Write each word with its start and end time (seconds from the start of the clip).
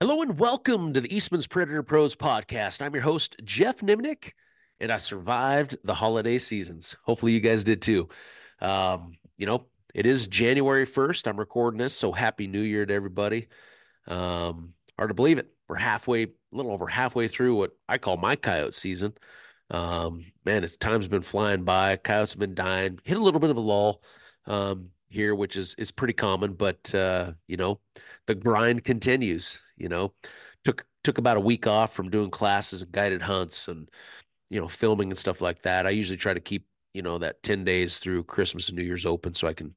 Hello 0.00 0.22
and 0.22 0.38
welcome 0.38 0.92
to 0.92 1.00
the 1.00 1.12
Eastman's 1.12 1.48
Predator 1.48 1.82
Pros 1.82 2.14
podcast. 2.14 2.80
I'm 2.80 2.94
your 2.94 3.02
host, 3.02 3.34
Geoff 3.42 3.78
Nemnich, 3.78 4.30
and 4.78 4.92
I 4.92 4.96
survived 4.96 5.76
the 5.82 5.92
holiday 5.92 6.38
seasons. 6.38 6.96
Hopefully, 7.02 7.32
you 7.32 7.40
guys 7.40 7.64
did 7.64 7.82
too. 7.82 8.08
Um, 8.60 9.16
you 9.38 9.46
know, 9.46 9.66
it 9.96 10.06
is 10.06 10.28
January 10.28 10.86
1st. 10.86 11.26
I'm 11.26 11.36
recording 11.36 11.78
this, 11.78 11.96
so 11.96 12.12
happy 12.12 12.46
new 12.46 12.60
year 12.60 12.86
to 12.86 12.94
everybody. 12.94 13.48
Um, 14.06 14.72
hard 14.96 15.10
to 15.10 15.14
believe 15.14 15.38
it. 15.38 15.48
We're 15.66 15.74
halfway, 15.74 16.22
a 16.22 16.28
little 16.52 16.70
over 16.70 16.86
halfway 16.86 17.26
through 17.26 17.56
what 17.56 17.72
I 17.88 17.98
call 17.98 18.16
my 18.18 18.36
coyote 18.36 18.76
season. 18.76 19.14
Um, 19.68 20.24
man, 20.44 20.62
it's 20.62 20.76
time's 20.76 21.08
been 21.08 21.22
flying 21.22 21.64
by. 21.64 21.96
Coyotes 21.96 22.34
have 22.34 22.38
been 22.38 22.54
dying. 22.54 23.00
Hit 23.02 23.16
a 23.16 23.22
little 23.22 23.40
bit 23.40 23.50
of 23.50 23.56
a 23.56 23.60
lull. 23.60 24.00
Um, 24.46 24.90
here, 25.08 25.34
which 25.34 25.56
is 25.56 25.74
is 25.76 25.90
pretty 25.90 26.12
common, 26.12 26.52
but 26.52 26.94
uh, 26.94 27.32
you 27.46 27.56
know, 27.56 27.80
the 28.26 28.34
grind 28.34 28.84
continues. 28.84 29.58
You 29.78 29.88
know, 29.88 30.14
took 30.64 30.86
took 31.04 31.18
about 31.18 31.36
a 31.36 31.40
week 31.40 31.66
off 31.66 31.94
from 31.94 32.10
doing 32.10 32.30
classes 32.30 32.82
and 32.82 32.92
guided 32.92 33.22
hunts 33.22 33.68
and 33.68 33.88
you 34.50 34.60
know 34.60 34.68
filming 34.68 35.10
and 35.10 35.18
stuff 35.18 35.40
like 35.40 35.62
that. 35.62 35.86
I 35.86 35.90
usually 35.90 36.16
try 36.16 36.34
to 36.34 36.40
keep 36.40 36.66
you 36.94 37.02
know 37.02 37.18
that 37.18 37.42
ten 37.42 37.64
days 37.64 37.98
through 37.98 38.24
Christmas 38.24 38.68
and 38.68 38.78
New 38.78 38.84
Year's 38.84 39.06
open 39.06 39.34
so 39.34 39.48
I 39.48 39.54
can 39.54 39.74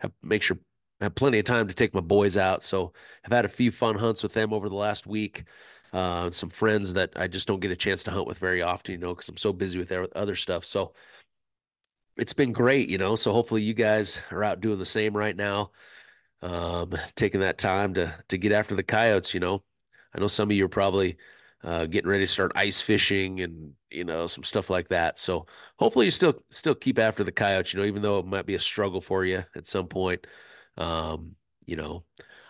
have 0.00 0.12
make 0.22 0.42
sure 0.42 0.58
I 1.00 1.04
have 1.06 1.14
plenty 1.14 1.38
of 1.38 1.44
time 1.44 1.68
to 1.68 1.74
take 1.74 1.94
my 1.94 2.00
boys 2.00 2.36
out. 2.36 2.62
So 2.62 2.92
I've 3.24 3.32
had 3.32 3.44
a 3.44 3.48
few 3.48 3.70
fun 3.70 3.96
hunts 3.96 4.22
with 4.22 4.32
them 4.32 4.52
over 4.52 4.68
the 4.68 4.76
last 4.76 5.06
week. 5.06 5.44
Uh, 5.92 6.30
some 6.30 6.50
friends 6.50 6.92
that 6.94 7.12
I 7.16 7.28
just 7.28 7.46
don't 7.46 7.60
get 7.60 7.70
a 7.70 7.76
chance 7.76 8.02
to 8.04 8.10
hunt 8.10 8.26
with 8.26 8.38
very 8.38 8.62
often, 8.62 8.92
you 8.92 8.98
know, 8.98 9.14
because 9.14 9.28
I'm 9.28 9.36
so 9.36 9.52
busy 9.52 9.78
with 9.78 9.92
other 9.92 10.34
stuff. 10.34 10.64
So 10.64 10.92
it's 12.16 12.32
been 12.32 12.52
great, 12.52 12.88
you 12.88 12.98
know. 12.98 13.16
So 13.16 13.32
hopefully 13.32 13.62
you 13.62 13.74
guys 13.74 14.20
are 14.30 14.44
out 14.44 14.60
doing 14.60 14.78
the 14.78 14.84
same 14.84 15.16
right 15.16 15.36
now, 15.36 15.70
um, 16.44 16.92
taking 17.16 17.40
that 17.40 17.58
time 17.58 17.94
to 17.94 18.14
to 18.28 18.38
get 18.38 18.52
after 18.52 18.76
the 18.76 18.82
coyotes. 18.82 19.34
You 19.34 19.40
know, 19.40 19.62
I 20.14 20.20
know 20.20 20.26
some 20.26 20.50
of 20.50 20.56
you 20.56 20.66
are 20.66 20.68
probably 20.68 21.16
uh, 21.64 21.86
getting 21.86 22.10
ready 22.10 22.24
to 22.24 22.30
start 22.30 22.52
ice 22.54 22.80
fishing 22.80 23.40
and 23.40 23.72
you 23.90 24.04
know 24.04 24.26
some 24.26 24.44
stuff 24.44 24.70
like 24.70 24.88
that. 24.90 25.18
So 25.18 25.46
hopefully 25.78 26.04
you 26.04 26.10
still 26.10 26.34
still 26.50 26.74
keep 26.74 26.98
after 26.98 27.24
the 27.24 27.32
coyotes. 27.32 27.72
You 27.72 27.80
know, 27.80 27.86
even 27.86 28.02
though 28.02 28.18
it 28.18 28.26
might 28.26 28.46
be 28.46 28.54
a 28.54 28.58
struggle 28.60 29.00
for 29.00 29.24
you 29.24 29.44
at 29.56 29.66
some 29.66 29.88
point. 29.88 30.26
Um, 30.76 31.36
you 31.66 31.76
know, 31.76 32.04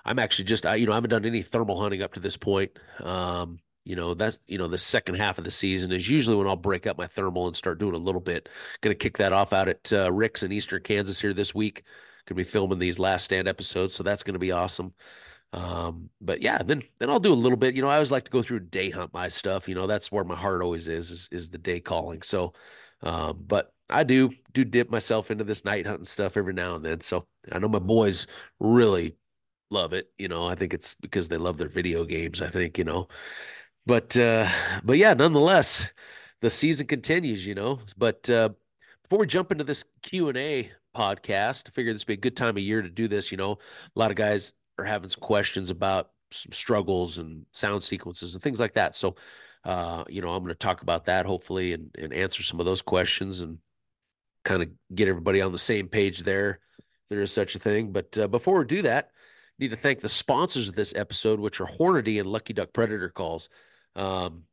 I'm 0.05 0.19
actually 0.19 0.47
just 0.47 0.67
I 0.67 0.75
you 0.77 0.86
know 0.86 0.92
I 0.92 0.97
haven't 0.97 1.11
done 1.11 1.25
any 1.25 1.42
thermal 1.42 1.81
hunting 1.81 2.03
up 2.03 2.14
to 2.14 2.20
this 2.20 2.36
point. 2.36 2.73
Um, 3.01 3.58
you 3.84 3.97
know 3.97 4.14
that's 4.14 4.39
you 4.48 4.58
know 4.58 4.67
the 4.67 4.79
second 4.79 5.17
half 5.17 5.39
of 5.39 5.45
the 5.45 5.51
season 5.51 5.92
is 5.92 6.08
usually 6.11 6.36
when 6.36 6.48
I'll 6.48 6.56
break 6.56 6.86
up 6.86 6.98
my 6.98 7.06
thermal 7.06 7.47
and 7.47 7.55
start 7.55 7.79
doing 7.79 7.95
a 7.95 7.98
little 7.98 8.20
bit. 8.20 8.48
Going 8.81 8.92
to 8.95 8.98
kick 8.98 9.19
that 9.19 9.33
off 9.33 9.53
out 9.53 9.69
at 9.69 9.92
uh, 9.92 10.11
Rick's 10.12 10.42
in 10.42 10.53
Eastern 10.53 10.83
Kansas 10.83 11.20
here 11.20 11.34
this 11.34 11.55
week. 11.55 11.84
Going 12.27 12.36
to 12.36 12.44
be 12.44 12.44
filming 12.44 12.78
these 12.78 12.98
last 12.98 13.25
stand 13.25 13.48
episodes, 13.48 13.94
so 13.94 14.03
that's 14.03 14.22
going 14.22 14.34
to 14.34 14.39
be 14.39 14.53
awesome. 14.53 14.94
Um, 15.53 16.11
but 16.20 16.42
yeah, 16.42 16.62
then 16.62 16.83
then 16.98 17.11
I'll 17.11 17.20
do 17.20 17.33
a 17.33 17.34
little 17.34 17.56
bit. 17.56 17.77
You 17.77 17.83
know, 17.83 17.89
I 17.89 17.94
always 17.94 18.11
like 18.11 18.25
to 18.25 18.30
go 18.30 18.42
through 18.42 18.61
day 18.61 18.91
hunt 18.91 19.12
my 19.12 19.28
stuff. 19.28 19.69
You 19.69 19.77
know, 19.77 19.86
that's 19.86 20.11
where 20.11 20.25
my 20.25 20.34
heart 20.34 20.62
always 20.62 20.89
is 20.89 21.11
is, 21.11 21.28
is 21.30 21.50
the 21.50 21.58
day 21.58 21.78
calling. 21.80 22.22
So, 22.22 22.55
um, 23.02 23.45
but 23.47 23.72
I 23.89 24.02
do 24.02 24.30
do 24.52 24.64
dip 24.64 24.91
myself 24.91 25.30
into 25.30 25.45
this 25.45 25.64
night 25.64 25.86
hunting 25.86 26.05
stuff 26.05 26.36
every 26.36 26.55
now 26.55 26.75
and 26.77 26.84
then. 26.84 27.00
So 27.00 27.27
I 27.52 27.58
know 27.61 27.69
my 27.69 27.78
boys 27.78 28.27
really 28.58 29.17
love 29.70 29.92
it. 29.92 30.11
You 30.19 30.28
know, 30.28 30.47
I 30.47 30.55
think 30.56 30.75
it's 30.75 30.95
because 30.95 31.28
they 31.28 31.36
love 31.36 31.58
their 31.58 31.69
video 31.69 32.05
games. 32.05 32.42
I 32.42 32.48
think 32.48 32.77
you 32.78 32.84
know, 32.84 33.08
but 33.86 34.17
uh, 34.19 34.48
but 34.83 34.98
yeah, 34.98 35.14
nonetheless, 35.14 35.92
the 36.41 36.50
season 36.50 36.86
continues. 36.89 37.47
You 37.47 37.55
know, 37.55 37.80
but 37.97 38.28
uh, 38.28 38.48
before 39.05 39.20
we 39.20 39.27
jump 39.27 39.52
into 39.52 39.64
this 39.64 39.84
Q 40.02 40.30
and 40.30 40.39
A 40.39 40.72
podcast, 40.95 41.64
I 41.69 41.70
figure 41.70 41.92
this 41.92 42.03
would 42.03 42.09
be 42.09 42.14
a 42.14 42.17
good 42.17 42.37
time 42.37 42.56
of 42.56 42.62
year 42.62 42.83
to 42.83 42.89
do 42.89 43.09
this. 43.09 43.31
You 43.31 43.39
know, 43.39 43.53
a 43.53 43.98
lot 43.98 44.11
of 44.11 44.17
guys 44.17 44.53
are 44.78 44.84
having 44.84 45.09
some 45.09 45.20
questions 45.20 45.70
about 45.70 46.11
some 46.31 46.53
struggles 46.53 47.19
and 47.19 47.47
sound 47.53 47.83
sequences 47.83 48.34
and 48.34 48.42
things 48.42 48.61
like 48.61 48.75
that. 48.75 48.97
So, 48.97 49.17
uh, 49.64 50.05
you 50.09 50.20
know, 50.20 50.28
I'm 50.28 50.42
going 50.42 50.55
to 50.55 50.59
talk 50.59 50.83
about 50.83 51.05
that 51.06 51.27
hopefully 51.27 51.73
and, 51.73 51.95
and 51.98 52.12
answer 52.12 52.42
some 52.42 52.61
of 52.61 52.67
those 52.67 52.83
questions 52.83 53.41
and 53.41 53.59
kind 54.45 54.62
of 54.62 54.69
get 54.95 55.09
everybody 55.09 55.41
on 55.41 55.52
the 55.52 55.58
same 55.58 55.89
page 55.89 56.23
there, 56.23 56.61
if 56.79 57.08
there 57.08 57.23
is 57.23 57.33
such 57.33 57.55
a 57.55 57.58
thing. 57.58 57.92
But 57.92 58.19
uh, 58.19 58.29
before 58.29 58.58
we 58.58 58.64
do 58.67 58.83
that, 58.83 59.11
need 59.58 59.70
to 59.70 59.77
thank 59.77 60.01
the 60.01 60.08
sponsors 60.08 60.69
of 60.69 60.74
this 60.74 60.95
episode, 60.95 61.40
which 61.40 61.61
are 61.61 61.67
Hornady 61.67 62.19
and 62.19 62.27
Lucky 62.27 62.52
Duck 62.52 62.73
Predator 62.73 63.08
calls. 63.08 63.48
Um, 63.96 64.45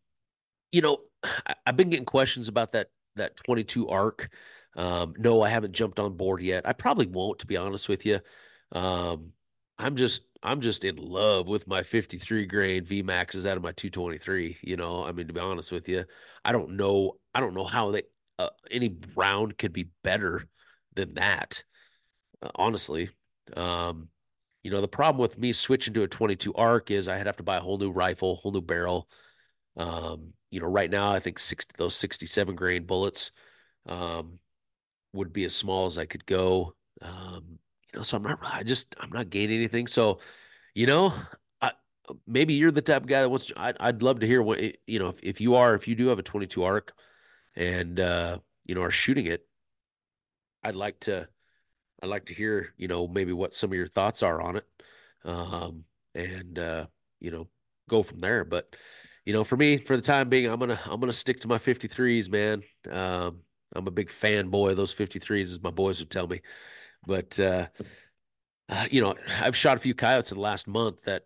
you 0.71 0.81
know, 0.81 0.99
I, 1.23 1.55
have 1.66 1.77
been 1.77 1.89
getting 1.89 2.05
questions 2.05 2.47
about 2.47 2.71
that 2.73 2.87
that 3.17 3.35
22 3.35 3.89
ARC. 3.89 4.29
Um, 4.75 5.13
no, 5.17 5.41
I 5.41 5.49
haven't 5.49 5.73
jumped 5.73 5.99
on 5.99 6.15
board 6.15 6.41
yet. 6.41 6.67
I 6.67 6.73
probably 6.73 7.07
won't, 7.07 7.39
to 7.39 7.47
be 7.47 7.57
honest 7.57 7.89
with 7.89 8.05
you. 8.05 8.19
Um, 8.71 9.33
I'm 9.77 9.95
just 9.95 10.23
I'm 10.43 10.61
just 10.61 10.85
in 10.85 10.95
love 10.95 11.47
with 11.47 11.67
my 11.67 11.83
53 11.83 12.45
grain 12.45 12.83
V 12.83 13.01
Maxes 13.01 13.45
out 13.45 13.57
of 13.57 13.63
my 13.63 13.71
223. 13.71 14.57
You 14.61 14.77
know, 14.77 15.03
I 15.03 15.11
mean, 15.11 15.27
to 15.27 15.33
be 15.33 15.39
honest 15.39 15.71
with 15.71 15.89
you, 15.89 16.05
I 16.45 16.51
don't 16.51 16.77
know 16.77 17.17
I 17.33 17.39
don't 17.39 17.53
know 17.53 17.65
how 17.65 17.91
they 17.91 18.03
uh, 18.39 18.49
any 18.69 18.95
round 19.15 19.57
could 19.57 19.73
be 19.73 19.89
better 20.03 20.47
than 20.93 21.15
that. 21.15 21.63
Uh, 22.41 22.49
honestly, 22.55 23.09
um, 23.55 24.07
you 24.63 24.71
know, 24.71 24.81
the 24.81 24.87
problem 24.87 25.21
with 25.21 25.37
me 25.37 25.51
switching 25.51 25.93
to 25.95 26.03
a 26.03 26.07
22 26.07 26.53
ARC 26.53 26.91
is 26.91 27.07
I'd 27.07 27.25
have 27.25 27.37
to 27.37 27.43
buy 27.43 27.57
a 27.57 27.61
whole 27.61 27.77
new 27.77 27.91
rifle, 27.91 28.35
whole 28.35 28.51
new 28.51 28.61
barrel. 28.61 29.07
Um, 29.77 30.33
you 30.51 30.59
know, 30.59 30.67
right 30.67 30.89
now 30.89 31.11
I 31.11 31.19
think 31.19 31.39
60, 31.39 31.73
those 31.77 31.95
67 31.95 32.55
grain 32.55 32.85
bullets 32.85 33.31
um, 33.87 34.39
would 35.13 35.33
be 35.33 35.44
as 35.44 35.55
small 35.55 35.85
as 35.85 35.97
I 35.97 36.05
could 36.05 36.25
go. 36.25 36.75
Um, 37.01 37.59
you 37.94 37.99
know, 37.99 38.03
so 38.03 38.17
I'm 38.17 38.23
not, 38.23 38.39
I 38.41 38.63
just, 38.63 38.95
I'm 38.99 39.11
not 39.11 39.29
gaining 39.29 39.57
anything. 39.57 39.88
So, 39.88 40.19
you 40.73 40.88
know, 40.88 41.13
I, 41.61 41.72
maybe 42.27 42.53
you're 42.53 42.72
the 42.72 42.81
type 42.81 43.03
of 43.03 43.07
guy 43.07 43.22
that 43.22 43.29
wants 43.29 43.47
to, 43.47 43.59
I'd, 43.59 43.77
I'd 43.79 44.01
love 44.01 44.22
to 44.22 44.27
hear 44.27 44.41
what, 44.41 44.61
you 44.88 44.99
know, 44.99 45.09
if, 45.09 45.19
if 45.23 45.41
you 45.41 45.55
are, 45.55 45.75
if 45.75 45.88
you 45.88 45.95
do 45.95 46.07
have 46.07 46.19
a 46.19 46.23
22 46.23 46.63
ARC 46.63 46.94
and, 47.55 47.99
uh, 47.99 48.39
you 48.66 48.75
know, 48.75 48.81
are 48.81 48.91
shooting 48.91 49.27
it, 49.27 49.45
I'd 50.63 50.75
like 50.75 50.99
to, 51.01 51.28
I'd 52.01 52.09
like 52.09 52.25
to 52.25 52.33
hear, 52.33 52.73
you 52.78 52.88
know, 52.88 53.07
maybe 53.07 53.31
what 53.33 53.53
some 53.53 53.72
of 53.72 53.75
your 53.75 53.88
thoughts 53.88 54.23
are 54.23 54.41
on 54.41 54.55
it, 54.57 54.66
um, 55.23 55.83
and 56.16 56.57
uh, 56.57 56.85
you 57.19 57.31
know, 57.31 57.47
go 57.88 58.01
from 58.01 58.19
there. 58.19 58.43
But 58.43 58.75
you 59.25 59.33
know, 59.33 59.43
for 59.43 59.55
me, 59.55 59.78
for 59.78 59.95
the 59.95 60.01
time 60.01 60.29
being, 60.29 60.47
I'm 60.47 60.59
gonna 60.59 60.79
I'm 60.85 60.99
gonna 60.99 61.11
stick 61.11 61.41
to 61.41 61.47
my 61.47 61.57
53s, 61.57 62.29
man. 62.29 62.63
Um, 62.89 63.41
I'm 63.73 63.87
a 63.87 63.91
big 63.91 64.09
fanboy 64.09 64.71
of 64.71 64.77
those 64.77 64.93
53s, 64.93 65.43
as 65.43 65.61
my 65.61 65.71
boys 65.71 65.99
would 65.99 66.09
tell 66.09 66.27
me. 66.27 66.41
But 67.05 67.39
uh, 67.39 67.67
uh, 68.69 68.87
you 68.89 69.01
know, 69.01 69.15
I've 69.41 69.55
shot 69.55 69.77
a 69.77 69.81
few 69.81 69.93
coyotes 69.93 70.31
in 70.31 70.37
the 70.37 70.43
last 70.43 70.67
month 70.67 71.03
that, 71.03 71.23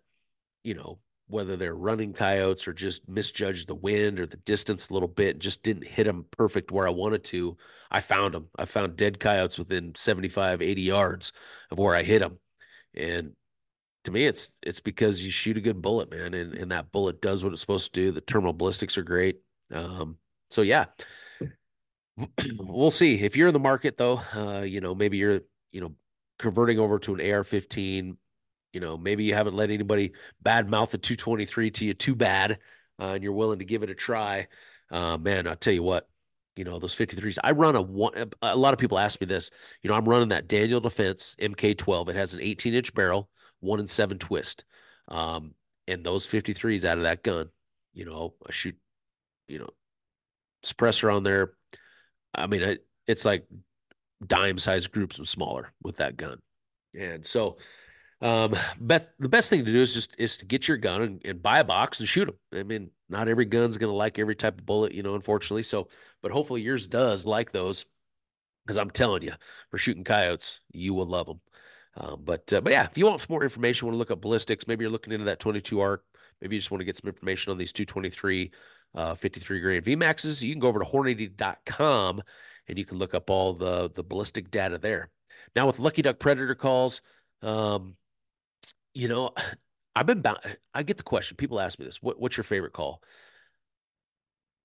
you 0.64 0.74
know, 0.74 0.98
whether 1.28 1.56
they're 1.56 1.74
running 1.74 2.12
coyotes 2.12 2.68
or 2.68 2.72
just 2.72 3.08
misjudged 3.08 3.68
the 3.68 3.74
wind 3.74 4.20
or 4.20 4.26
the 4.26 4.36
distance 4.38 4.88
a 4.88 4.92
little 4.92 5.08
bit, 5.08 5.38
just 5.38 5.62
didn't 5.62 5.86
hit 5.86 6.04
them 6.04 6.24
perfect 6.30 6.70
where 6.70 6.86
I 6.86 6.90
wanted 6.90 7.24
to. 7.24 7.56
I 7.90 8.00
found 8.00 8.34
them. 8.34 8.48
I 8.58 8.64
found 8.64 8.96
dead 8.96 9.18
coyotes 9.18 9.58
within 9.58 9.94
75, 9.94 10.62
80 10.62 10.82
yards 10.82 11.32
of 11.70 11.78
where 11.78 11.94
I 11.94 12.02
hit 12.02 12.20
them. 12.20 12.38
And 12.94 13.32
to 14.04 14.12
me, 14.12 14.26
it's 14.26 14.48
it's 14.62 14.80
because 14.80 15.24
you 15.24 15.30
shoot 15.30 15.56
a 15.56 15.60
good 15.60 15.82
bullet, 15.82 16.10
man, 16.10 16.32
and, 16.32 16.54
and 16.54 16.70
that 16.70 16.92
bullet 16.92 17.20
does 17.20 17.42
what 17.42 17.52
it's 17.52 17.60
supposed 17.60 17.92
to 17.92 18.00
do. 18.00 18.12
The 18.12 18.20
terminal 18.20 18.52
ballistics 18.52 18.96
are 18.96 19.02
great. 19.02 19.40
Um, 19.72 20.18
so 20.50 20.62
yeah, 20.62 20.86
we'll 22.58 22.90
see. 22.90 23.20
If 23.20 23.36
you're 23.36 23.48
in 23.48 23.54
the 23.54 23.60
market 23.60 23.96
though, 23.96 24.20
uh, 24.34 24.62
you 24.62 24.80
know, 24.80 24.94
maybe 24.94 25.18
you're, 25.18 25.40
you 25.72 25.80
know, 25.80 25.92
converting 26.38 26.78
over 26.78 26.98
to 26.98 27.14
an 27.14 27.20
AR-15 27.20 28.16
you 28.76 28.80
know, 28.80 28.98
maybe 28.98 29.24
you 29.24 29.32
haven't 29.32 29.54
let 29.54 29.70
anybody 29.70 30.12
bad 30.42 30.68
mouth 30.68 30.90
the 30.90 30.98
223 30.98 31.70
to 31.70 31.86
you 31.86 31.94
too 31.94 32.14
bad, 32.14 32.58
uh, 33.00 33.12
and 33.12 33.22
you're 33.22 33.32
willing 33.32 33.60
to 33.60 33.64
give 33.64 33.82
it 33.82 33.88
a 33.88 33.94
try. 33.94 34.48
Uh, 34.90 35.16
man, 35.16 35.48
I'll 35.48 35.56
tell 35.56 35.72
you 35.72 35.82
what, 35.82 36.10
you 36.56 36.64
know, 36.64 36.78
those 36.78 36.94
53s. 36.94 37.38
I 37.42 37.52
run 37.52 37.74
a 37.74 37.80
one, 37.80 38.32
a 38.42 38.54
lot 38.54 38.74
of 38.74 38.78
people 38.78 38.98
ask 38.98 39.18
me 39.18 39.26
this. 39.26 39.50
You 39.82 39.88
know, 39.88 39.96
I'm 39.96 40.04
running 40.06 40.28
that 40.28 40.46
Daniel 40.46 40.80
Defense 40.80 41.36
MK12. 41.40 42.10
It 42.10 42.16
has 42.16 42.34
an 42.34 42.42
18 42.42 42.74
inch 42.74 42.92
barrel, 42.92 43.30
one 43.60 43.80
and 43.80 43.88
seven 43.88 44.18
twist. 44.18 44.66
Um, 45.08 45.54
and 45.88 46.04
those 46.04 46.26
53s 46.26 46.84
out 46.84 46.98
of 46.98 47.04
that 47.04 47.22
gun, 47.22 47.48
you 47.94 48.04
know, 48.04 48.34
I 48.46 48.52
shoot, 48.52 48.76
you 49.48 49.58
know, 49.58 49.70
suppressor 50.62 51.16
on 51.16 51.22
there. 51.22 51.52
I 52.36 52.46
mean, 52.46 52.62
it, 52.62 52.86
it's 53.06 53.24
like 53.24 53.46
dime 54.24 54.58
sized 54.58 54.92
groups 54.92 55.18
and 55.18 55.26
smaller 55.26 55.72
with 55.82 55.96
that 55.96 56.16
gun. 56.16 56.38
And 56.98 57.24
so, 57.24 57.58
um, 58.22 58.54
best 58.80 59.08
the 59.18 59.28
best 59.28 59.50
thing 59.50 59.64
to 59.64 59.72
do 59.72 59.80
is 59.80 59.92
just 59.92 60.14
is 60.18 60.36
to 60.38 60.46
get 60.46 60.68
your 60.68 60.76
gun 60.76 61.02
and, 61.02 61.22
and 61.24 61.42
buy 61.42 61.58
a 61.58 61.64
box 61.64 62.00
and 62.00 62.08
shoot 62.08 62.26
them. 62.26 62.36
I 62.58 62.62
mean, 62.62 62.90
not 63.08 63.28
every 63.28 63.44
gun's 63.44 63.76
going 63.76 63.90
to 63.90 63.96
like 63.96 64.18
every 64.18 64.36
type 64.36 64.58
of 64.58 64.66
bullet, 64.66 64.92
you 64.92 65.02
know, 65.02 65.14
unfortunately. 65.14 65.62
So, 65.62 65.88
but 66.22 66.32
hopefully 66.32 66.62
yours 66.62 66.86
does 66.86 67.26
like 67.26 67.52
those, 67.52 67.84
because 68.64 68.78
I'm 68.78 68.90
telling 68.90 69.22
you, 69.22 69.32
for 69.70 69.78
shooting 69.78 70.04
coyotes, 70.04 70.60
you 70.72 70.94
will 70.94 71.04
love 71.04 71.26
them. 71.26 71.40
Um, 71.98 72.22
but 72.24 72.52
uh, 72.52 72.60
but 72.60 72.72
yeah, 72.72 72.84
if 72.84 72.98
you 72.98 73.06
want 73.06 73.20
some 73.20 73.28
more 73.30 73.42
information, 73.42 73.86
want 73.86 73.94
to 73.94 73.98
look 73.98 74.10
up 74.10 74.20
ballistics, 74.20 74.66
maybe 74.66 74.82
you're 74.82 74.90
looking 74.90 75.12
into 75.12 75.26
that 75.26 75.40
22 75.40 75.80
ARC, 75.80 76.04
maybe 76.40 76.56
you 76.56 76.60
just 76.60 76.70
want 76.70 76.80
to 76.80 76.84
get 76.84 76.96
some 76.96 77.08
information 77.08 77.50
on 77.50 77.58
these 77.58 77.72
223, 77.72 78.50
uh, 78.96 79.14
53 79.14 79.60
grain 79.60 79.82
VMAXs, 79.82 80.42
you 80.42 80.52
can 80.52 80.60
go 80.60 80.68
over 80.68 80.80
to 80.80 80.84
hornady.com 80.84 82.22
and 82.68 82.78
you 82.78 82.84
can 82.84 82.98
look 82.98 83.14
up 83.14 83.30
all 83.30 83.52
the 83.52 83.90
the 83.94 84.02
ballistic 84.02 84.50
data 84.50 84.78
there. 84.78 85.10
Now 85.54 85.66
with 85.66 85.78
Lucky 85.78 86.02
Duck 86.02 86.18
Predator 86.18 86.54
calls, 86.54 87.02
um, 87.42 87.96
you 88.94 89.08
know, 89.08 89.30
I've 89.94 90.06
been 90.06 90.20
bound. 90.20 90.40
I 90.74 90.82
get 90.82 90.98
the 90.98 91.02
question. 91.02 91.38
People 91.38 91.58
ask 91.58 91.78
me 91.78 91.86
this. 91.86 92.02
What, 92.02 92.20
what's 92.20 92.36
your 92.36 92.44
favorite 92.44 92.74
call? 92.74 93.02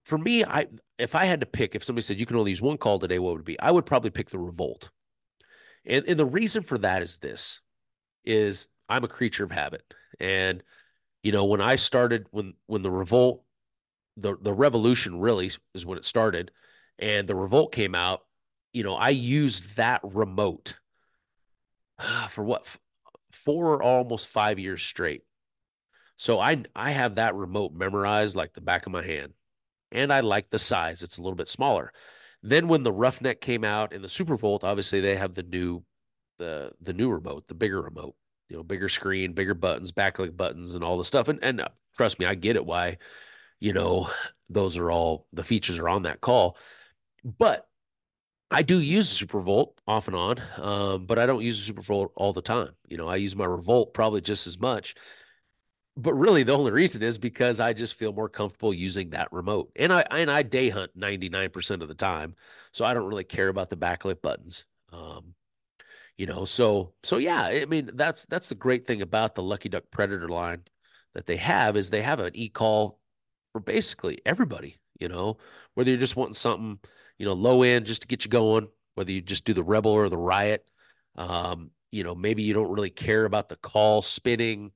For 0.04 0.18
me, 0.18 0.44
I 0.44 0.68
if 0.98 1.16
I 1.16 1.26
had 1.26 1.40
to 1.42 1.46
pick, 1.46 1.76
if 1.76 1.84
somebody 1.84 2.04
said 2.04 2.20
you 2.20 2.26
can 2.26 2.36
only 2.36 2.52
use 2.52 2.62
one 2.62 2.78
call 2.78 3.00
today, 3.00 3.20
what 3.20 3.34
would 3.34 3.42
it 3.42 3.46
be? 3.46 3.60
I 3.60 3.72
would 3.72 3.86
probably 3.86 4.10
pick 4.10 4.30
the 4.30 4.40
revolt. 4.40 4.90
And 5.86 6.04
and 6.06 6.20
the 6.20 6.26
reason 6.26 6.64
for 6.64 6.78
that 6.80 7.02
is 7.02 7.18
this: 7.20 7.62
is 8.26 8.68
I'm 8.90 9.04
a 9.04 9.08
creature 9.08 9.44
of 9.44 9.52
habit, 9.52 9.84
and 10.20 10.64
you 11.24 11.32
know 11.32 11.46
when 11.46 11.62
I 11.62 11.76
started 11.76 12.26
when 12.32 12.56
when 12.66 12.82
the 12.82 12.92
revolt, 12.92 13.44
the 14.18 14.36
the 14.42 14.54
revolution 14.54 15.20
really 15.20 15.52
is 15.74 15.86
when 15.86 15.98
it 15.98 16.06
started, 16.06 16.52
and 17.00 17.28
the 17.28 17.36
revolt 17.36 17.72
came 17.72 17.96
out. 17.96 18.22
You 18.74 18.84
know, 18.84 18.96
I 18.96 19.10
used 19.10 19.78
that 19.78 20.02
remote 20.04 20.76
for 22.30 22.44
what 22.44 22.66
four 23.32 23.76
or 23.76 23.84
almost 23.84 24.28
five 24.28 24.60
years 24.60 24.82
straight. 24.82 25.24
So 26.18 26.40
I 26.40 26.64
I 26.76 26.92
have 26.92 27.16
that 27.16 27.36
remote 27.36 27.74
memorized 27.74 28.36
like 28.36 28.54
the 28.54 28.62
back 28.62 28.86
of 28.86 28.92
my 28.92 29.04
hand. 29.04 29.34
And 29.92 30.14
I 30.14 30.22
like 30.22 30.50
the 30.50 30.60
size. 30.60 31.04
It's 31.04 31.18
a 31.18 31.22
little 31.22 31.36
bit 31.36 31.50
smaller. 31.50 31.92
Then 32.44 32.68
when 32.68 32.84
the 32.84 32.94
roughneck 32.94 33.42
came 33.42 33.64
out 33.64 33.94
and 33.94 34.04
the 34.04 34.08
Supervolt, 34.08 34.64
obviously 34.64 35.02
they 35.02 35.16
have 35.16 35.34
the 35.34 35.44
new 35.44 35.84
the 36.38 36.72
the 36.82 36.94
new 36.94 37.10
remote, 37.10 37.48
the 37.48 37.54
bigger 37.54 37.82
remote, 37.82 38.16
you 38.50 38.58
know, 38.58 38.64
bigger 38.64 38.90
screen, 38.90 39.34
bigger 39.34 39.54
buttons, 39.54 39.92
backlit 39.92 40.36
buttons 40.36 40.76
and 40.76 40.84
all 40.84 40.98
the 40.98 41.06
stuff. 41.06 41.28
And 41.28 41.40
and 41.44 41.62
uh, 41.62 41.68
trust 41.96 42.20
me, 42.20 42.26
I 42.26 42.36
get 42.36 42.56
it 42.56 42.66
why, 42.66 42.98
you 43.62 43.72
know, 43.72 44.10
those 44.50 44.78
are 44.78 44.92
all 44.92 45.28
the 45.32 45.44
features 45.44 45.78
are 45.80 45.88
on 45.88 46.02
that 46.04 46.20
call. 46.20 46.58
But 47.24 47.70
I 48.50 48.64
do 48.64 48.80
use 48.82 49.18
the 49.18 49.26
Supervolt 49.26 49.76
off 49.88 50.08
and 50.10 50.18
on, 50.18 50.42
um, 50.58 51.06
but 51.06 51.18
I 51.18 51.26
don't 51.26 51.44
use 51.44 51.66
the 51.66 51.74
Supervolt 51.74 52.10
all 52.16 52.34
the 52.34 52.42
time. 52.42 52.72
You 52.90 52.98
know, 52.98 53.08
I 53.08 53.16
use 53.16 53.36
my 53.36 53.46
Revolt 53.46 53.94
probably 53.94 54.20
just 54.20 54.48
as 54.48 54.60
much. 54.60 54.96
But 55.96 56.14
really, 56.16 56.44
the 56.44 56.54
only 56.54 56.72
reason 56.72 57.04
is 57.04 57.18
because 57.18 57.60
I 57.60 57.74
just 57.74 57.96
feel 57.96 58.14
more 58.14 58.30
comfortable 58.30 58.74
using 58.74 59.12
that 59.12 59.32
remote, 59.32 59.72
and 59.76 59.92
I 59.92 60.06
and 60.10 60.32
I 60.32 60.42
day 60.42 60.70
hunt 60.70 60.92
ninety 60.96 61.30
nine 61.30 61.50
percent 61.50 61.82
of 61.82 61.90
the 61.90 61.94
time, 61.94 62.36
so 62.72 62.86
I 62.86 62.94
don't 62.94 63.08
really 63.08 63.26
care 63.26 63.50
about 63.50 63.70
the 63.70 63.76
backlit 63.78 64.22
buttons. 64.22 64.66
Um, 64.94 65.36
you 66.18 66.28
know, 66.28 66.46
so 66.46 66.94
so 67.04 67.18
yeah, 67.18 67.42
I 67.44 67.66
mean 67.66 67.92
that's 67.94 68.26
that's 68.26 68.50
the 68.50 68.56
great 68.56 68.88
thing 68.88 69.02
about 69.02 69.36
the 69.36 69.44
Lucky 69.44 69.68
Duck 69.68 69.84
Predator 69.92 70.30
line 70.30 70.64
that 71.14 71.26
they 71.26 71.38
have 71.38 71.76
is 71.76 71.90
they 71.90 72.02
have 72.02 72.22
an 72.22 72.36
e 72.36 72.48
call 72.48 73.01
for 73.52 73.62
basically 73.62 74.20
everybody. 74.26 74.78
You 75.00 75.10
know, 75.10 75.38
whether 75.74 75.90
you're 75.90 76.00
just 76.00 76.16
wanting 76.16 76.36
something 76.36 76.80
you 77.22 77.28
know, 77.28 77.34
low 77.34 77.62
end 77.62 77.86
just 77.86 78.02
to 78.02 78.08
get 78.08 78.26
you 78.26 78.32
going, 78.32 78.68
whether 78.96 79.12
you 79.12 79.22
just 79.22 79.46
do 79.46 79.54
the 79.54 79.64
Rebel 79.64 79.92
or 79.92 80.10
the 80.10 80.18
Riot. 80.18 80.66
Um, 81.16 81.70
you 81.92 82.04
know, 82.04 82.16
maybe 82.16 82.42
you 82.42 82.56
don't 82.56 82.72
really 82.72 82.90
care 82.90 83.26
about 83.26 83.48
the 83.48 83.58
call 83.58 84.02
spinning, 84.02 84.72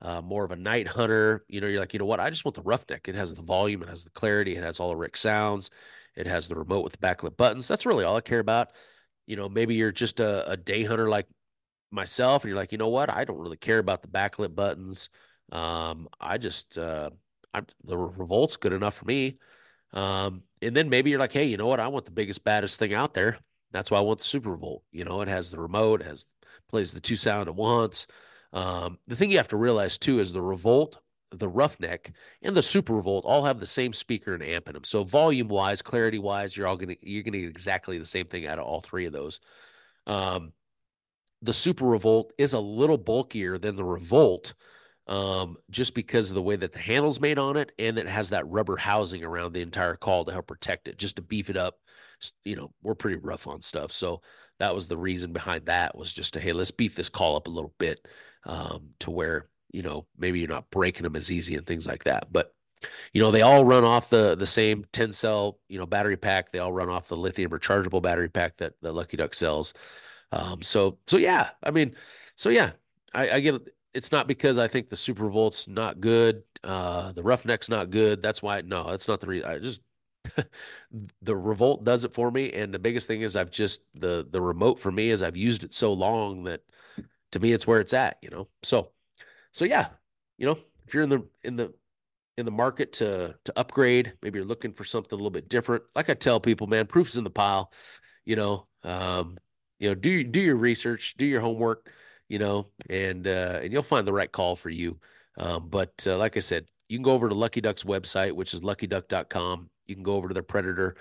uh, 0.00 0.20
more 0.20 0.44
of 0.44 0.52
a 0.52 0.56
night 0.56 0.86
hunter. 0.86 1.44
You 1.48 1.60
know, 1.60 1.66
you're 1.66 1.80
like, 1.80 1.92
you 1.92 1.98
know 1.98 2.04
what? 2.04 2.20
I 2.20 2.30
just 2.30 2.44
want 2.44 2.54
the 2.54 2.62
roughneck. 2.62 3.08
It 3.08 3.16
has 3.16 3.34
the 3.34 3.42
volume, 3.42 3.82
it 3.82 3.88
has 3.88 4.04
the 4.04 4.10
clarity, 4.10 4.54
it 4.54 4.62
has 4.62 4.78
all 4.78 4.90
the 4.90 4.96
Rick 4.96 5.16
sounds, 5.16 5.70
it 6.14 6.28
has 6.28 6.46
the 6.46 6.54
remote 6.54 6.84
with 6.84 6.92
the 6.92 6.98
backlit 6.98 7.36
buttons. 7.36 7.66
That's 7.66 7.84
really 7.84 8.04
all 8.04 8.16
I 8.16 8.20
care 8.20 8.38
about. 8.38 8.68
You 9.26 9.34
know, 9.34 9.48
maybe 9.48 9.74
you're 9.74 9.90
just 9.90 10.20
a, 10.20 10.48
a 10.48 10.56
day 10.56 10.84
hunter 10.84 11.08
like 11.08 11.26
myself, 11.90 12.44
and 12.44 12.50
you're 12.50 12.58
like, 12.58 12.70
you 12.70 12.78
know 12.78 12.90
what? 12.90 13.10
I 13.10 13.24
don't 13.24 13.40
really 13.40 13.56
care 13.56 13.78
about 13.78 14.02
the 14.02 14.08
backlit 14.08 14.54
buttons. 14.54 15.10
Um, 15.50 16.06
I 16.20 16.38
just, 16.38 16.78
uh, 16.78 17.10
I'm, 17.58 17.66
the 17.84 17.96
revolt's 17.96 18.56
good 18.56 18.72
enough 18.72 18.94
for 18.94 19.04
me. 19.04 19.38
Um, 19.92 20.42
and 20.60 20.74
then 20.74 20.88
maybe 20.88 21.10
you're 21.10 21.18
like, 21.18 21.32
hey, 21.32 21.44
you 21.44 21.56
know 21.56 21.66
what? 21.66 21.80
I 21.80 21.88
want 21.88 22.04
the 22.04 22.10
biggest, 22.10 22.44
baddest 22.44 22.78
thing 22.78 22.94
out 22.94 23.14
there. 23.14 23.38
That's 23.72 23.90
why 23.90 23.98
I 23.98 24.02
want 24.02 24.20
the 24.20 24.24
Supervolt. 24.24 24.80
You 24.92 25.04
know, 25.04 25.20
it 25.20 25.28
has 25.28 25.50
the 25.50 25.60
remote, 25.60 26.02
has 26.02 26.26
plays 26.68 26.92
the 26.92 27.00
two 27.00 27.16
sound 27.16 27.48
at 27.48 27.54
once. 27.54 28.06
Um, 28.52 28.98
the 29.06 29.16
thing 29.16 29.30
you 29.30 29.36
have 29.36 29.48
to 29.48 29.56
realize 29.56 29.98
too 29.98 30.20
is 30.20 30.32
the 30.32 30.42
Revolt, 30.42 30.98
the 31.30 31.48
Roughneck, 31.48 32.12
and 32.42 32.54
the 32.54 32.62
Super 32.62 32.94
Revolt 32.94 33.24
all 33.26 33.44
have 33.44 33.60
the 33.60 33.66
same 33.66 33.92
speaker 33.92 34.34
and 34.34 34.42
amp 34.42 34.68
in 34.68 34.74
them. 34.74 34.84
So 34.84 35.04
volume 35.04 35.48
wise, 35.48 35.82
clarity 35.82 36.18
wise, 36.18 36.56
you're 36.56 36.66
all 36.66 36.76
gonna 36.76 36.96
you're 37.02 37.22
gonna 37.22 37.38
get 37.38 37.50
exactly 37.50 37.98
the 37.98 38.04
same 38.04 38.26
thing 38.26 38.46
out 38.46 38.58
of 38.58 38.64
all 38.64 38.80
three 38.80 39.04
of 39.04 39.12
those. 39.12 39.40
Um, 40.06 40.52
the 41.42 41.52
Super 41.52 41.84
Revolt 41.84 42.32
is 42.38 42.54
a 42.54 42.60
little 42.60 42.98
bulkier 42.98 43.58
than 43.58 43.76
the 43.76 43.84
Revolt, 43.84 44.54
um, 45.08 45.56
just 45.70 45.94
because 45.94 46.30
of 46.30 46.34
the 46.34 46.42
way 46.42 46.56
that 46.56 46.72
the 46.72 46.78
handle's 46.78 47.20
made 47.20 47.38
on 47.38 47.56
it 47.56 47.72
and 47.78 47.98
it 47.98 48.06
has 48.06 48.30
that 48.30 48.46
rubber 48.46 48.76
housing 48.76 49.24
around 49.24 49.52
the 49.52 49.62
entire 49.62 49.96
call 49.96 50.24
to 50.24 50.32
help 50.32 50.46
protect 50.46 50.86
it, 50.86 50.98
just 50.98 51.16
to 51.16 51.22
beef 51.22 51.48
it 51.48 51.56
up. 51.56 51.78
You 52.44 52.56
know, 52.56 52.72
we're 52.82 52.94
pretty 52.94 53.16
rough 53.16 53.46
on 53.46 53.62
stuff. 53.62 53.90
So 53.90 54.20
that 54.58 54.74
was 54.74 54.86
the 54.86 54.98
reason 54.98 55.32
behind 55.32 55.66
that 55.66 55.96
was 55.96 56.12
just 56.12 56.34
to, 56.34 56.40
hey, 56.40 56.52
let's 56.52 56.70
beef 56.70 56.94
this 56.94 57.08
call 57.08 57.36
up 57.36 57.46
a 57.46 57.50
little 57.50 57.72
bit 57.78 58.06
um, 58.44 58.90
to 59.00 59.10
where, 59.10 59.48
you 59.70 59.82
know, 59.82 60.06
maybe 60.18 60.40
you're 60.40 60.48
not 60.48 60.70
breaking 60.70 61.04
them 61.04 61.16
as 61.16 61.30
easy 61.32 61.54
and 61.54 61.66
things 61.66 61.86
like 61.86 62.04
that. 62.04 62.30
But, 62.30 62.52
you 63.12 63.22
know, 63.22 63.30
they 63.30 63.42
all 63.42 63.64
run 63.64 63.84
off 63.84 64.10
the 64.10 64.34
the 64.36 64.46
same 64.46 64.84
10 64.92 65.12
cell, 65.12 65.58
you 65.68 65.78
know, 65.78 65.86
battery 65.86 66.16
pack. 66.16 66.52
They 66.52 66.58
all 66.58 66.72
run 66.72 66.90
off 66.90 67.08
the 67.08 67.16
lithium 67.16 67.50
rechargeable 67.50 68.02
battery 68.02 68.28
pack 68.28 68.58
that 68.58 68.74
the 68.82 68.92
Lucky 68.92 69.16
Duck 69.16 69.34
sells. 69.34 69.72
Um, 70.32 70.60
so 70.60 70.98
so 71.06 71.16
yeah, 71.16 71.50
I 71.62 71.70
mean, 71.70 71.94
so 72.36 72.50
yeah, 72.50 72.72
I, 73.14 73.30
I 73.30 73.40
get 73.40 73.62
it's 73.94 74.12
not 74.12 74.26
because 74.26 74.58
I 74.58 74.68
think 74.68 74.88
the 74.88 74.96
Supervolt's 74.96 75.66
not 75.66 76.00
good, 76.00 76.42
uh, 76.62 77.12
the 77.12 77.22
Roughneck's 77.22 77.68
not 77.68 77.90
good. 77.90 78.22
That's 78.22 78.42
why 78.42 78.60
no, 78.60 78.90
that's 78.90 79.08
not 79.08 79.20
the 79.20 79.26
reason. 79.26 79.48
I 79.48 79.58
just 79.58 79.80
the 81.22 81.36
Revolt 81.36 81.84
does 81.84 82.04
it 82.04 82.14
for 82.14 82.30
me, 82.30 82.52
and 82.52 82.72
the 82.72 82.78
biggest 82.78 83.06
thing 83.06 83.22
is 83.22 83.36
I've 83.36 83.50
just 83.50 83.84
the 83.94 84.26
the 84.30 84.40
remote 84.40 84.78
for 84.78 84.92
me 84.92 85.10
is 85.10 85.22
I've 85.22 85.36
used 85.36 85.64
it 85.64 85.74
so 85.74 85.92
long 85.92 86.44
that 86.44 86.62
to 87.32 87.40
me 87.40 87.52
it's 87.52 87.66
where 87.66 87.80
it's 87.80 87.94
at, 87.94 88.18
you 88.22 88.30
know. 88.30 88.48
So 88.62 88.92
so 89.52 89.64
yeah, 89.64 89.88
you 90.36 90.46
know, 90.46 90.58
if 90.86 90.94
you're 90.94 91.02
in 91.02 91.10
the 91.10 91.26
in 91.42 91.56
the 91.56 91.72
in 92.36 92.44
the 92.44 92.52
market 92.52 92.92
to 92.94 93.34
to 93.44 93.58
upgrade, 93.58 94.12
maybe 94.22 94.38
you're 94.38 94.46
looking 94.46 94.72
for 94.72 94.84
something 94.84 95.12
a 95.12 95.16
little 95.16 95.30
bit 95.30 95.48
different. 95.48 95.82
Like 95.94 96.10
I 96.10 96.14
tell 96.14 96.40
people, 96.40 96.66
man, 96.66 96.86
proof's 96.86 97.16
in 97.16 97.24
the 97.24 97.30
pile. 97.30 97.72
You 98.24 98.36
know, 98.36 98.66
um, 98.84 99.38
you 99.78 99.88
know, 99.88 99.94
do 99.94 100.22
do 100.24 100.40
your 100.40 100.56
research, 100.56 101.14
do 101.16 101.26
your 101.26 101.40
homework 101.40 101.90
you 102.28 102.38
know, 102.38 102.68
and 102.88 103.26
uh, 103.26 103.60
and 103.62 103.72
you'll 103.72 103.82
find 103.82 104.06
the 104.06 104.12
right 104.12 104.30
call 104.30 104.54
for 104.56 104.70
you. 104.70 104.98
Um, 105.36 105.68
but 105.68 106.04
uh, 106.06 106.16
like 106.16 106.36
I 106.36 106.40
said, 106.40 106.66
you 106.88 106.98
can 106.98 107.02
go 107.02 107.12
over 107.12 107.28
to 107.28 107.34
Lucky 107.34 107.60
Duck's 107.60 107.84
website, 107.84 108.32
which 108.32 108.54
is 108.54 108.60
luckyduck.com. 108.60 109.70
You 109.86 109.94
can 109.94 110.04
go 110.04 110.14
over 110.14 110.28
to 110.28 110.34
their 110.34 110.42
Predator 110.42 110.96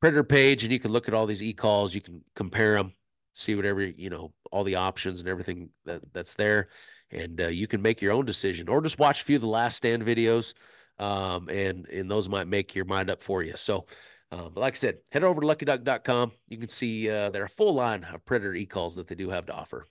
Predator 0.00 0.24
page, 0.24 0.64
and 0.64 0.72
you 0.72 0.80
can 0.80 0.92
look 0.92 1.08
at 1.08 1.14
all 1.14 1.26
these 1.26 1.42
e-calls. 1.42 1.94
You 1.94 2.00
can 2.00 2.22
compare 2.34 2.74
them, 2.74 2.92
see 3.34 3.54
whatever 3.54 3.82
you 3.82 4.10
know, 4.10 4.32
all 4.52 4.64
the 4.64 4.76
options 4.76 5.20
and 5.20 5.28
everything 5.28 5.70
that 5.84 6.02
that's 6.12 6.34
there, 6.34 6.68
and 7.10 7.40
uh, 7.40 7.48
you 7.48 7.66
can 7.66 7.82
make 7.82 8.00
your 8.00 8.12
own 8.12 8.24
decision, 8.24 8.68
or 8.68 8.80
just 8.80 8.98
watch 8.98 9.22
a 9.22 9.24
few 9.24 9.36
of 9.36 9.42
the 9.42 9.48
last 9.48 9.76
stand 9.76 10.02
videos, 10.02 10.54
um, 10.98 11.48
and 11.48 11.86
and 11.88 12.10
those 12.10 12.28
might 12.28 12.48
make 12.48 12.74
your 12.74 12.86
mind 12.86 13.10
up 13.10 13.22
for 13.22 13.42
you. 13.42 13.56
So. 13.56 13.86
Uh, 14.32 14.48
but 14.48 14.62
like 14.62 14.74
I 14.74 14.76
said, 14.76 14.98
head 15.12 15.22
over 15.22 15.40
to 15.40 15.46
luckyduck.com. 15.46 16.32
You 16.48 16.58
can 16.58 16.68
see 16.68 17.08
uh, 17.08 17.30
their 17.30 17.46
full 17.46 17.72
line 17.72 18.02
of 18.02 18.24
Predator 18.24 18.54
e-calls 18.54 18.96
that 18.96 19.06
they 19.06 19.14
do 19.14 19.30
have 19.30 19.46
to 19.46 19.54
offer. 19.54 19.86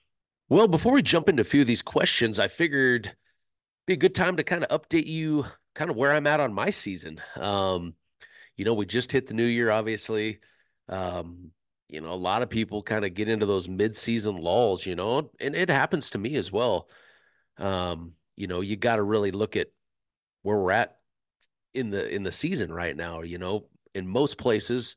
Well, 0.48 0.68
before 0.68 0.92
we 0.92 1.02
jump 1.02 1.28
into 1.28 1.40
a 1.40 1.44
few 1.44 1.62
of 1.62 1.66
these 1.66 1.82
questions, 1.82 2.38
I 2.38 2.48
figured 2.48 3.14
be 3.86 3.94
a 3.94 3.98
good 3.98 4.14
time 4.14 4.36
to 4.36 4.44
kind 4.44 4.64
of 4.64 4.80
update 4.80 5.06
you 5.06 5.46
kind 5.74 5.90
of 5.90 5.96
where 5.96 6.12
I'm 6.12 6.26
at 6.26 6.40
on 6.40 6.52
my 6.52 6.70
season. 6.70 7.20
Um, 7.36 7.94
you 8.56 8.64
know, 8.64 8.74
we 8.74 8.86
just 8.86 9.10
hit 9.10 9.26
the 9.26 9.34
new 9.34 9.44
year, 9.44 9.70
obviously. 9.70 10.40
Um, 10.88 11.50
you 11.88 12.00
know, 12.00 12.12
a 12.12 12.14
lot 12.14 12.42
of 12.42 12.50
people 12.50 12.82
kind 12.82 13.04
of 13.04 13.14
get 13.14 13.28
into 13.28 13.46
those 13.46 13.68
mid-season 13.68 14.36
lulls, 14.36 14.84
you 14.84 14.96
know, 14.96 15.30
and 15.40 15.54
it 15.54 15.68
happens 15.68 16.10
to 16.10 16.18
me 16.18 16.36
as 16.36 16.52
well. 16.52 16.88
Um, 17.58 18.12
you 18.36 18.46
know, 18.46 18.60
you 18.60 18.76
got 18.76 18.96
to 18.96 19.02
really 19.02 19.30
look 19.30 19.56
at 19.56 19.68
where 20.42 20.58
we're 20.58 20.72
at 20.72 20.98
in 21.72 21.90
the 21.90 22.08
in 22.08 22.22
the 22.22 22.32
season 22.32 22.72
right 22.72 22.96
now, 22.96 23.22
you 23.22 23.38
know. 23.38 23.66
In 23.94 24.08
most 24.08 24.38
places, 24.38 24.96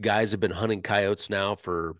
guys 0.00 0.32
have 0.32 0.40
been 0.40 0.50
hunting 0.50 0.82
coyotes 0.82 1.30
now 1.30 1.54
for 1.54 1.96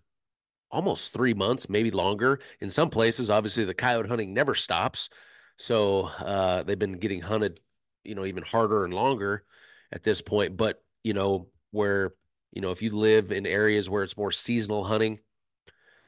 almost 0.75 1.13
three 1.13 1.33
months, 1.33 1.69
maybe 1.69 1.89
longer. 1.89 2.39
In 2.59 2.67
some 2.69 2.89
places, 2.89 3.31
obviously, 3.31 3.63
the 3.63 3.73
coyote 3.73 4.09
hunting 4.09 4.33
never 4.33 4.53
stops. 4.53 5.09
So 5.57 6.03
uh, 6.03 6.63
they've 6.63 6.77
been 6.77 6.99
getting 6.99 7.21
hunted, 7.21 7.61
you 8.03 8.13
know, 8.13 8.25
even 8.25 8.43
harder 8.43 8.83
and 8.83 8.93
longer 8.93 9.45
at 9.93 10.03
this 10.03 10.21
point. 10.21 10.57
But, 10.57 10.83
you 11.01 11.13
know, 11.13 11.47
where, 11.71 12.13
you 12.51 12.61
know, 12.61 12.71
if 12.71 12.81
you 12.81 12.91
live 12.91 13.31
in 13.31 13.45
areas 13.45 13.89
where 13.89 14.03
it's 14.03 14.17
more 14.17 14.31
seasonal 14.31 14.83
hunting, 14.83 15.19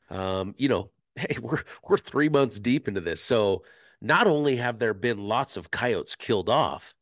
um, 0.09 0.53
you 0.57 0.67
know, 0.67 0.91
hey, 1.15 1.37
we're 1.41 1.63
we're 1.87 1.97
three 1.97 2.29
months 2.29 2.59
deep 2.59 2.89
into 2.89 3.01
this. 3.01 3.23
So 3.23 3.63
not 4.01 4.27
only 4.27 4.57
have 4.57 4.79
there 4.79 4.93
been 4.93 5.17
lots 5.17 5.55
of 5.55 5.71
coyotes 5.71 6.17
killed 6.17 6.49
off, 6.49 6.93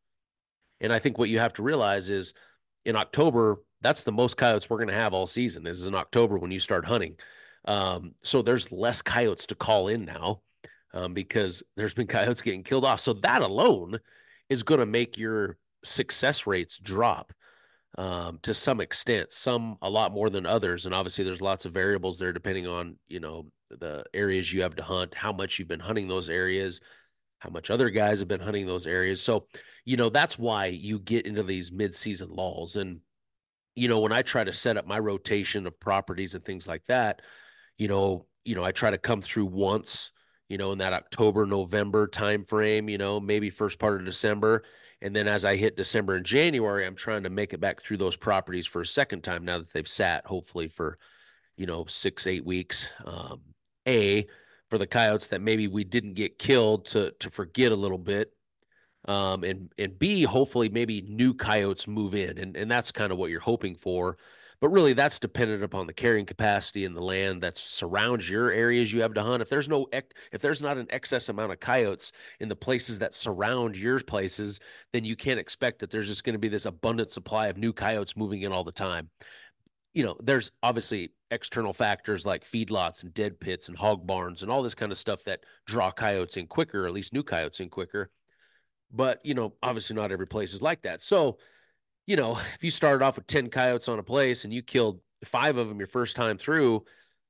and 0.79 0.93
I 0.93 0.99
think 0.99 1.17
what 1.17 1.29
you 1.29 1.39
have 1.39 1.53
to 1.53 1.63
realize 1.63 2.09
is 2.09 2.35
in 2.85 2.95
October, 2.95 3.57
that's 3.81 4.03
the 4.03 4.11
most 4.11 4.37
coyotes 4.37 4.69
we're 4.69 4.77
going 4.77 4.89
to 4.89 4.93
have 4.93 5.13
all 5.13 5.25
season. 5.25 5.63
This 5.63 5.79
is 5.79 5.87
in 5.87 5.95
October 5.95 6.37
when 6.37 6.51
you 6.51 6.59
start 6.59 6.85
hunting. 6.85 7.15
Um, 7.65 8.13
so 8.23 8.41
there's 8.41 8.71
less 8.71 9.01
coyotes 9.01 9.47
to 9.47 9.55
call 9.55 9.87
in 9.87 10.05
now 10.05 10.41
um, 10.93 11.13
because 11.13 11.63
there's 11.75 11.93
been 11.93 12.07
coyotes 12.15 12.41
getting 12.41 12.63
killed 12.63 12.85
off. 12.85 12.99
So 12.99 13.13
that 13.13 13.41
alone 13.41 13.99
is 14.49 14.63
going 14.63 14.79
to 14.79 14.85
make 14.85 15.17
your 15.17 15.57
success 15.83 16.47
rates 16.47 16.77
drop 16.79 17.33
um, 17.97 18.39
to 18.43 18.53
some 18.53 18.81
extent, 18.81 19.31
some 19.31 19.77
a 19.81 19.89
lot 19.89 20.11
more 20.11 20.29
than 20.29 20.45
others. 20.45 20.85
And 20.85 20.93
obviously, 20.93 21.23
there's 21.23 21.41
lots 21.41 21.65
of 21.65 21.73
variables 21.73 22.19
there 22.19 22.33
depending 22.33 22.67
on 22.67 22.97
you 23.07 23.19
know 23.19 23.47
the 23.69 24.03
areas 24.13 24.51
you 24.53 24.61
have 24.61 24.75
to 24.75 24.83
hunt, 24.83 25.15
how 25.15 25.31
much 25.33 25.57
you've 25.59 25.67
been 25.67 25.79
hunting 25.79 26.07
those 26.07 26.29
areas. 26.29 26.81
how 27.39 27.49
much 27.49 27.69
other 27.69 27.89
guys 27.89 28.19
have 28.19 28.27
been 28.27 28.39
hunting 28.39 28.65
those 28.65 28.87
areas. 28.87 29.21
So, 29.21 29.47
you 29.85 29.97
know, 29.97 30.09
that's 30.09 30.37
why 30.39 30.67
you 30.67 30.99
get 30.99 31.25
into 31.25 31.43
these 31.43 31.71
mid-season 31.71 32.29
lulls. 32.29 32.75
And, 32.75 33.01
you 33.75 33.87
know, 33.87 33.99
when 33.99 34.11
I 34.11 34.21
try 34.21 34.43
to 34.43 34.53
set 34.53 34.77
up 34.77 34.87
my 34.87 34.99
rotation 34.99 35.67
of 35.67 35.79
properties 35.79 36.33
and 36.33 36.43
things 36.43 36.67
like 36.67 36.85
that, 36.85 37.21
you 37.77 37.87
know, 37.87 38.25
you 38.43 38.55
know, 38.55 38.63
I 38.63 38.71
try 38.71 38.91
to 38.91 38.97
come 38.97 39.21
through 39.21 39.45
once, 39.45 40.11
you 40.49 40.57
know, 40.57 40.71
in 40.71 40.77
that 40.79 40.93
October, 40.93 41.45
November 41.45 42.07
time 42.07 42.45
frame, 42.45 42.89
you 42.89 42.97
know, 42.97 43.19
maybe 43.19 43.49
first 43.49 43.79
part 43.79 43.99
of 43.99 44.05
December. 44.05 44.63
And 45.01 45.15
then 45.15 45.27
as 45.27 45.45
I 45.45 45.55
hit 45.55 45.77
December 45.77 46.15
and 46.15 46.25
January, 46.25 46.85
I'm 46.85 46.95
trying 46.95 47.23
to 47.23 47.29
make 47.29 47.53
it 47.53 47.59
back 47.59 47.81
through 47.81 47.97
those 47.97 48.15
properties 48.15 48.65
for 48.65 48.81
a 48.81 48.85
second 48.85 49.23
time 49.23 49.45
now 49.45 49.57
that 49.57 49.71
they've 49.73 49.87
sat, 49.87 50.25
hopefully 50.25 50.67
for, 50.67 50.97
you 51.57 51.65
know, 51.65 51.85
six, 51.87 52.27
eight 52.27 52.45
weeks. 52.45 52.89
Um, 53.05 53.41
a 53.87 54.25
for 54.69 54.77
the 54.77 54.87
coyotes 54.87 55.27
that 55.27 55.41
maybe 55.41 55.67
we 55.67 55.83
didn't 55.83 56.15
get 56.15 56.39
killed 56.39 56.85
to 56.85 57.11
to 57.19 57.29
forget 57.29 57.71
a 57.71 57.75
little 57.75 57.97
bit. 57.97 58.31
Um, 59.07 59.43
and 59.43 59.71
and 59.77 59.97
B, 59.99 60.23
hopefully 60.23 60.69
maybe 60.69 61.01
new 61.01 61.33
coyotes 61.33 61.87
move 61.87 62.15
in, 62.15 62.37
and 62.37 62.55
and 62.57 62.69
that's 62.69 62.91
kind 62.91 63.11
of 63.11 63.17
what 63.17 63.29
you're 63.29 63.39
hoping 63.39 63.75
for. 63.75 64.17
But 64.61 64.69
really, 64.69 64.93
that's 64.93 65.19
dependent 65.19 65.63
upon 65.63 65.87
the 65.87 65.93
carrying 65.93 66.25
capacity 66.25 66.85
and 66.85 66.95
the 66.95 67.03
land 67.03 67.43
that 67.43 67.57
surrounds 67.57 68.29
your 68.29 68.51
areas 68.51 68.91
you 68.91 69.01
have 69.01 69.13
to 69.13 69.21
hunt. 69.21 69.41
If 69.41 69.49
there's 69.49 69.69
no 69.69 69.87
if 69.91 70.41
there's 70.41 70.61
not 70.61 70.77
an 70.77 70.87
excess 70.89 71.29
amount 71.29 71.51
of 71.51 71.59
coyotes 71.59 72.11
in 72.39 72.49
the 72.49 72.55
places 72.55 72.99
that 72.99 73.15
surround 73.15 73.75
your 73.75 73.99
places, 73.99 74.59
then 74.93 75.05
you 75.05 75.15
can't 75.15 75.39
expect 75.39 75.79
that 75.79 75.89
there's 75.89 76.07
just 76.07 76.23
going 76.23 76.33
to 76.33 76.39
be 76.39 76.47
this 76.47 76.65
abundant 76.65 77.11
supply 77.11 77.47
of 77.47 77.57
new 77.57 77.73
coyotes 77.73 78.17
moving 78.17 78.41
in 78.41 78.51
all 78.51 78.63
the 78.63 78.71
time 78.71 79.09
you 79.95 80.03
know, 80.03 80.17
there's 80.21 80.51
obviously 80.61 81.13
external 81.31 81.71
factors 81.73 82.25
like 82.25 82.43
feedlots 82.43 83.01
and 83.01 83.13
dead 83.13 83.39
pits 83.39 83.69
and 83.69 83.77
hog 83.77 84.05
barns 84.05 84.43
and 84.43 84.51
all 84.51 84.61
this 84.61 84.75
kind 84.75 84.91
of 84.91 84.97
stuff 84.97 85.23
that 85.23 85.39
draw 85.65 85.89
coyotes 85.89 86.35
in 86.35 86.47
quicker, 86.47 86.83
or 86.83 86.87
at 86.87 86.93
least 86.93 87.13
new 87.13 87.23
coyotes 87.23 87.61
in 87.61 87.69
quicker. 87.69 88.11
But, 88.91 89.21
you 89.23 89.33
know, 89.33 89.53
obviously 89.63 89.95
not 89.95 90.11
every 90.11 90.27
place 90.27 90.53
is 90.53 90.61
like 90.61 90.81
that. 90.81 91.01
So, 91.01 91.37
you 92.05 92.15
know, 92.15 92.37
if 92.55 92.63
you 92.63 92.71
started 92.71 93.03
off 93.03 93.15
with 93.15 93.27
10 93.27 93.49
coyotes 93.49 93.87
on 93.87 93.99
a 93.99 94.03
place 94.03 94.43
and 94.43 94.53
you 94.53 94.61
killed 94.61 94.99
five 95.23 95.57
of 95.57 95.67
them 95.67 95.79
your 95.79 95.87
first 95.87 96.15
time 96.15 96.37
through, 96.37 96.83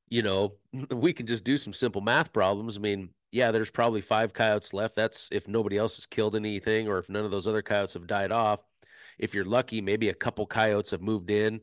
you 0.09 0.21
know, 0.21 0.55
we 0.91 1.13
can 1.13 1.27
just 1.27 1.43
do 1.43 1.57
some 1.57 1.73
simple 1.73 2.01
math 2.01 2.33
problems. 2.33 2.77
I 2.77 2.81
mean, 2.81 3.09
yeah, 3.31 3.51
there's 3.51 3.71
probably 3.71 4.01
five 4.01 4.33
coyotes 4.33 4.73
left. 4.73 4.95
That's 4.95 5.29
if 5.31 5.47
nobody 5.47 5.77
else 5.77 5.97
has 5.97 6.05
killed 6.05 6.35
anything 6.35 6.87
or 6.87 6.99
if 6.99 7.09
none 7.09 7.25
of 7.25 7.31
those 7.31 7.47
other 7.47 7.61
coyotes 7.61 7.93
have 7.93 8.07
died 8.07 8.31
off. 8.31 8.61
If 9.17 9.33
you're 9.33 9.45
lucky, 9.45 9.81
maybe 9.81 10.09
a 10.09 10.13
couple 10.13 10.45
coyotes 10.45 10.91
have 10.91 11.01
moved 11.01 11.31
in 11.31 11.61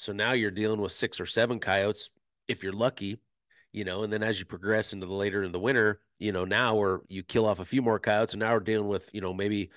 so 0.00 0.14
now 0.14 0.32
you're 0.32 0.50
dealing 0.50 0.80
with 0.80 0.92
six 0.92 1.20
or 1.20 1.26
seven 1.26 1.60
coyotes 1.60 2.08
if 2.48 2.62
you're 2.62 2.72
lucky, 2.72 3.18
you 3.70 3.84
know, 3.84 4.02
and 4.02 4.10
then 4.10 4.22
as 4.22 4.38
you 4.38 4.46
progress 4.46 4.94
into 4.94 5.04
the 5.04 5.12
later 5.12 5.42
in 5.42 5.52
the 5.52 5.60
winter, 5.60 6.00
you 6.18 6.32
know, 6.32 6.46
now 6.46 6.74
where 6.74 7.00
you 7.08 7.22
kill 7.22 7.44
off 7.44 7.60
a 7.60 7.66
few 7.66 7.82
more 7.82 7.98
coyotes 7.98 8.32
and 8.32 8.40
now 8.40 8.54
we're 8.54 8.60
dealing 8.60 8.88
with, 8.88 9.10
you 9.12 9.20
know, 9.20 9.34
maybe 9.34 9.68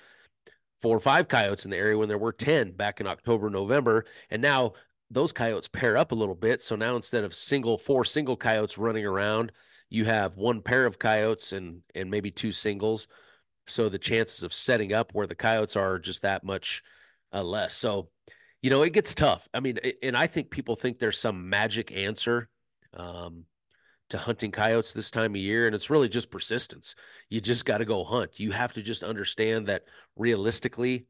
four 0.84 0.98
or 0.98 1.00
five 1.00 1.28
coyotes 1.28 1.64
in 1.64 1.70
the 1.70 1.78
area 1.78 1.96
when 1.96 2.08
there 2.08 2.18
were 2.18 2.30
10 2.30 2.72
back 2.72 3.00
in 3.00 3.06
October, 3.06 3.48
November. 3.48 4.04
And 4.28 4.42
now 4.42 4.74
those 5.10 5.32
coyotes 5.32 5.66
pair 5.66 5.96
up 5.96 6.12
a 6.12 6.14
little 6.14 6.34
bit. 6.34 6.60
So 6.60 6.76
now 6.76 6.94
instead 6.94 7.24
of 7.24 7.34
single, 7.34 7.78
four 7.78 8.04
single 8.04 8.36
coyotes 8.36 8.76
running 8.76 9.06
around, 9.06 9.50
you 9.88 10.04
have 10.04 10.36
one 10.36 10.60
pair 10.60 10.84
of 10.84 10.98
coyotes 10.98 11.52
and 11.52 11.80
and 11.94 12.10
maybe 12.10 12.30
two 12.30 12.52
singles. 12.52 13.08
So 13.66 13.88
the 13.88 13.98
chances 13.98 14.42
of 14.42 14.52
setting 14.52 14.92
up 14.92 15.14
where 15.14 15.26
the 15.26 15.34
coyotes 15.34 15.74
are 15.74 15.98
just 15.98 16.20
that 16.20 16.44
much 16.44 16.82
uh, 17.32 17.42
less. 17.42 17.72
So 17.72 18.10
you 18.60 18.68
know, 18.68 18.82
it 18.82 18.92
gets 18.92 19.14
tough. 19.14 19.48
I 19.54 19.60
mean, 19.60 19.78
and 20.02 20.14
I 20.14 20.26
think 20.26 20.50
people 20.50 20.76
think 20.76 20.98
there's 20.98 21.18
some 21.18 21.48
magic 21.48 21.92
answer 21.92 22.50
um, 22.92 23.46
to 24.14 24.18
hunting 24.18 24.50
coyotes 24.50 24.92
this 24.92 25.10
time 25.10 25.32
of 25.32 25.40
year, 25.40 25.66
and 25.66 25.74
it's 25.74 25.90
really 25.90 26.08
just 26.08 26.30
persistence. 26.30 26.94
You 27.28 27.40
just 27.40 27.64
got 27.64 27.78
to 27.78 27.84
go 27.84 28.04
hunt. 28.04 28.40
You 28.40 28.52
have 28.52 28.72
to 28.74 28.82
just 28.82 29.02
understand 29.02 29.66
that 29.66 29.84
realistically, 30.16 31.06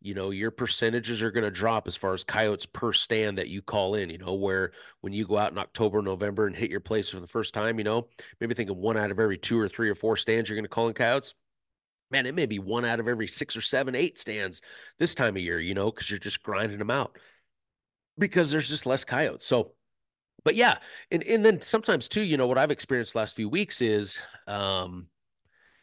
you 0.00 0.14
know, 0.14 0.30
your 0.30 0.50
percentages 0.50 1.22
are 1.22 1.30
going 1.30 1.44
to 1.44 1.50
drop 1.50 1.88
as 1.88 1.96
far 1.96 2.12
as 2.12 2.22
coyotes 2.22 2.66
per 2.66 2.92
stand 2.92 3.38
that 3.38 3.48
you 3.48 3.62
call 3.62 3.94
in. 3.94 4.10
You 4.10 4.18
know, 4.18 4.34
where 4.34 4.72
when 5.00 5.12
you 5.12 5.26
go 5.26 5.38
out 5.38 5.52
in 5.52 5.58
October, 5.58 6.02
November, 6.02 6.46
and 6.46 6.54
hit 6.54 6.70
your 6.70 6.80
place 6.80 7.10
for 7.10 7.20
the 7.20 7.26
first 7.26 7.54
time, 7.54 7.78
you 7.78 7.84
know, 7.84 8.08
maybe 8.40 8.54
think 8.54 8.70
of 8.70 8.76
one 8.76 8.96
out 8.96 9.10
of 9.10 9.18
every 9.18 9.38
two 9.38 9.58
or 9.58 9.68
three 9.68 9.88
or 9.88 9.94
four 9.94 10.16
stands 10.16 10.48
you're 10.48 10.56
going 10.56 10.64
to 10.64 10.68
call 10.68 10.88
in 10.88 10.94
coyotes 10.94 11.34
man, 12.10 12.26
it 12.26 12.34
may 12.34 12.46
be 12.46 12.60
one 12.60 12.84
out 12.84 13.00
of 13.00 13.08
every 13.08 13.26
six 13.26 13.56
or 13.56 13.60
seven, 13.60 13.96
eight 13.96 14.18
stands 14.18 14.60
this 15.00 15.16
time 15.16 15.34
of 15.34 15.42
year, 15.42 15.58
you 15.58 15.74
know, 15.74 15.90
because 15.90 16.08
you're 16.08 16.18
just 16.18 16.44
grinding 16.44 16.78
them 16.78 16.90
out 16.90 17.18
because 18.18 18.50
there's 18.50 18.68
just 18.68 18.86
less 18.86 19.04
coyotes. 19.04 19.46
So, 19.46 19.72
but 20.44 20.54
yeah, 20.54 20.78
and 21.10 21.22
and 21.24 21.44
then 21.44 21.60
sometimes 21.60 22.08
too, 22.08 22.22
you 22.22 22.36
know, 22.36 22.46
what 22.46 22.58
I've 22.58 22.70
experienced 22.70 23.14
last 23.14 23.34
few 23.34 23.48
weeks 23.48 23.80
is, 23.80 24.18
um, 24.46 25.08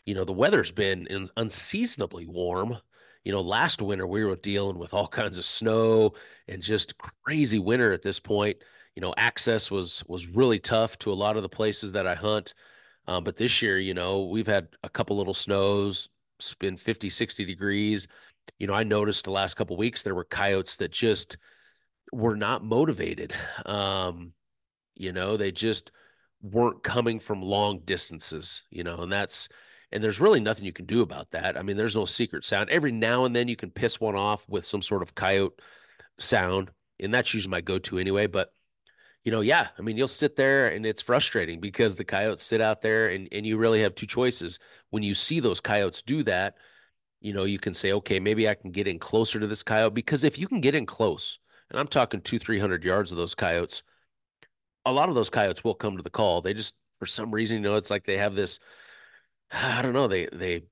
you 0.06 0.13
know, 0.15 0.24
the 0.24 0.34
weather's 0.34 0.72
been 0.72 1.08
unseasonably 1.38 2.27
warm. 2.27 2.77
You 3.24 3.32
know, 3.32 3.41
last 3.41 3.82
winter 3.82 4.08
we 4.08 4.24
were 4.24 4.36
dealing 4.36 4.77
with 4.77 4.94
all 4.94 5.08
kinds 5.20 5.38
of 5.38 5.46
snow 5.46 6.13
and 6.48 6.62
just 6.62 6.96
crazy 6.98 7.60
winter 7.60 7.91
at 7.91 8.01
this 8.01 8.20
point. 8.20 8.58
You 8.96 9.01
know, 9.01 9.13
access 9.18 9.72
was 9.72 10.03
was 10.08 10.27
really 10.27 10.60
tough 10.60 10.98
to 11.00 11.12
a 11.12 11.13
lot 11.13 11.38
of 11.38 11.44
the 11.44 11.50
places 11.50 11.91
that 11.94 12.08
I 12.08 12.15
hunt. 12.15 12.53
Um, 13.08 13.24
but 13.24 13.38
this 13.38 13.62
year, 13.62 13.80
you 13.80 13.94
know, 13.94 14.25
we've 14.25 14.48
had 14.48 14.68
a 14.84 14.89
couple 14.89 15.18
little 15.18 15.34
snows, 15.34 16.10
it's 16.39 16.56
been 16.56 16.77
50, 16.77 17.10
60 17.10 17.46
degrees. 17.46 18.08
You 18.60 18.68
know, 18.68 18.74
I 18.74 18.84
noticed 18.84 19.25
the 19.25 19.32
last 19.32 19.56
couple 19.56 19.75
weeks 19.77 20.03
there 20.03 20.15
were 20.15 20.24
coyotes 20.25 20.77
that 20.77 20.91
just 20.91 21.38
were 22.12 22.36
not 22.36 22.63
motivated. 22.63 23.34
Um, 23.65 24.34
you 25.01 25.12
know, 25.12 25.36
they 25.36 25.51
just 25.51 25.91
weren't 26.41 26.84
coming 26.84 27.20
from 27.20 27.41
long 27.41 27.79
distances, 27.86 28.63
you 28.70 28.84
know, 28.84 28.98
and 29.01 29.12
that's 29.12 29.50
and 29.91 30.03
there's 30.03 30.22
really 30.22 30.39
nothing 30.39 30.65
you 30.65 30.72
can 30.72 30.86
do 30.86 31.01
about 31.01 31.31
that. 31.31 31.58
I 31.58 31.63
mean, 31.63 31.75
there's 31.75 31.96
no 31.96 32.05
secret 32.05 32.46
sound. 32.46 32.70
Every 32.70 32.91
now 32.91 33.25
and 33.25 33.36
then 33.36 33.48
you 33.48 33.58
can 33.58 33.72
piss 33.72 34.00
one 34.00 34.15
off 34.15 34.48
with 34.48 34.65
some 34.65 34.81
sort 34.81 35.01
of 35.01 35.15
coyote 35.15 35.60
sound, 36.17 36.72
and 37.00 37.13
that's 37.13 37.34
usually 37.34 37.51
my 37.51 37.62
go-to 37.62 37.98
anyway, 38.00 38.27
but 38.27 38.53
you 39.24 39.31
know, 39.31 39.41
yeah, 39.41 39.67
I 39.77 39.81
mean, 39.81 39.98
you'll 39.98 40.08
sit 40.08 40.36
there 40.36 40.70
and 40.70 40.86
it's 40.86 41.01
frustrating 41.01 41.60
because 41.60 41.96
the 41.96 42.03
coyotes 42.03 42.43
sit 42.43 42.60
out 42.62 42.81
there 42.81 43.10
and, 43.10 43.27
and 43.31 43.46
you 43.46 43.58
really 43.58 43.81
have 43.81 43.93
two 43.93 44.08
choices. 44.08 44.58
When 44.89 45.03
you 45.03 45.13
see 45.13 45.39
those 45.39 45.60
coyotes 45.60 46.01
do 46.01 46.24
that, 46.24 46.55
you 47.20 47.34
know, 47.34 47.43
you 47.43 47.60
can 47.60 47.74
say, 47.75 47.91
okay, 47.93 48.20
maybe 48.20 48.50
I 48.50 48.55
can 48.55 48.72
get 48.72 48.88
in 48.88 48.98
closer 48.98 49.39
to 49.39 49.46
this 49.46 49.62
coyote 49.62 49.93
because 49.93 50.24
if 50.24 50.39
you 50.39 50.48
can 50.48 50.60
get 50.60 50.74
in 50.74 50.88
close, 50.88 51.38
and 51.70 51.79
I'm 51.79 51.88
talking 51.88 52.22
two, 52.22 52.39
300 52.39 52.84
yards 52.84 53.12
of 53.12 53.17
those 53.17 53.36
coyotes, 53.36 53.84
a 54.86 54.92
lot 54.92 55.10
of 55.10 55.16
those 55.16 55.30
coyotes 55.30 55.64
will 55.64 55.76
come 55.76 55.98
to 55.98 56.04
the 56.04 56.10
call. 56.10 56.42
They 56.42 56.54
just, 56.54 56.74
for 57.00 57.06
some 57.06 57.32
reason, 57.32 57.58
you 57.58 57.64
know, 57.64 57.76
it's 57.76 57.90
like 57.90 58.06
they 58.06 58.18
have 58.18 58.36
this, 58.36 58.60
I 59.52 59.82
don't 59.82 59.94
know, 59.94 60.08
they, 60.08 60.28
they, 60.32 60.64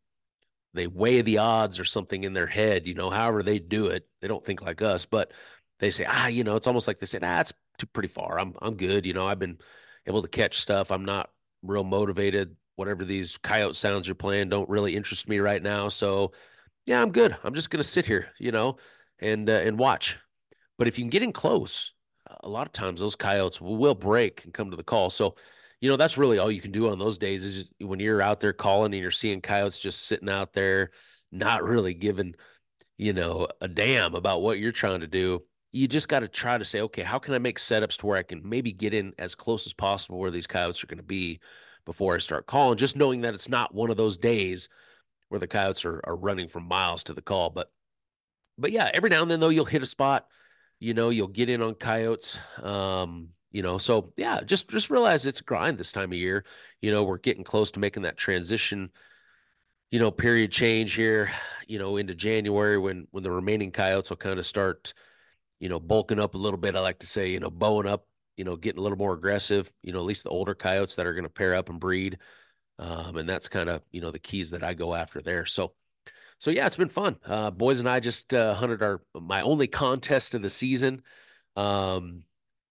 they 0.74 0.88
weigh 0.88 1.22
the 1.22 1.40
odds 1.40 1.80
or 1.80 1.86
something 1.86 2.24
in 2.24 2.34
their 2.34 2.48
head, 2.48 2.86
you 2.86 2.94
know, 2.94 3.10
however 3.10 3.44
they 3.44 3.60
do 3.60 3.88
it. 3.88 4.08
They 4.22 4.28
don't 4.28 4.46
think 4.46 4.62
like 4.62 4.82
us, 4.82 5.06
but 5.06 5.32
they 5.80 5.92
say, 5.92 6.06
ah, 6.08 6.28
you 6.28 6.44
know, 6.44 6.56
it's 6.56 6.68
almost 6.68 6.88
like 6.88 7.00
they 7.00 7.06
say, 7.06 7.20
ah, 7.22 7.40
it's 7.40 7.54
too 7.78 7.88
pretty 7.88 8.10
far. 8.10 8.40
I'm 8.40 8.54
I'm 8.62 8.76
good. 8.76 9.06
You 9.06 9.14
know, 9.14 9.26
I've 9.26 9.40
been 9.40 9.58
able 10.06 10.22
to 10.22 10.28
catch 10.28 10.60
stuff. 10.60 10.92
I'm 10.92 11.06
not 11.06 11.32
real 11.64 11.84
motivated. 11.84 12.56
Whatever 12.76 13.04
these 13.04 13.38
coyote 13.38 13.76
sounds 13.76 14.08
you're 14.08 14.16
playing 14.16 14.50
don't 14.50 14.70
really 14.70 14.96
interest 14.96 15.28
me 15.28 15.40
right 15.40 15.62
now. 15.62 15.90
So 15.90 16.32
yeah, 16.86 17.02
I'm 17.02 17.12
good. 17.12 17.36
I'm 17.44 17.56
just 17.56 17.70
gonna 17.70 17.84
sit 17.84 18.06
here, 18.06 18.28
you 18.40 18.52
know, 18.52 18.78
and 19.20 19.50
uh, 19.50 19.54
and 19.54 19.80
watch. 19.80 20.18
But 20.78 20.88
if 20.88 20.98
you 20.98 21.04
can 21.04 21.10
get 21.10 21.24
in 21.24 21.34
close, 21.34 21.94
a 22.44 22.50
lot 22.50 22.68
of 22.68 22.74
times 22.74 23.00
those 23.00 23.16
coyotes 23.16 23.62
will, 23.62 23.96
break 23.96 24.44
and 24.46 24.54
come 24.54 24.72
to 24.72 24.78
the 24.78 24.84
call. 24.84 25.10
So 25.10 25.36
you 25.82 25.90
know 25.90 25.98
that's 25.98 26.18
really 26.18 26.38
all 26.40 26.52
you 26.52 26.62
can 26.62 26.72
do 26.72 26.90
on 26.90 27.00
those 27.00 27.18
days 27.18 27.44
is 27.44 27.72
when 27.80 28.00
you're 28.00 28.22
out 28.22 28.40
there 28.40 28.54
calling 28.54 28.94
and 28.94 29.02
you're 29.02 29.12
seeing 29.12 29.42
coyotes 29.42 29.80
just 29.80 30.08
sitting 30.08 30.30
out 30.30 30.54
there, 30.54 30.92
not 31.32 31.64
really 31.64 31.94
giving 31.94 32.36
you 32.98 33.14
know 33.14 33.48
a 33.62 33.68
damn 33.68 34.16
about 34.16 34.42
what 34.42 34.60
you're 34.60 34.72
trying 34.72 35.00
to 35.02 35.08
do 35.08 35.42
you 35.72 35.88
just 35.88 36.08
got 36.08 36.20
to 36.22 36.28
try 36.28 36.58
to 36.58 36.66
say, 36.66 36.82
okay, 36.82 37.04
how 37.04 37.20
can 37.20 37.34
I 37.34 37.40
make 37.40 37.60
setups 37.60 37.98
to 37.98 38.08
where 38.08 38.18
I 38.18 38.24
can 38.24 38.42
maybe 38.48 38.72
get 38.72 38.94
in 38.94 39.14
as 39.20 39.36
close 39.36 39.66
as 39.66 39.74
possible 39.74 40.18
where 40.18 40.32
these 40.32 40.48
coyotes 40.48 40.84
are 40.84 40.88
going 40.88 40.98
to 40.98 41.04
be 41.04 41.40
before 41.86 42.16
I 42.16 42.20
start 42.20 42.48
calling, 42.48 42.78
just 42.78 42.96
knowing 42.96 43.22
that 43.22 43.34
it's 43.34 43.50
not 43.50 43.74
one 43.74 43.90
of 43.90 43.98
those 43.98 44.18
days 44.18 44.70
where 45.30 45.40
the 45.40 45.48
coyotes 45.48 45.86
are, 45.86 46.02
are 46.06 46.16
running 46.16 46.48
from 46.48 46.68
miles 46.68 47.04
to 47.04 47.14
the 47.14 47.22
call. 47.22 47.52
But, 47.52 47.72
but 48.58 48.72
yeah, 48.72 48.90
every 48.94 49.10
now 49.10 49.22
and 49.22 49.30
then 49.30 49.40
though, 49.40 49.50
you'll 49.50 49.66
hit 49.66 49.84
a 49.84 49.88
spot, 49.88 50.26
you 50.80 50.94
know, 50.94 51.10
you'll 51.10 51.28
get 51.28 51.50
in 51.50 51.62
on 51.62 51.76
coyotes. 51.76 52.40
Um, 52.62 53.30
you 53.52 53.62
know, 53.62 53.78
so 53.78 54.14
yeah, 54.16 54.42
just, 54.42 54.70
just 54.70 54.90
realize 54.90 55.26
it's 55.26 55.42
a 55.42 55.44
grind 55.44 55.78
this 55.78 55.92
time 55.92 56.12
of 56.12 56.18
year. 56.18 56.46
You 56.82 56.92
know, 56.92 57.04
we're 57.04 57.18
getting 57.18 57.44
close 57.44 57.72
to 57.72 57.80
making 57.80 58.04
that 58.04 58.18
transition, 58.18 58.92
you 59.92 60.00
know, 60.00 60.12
period 60.12 60.52
change 60.52 60.94
here, 60.94 61.32
you 61.68 61.80
know, 61.80 61.98
into 61.98 62.14
January 62.14 62.78
when, 62.78 63.08
when 63.12 63.24
the 63.24 63.32
remaining 63.32 63.72
coyotes 63.72 64.10
will 64.10 64.18
kind 64.18 64.40
of 64.40 64.46
start, 64.46 64.94
you 65.60 65.68
know, 65.68 65.80
bulking 65.80 66.20
up 66.20 66.36
a 66.36 66.38
little 66.38 66.60
bit. 66.60 66.76
I 66.76 66.80
like 66.80 67.00
to 67.00 67.08
say, 67.08 67.30
you 67.30 67.40
know, 67.40 67.50
bowing 67.50 67.88
up, 67.88 68.06
you 68.38 68.46
know, 68.46 68.56
getting 68.56 68.80
a 68.80 68.84
little 68.84 68.98
more 68.98 69.14
aggressive, 69.14 69.72
you 69.82 69.92
know, 69.92 70.00
at 70.00 70.06
least 70.06 70.24
the 70.24 70.30
older 70.30 70.56
coyotes 70.56 70.96
that 70.96 71.08
are 71.08 71.14
going 71.14 71.24
to 71.24 71.30
pair 71.30 71.56
up 71.56 71.70
and 71.70 71.80
breed. 71.80 72.20
Um, 72.78 73.18
and 73.18 73.28
that's 73.28 73.50
kind 73.50 73.68
of, 73.68 73.82
you 73.92 74.00
know, 74.00 74.12
the 74.12 74.20
keys 74.20 74.52
that 74.52 74.64
I 74.64 74.74
go 74.74 74.94
after 74.96 75.22
there. 75.22 75.46
So, 75.46 75.74
so 76.40 76.52
yeah, 76.52 76.66
it's 76.66 76.78
been 76.78 76.90
fun. 76.90 77.18
Uh, 77.26 77.52
boys 77.52 77.80
and 77.80 77.90
I 77.90 78.00
just 78.00 78.34
uh, 78.34 78.54
hunted 78.54 78.82
our, 78.82 79.02
my 79.14 79.42
only 79.42 79.68
contest 79.68 80.36
of 80.36 80.42
the 80.42 80.50
season. 80.50 81.04
Um, 81.56 82.24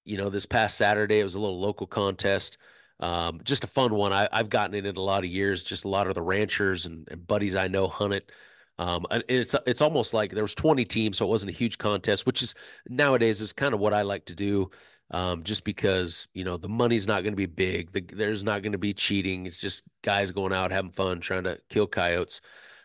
you 0.05 0.17
know, 0.17 0.31
this 0.31 0.47
past 0.47 0.79
Saturday, 0.79 1.21
it 1.21 1.25
was 1.25 1.35
a 1.35 1.41
little 1.41 1.61
local 1.61 1.87
contest. 1.87 2.59
um, 3.01 3.41
just 3.45 3.65
a 3.65 3.67
fun 3.69 3.95
one. 3.95 4.13
I, 4.13 4.29
have 4.33 4.49
gotten 4.51 4.75
in 4.75 4.87
it 4.87 4.97
a 4.97 5.03
lot 5.03 5.25
of 5.25 5.31
years. 5.31 5.63
Just 5.63 5.85
a 5.85 5.89
lot 5.89 6.07
of 6.09 6.15
the 6.15 6.23
ranchers 6.23 6.87
and, 6.87 7.07
and 7.11 7.27
buddies 7.27 7.55
I 7.55 7.69
know 7.69 7.89
hunt 7.89 8.15
it. 8.15 8.33
Um, 8.79 9.07
and 9.11 9.25
it's 9.29 9.55
it's 9.67 9.83
almost 9.83 10.15
like 10.15 10.33
there 10.33 10.45
was 10.45 10.55
20 10.55 10.85
teams, 10.85 11.19
so 11.19 11.27
it 11.27 11.29
wasn't 11.29 11.51
a 11.51 11.55
huge 11.55 11.79
contest, 11.79 12.27
which 12.27 12.43
is 12.43 12.55
nowadays 12.89 13.41
is 13.41 13.53
kind 13.53 13.75
of 13.75 13.81
what 13.81 13.93
I 13.95 14.03
like 14.03 14.25
to 14.27 14.35
do. 14.35 14.71
Um, 15.11 15.43
just 15.43 15.65
because 15.65 16.29
you 16.35 16.45
know 16.45 16.57
the 16.59 16.69
money's 16.69 17.07
not 17.07 17.23
going 17.23 17.33
to 17.33 17.37
be 17.37 17.47
big, 17.47 17.91
the, 17.93 18.01
there's 18.03 18.45
not 18.45 18.63
going 18.63 18.73
to 18.73 18.79
be 18.79 18.95
cheating. 18.95 19.47
It's 19.47 19.61
just 19.61 19.83
guys 20.03 20.31
going 20.31 20.53
out 20.53 20.71
having 20.71 20.93
fun, 20.93 21.21
trying 21.21 21.45
to 21.45 21.59
kill 21.71 21.87
coyotes. 21.87 22.41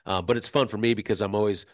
Uh, 0.06 0.22
but 0.22 0.38
it's 0.38 0.48
fun 0.50 0.68
for 0.68 0.78
me 0.78 0.94
because 0.94 1.22
I'm 1.22 1.36
always 1.36 1.66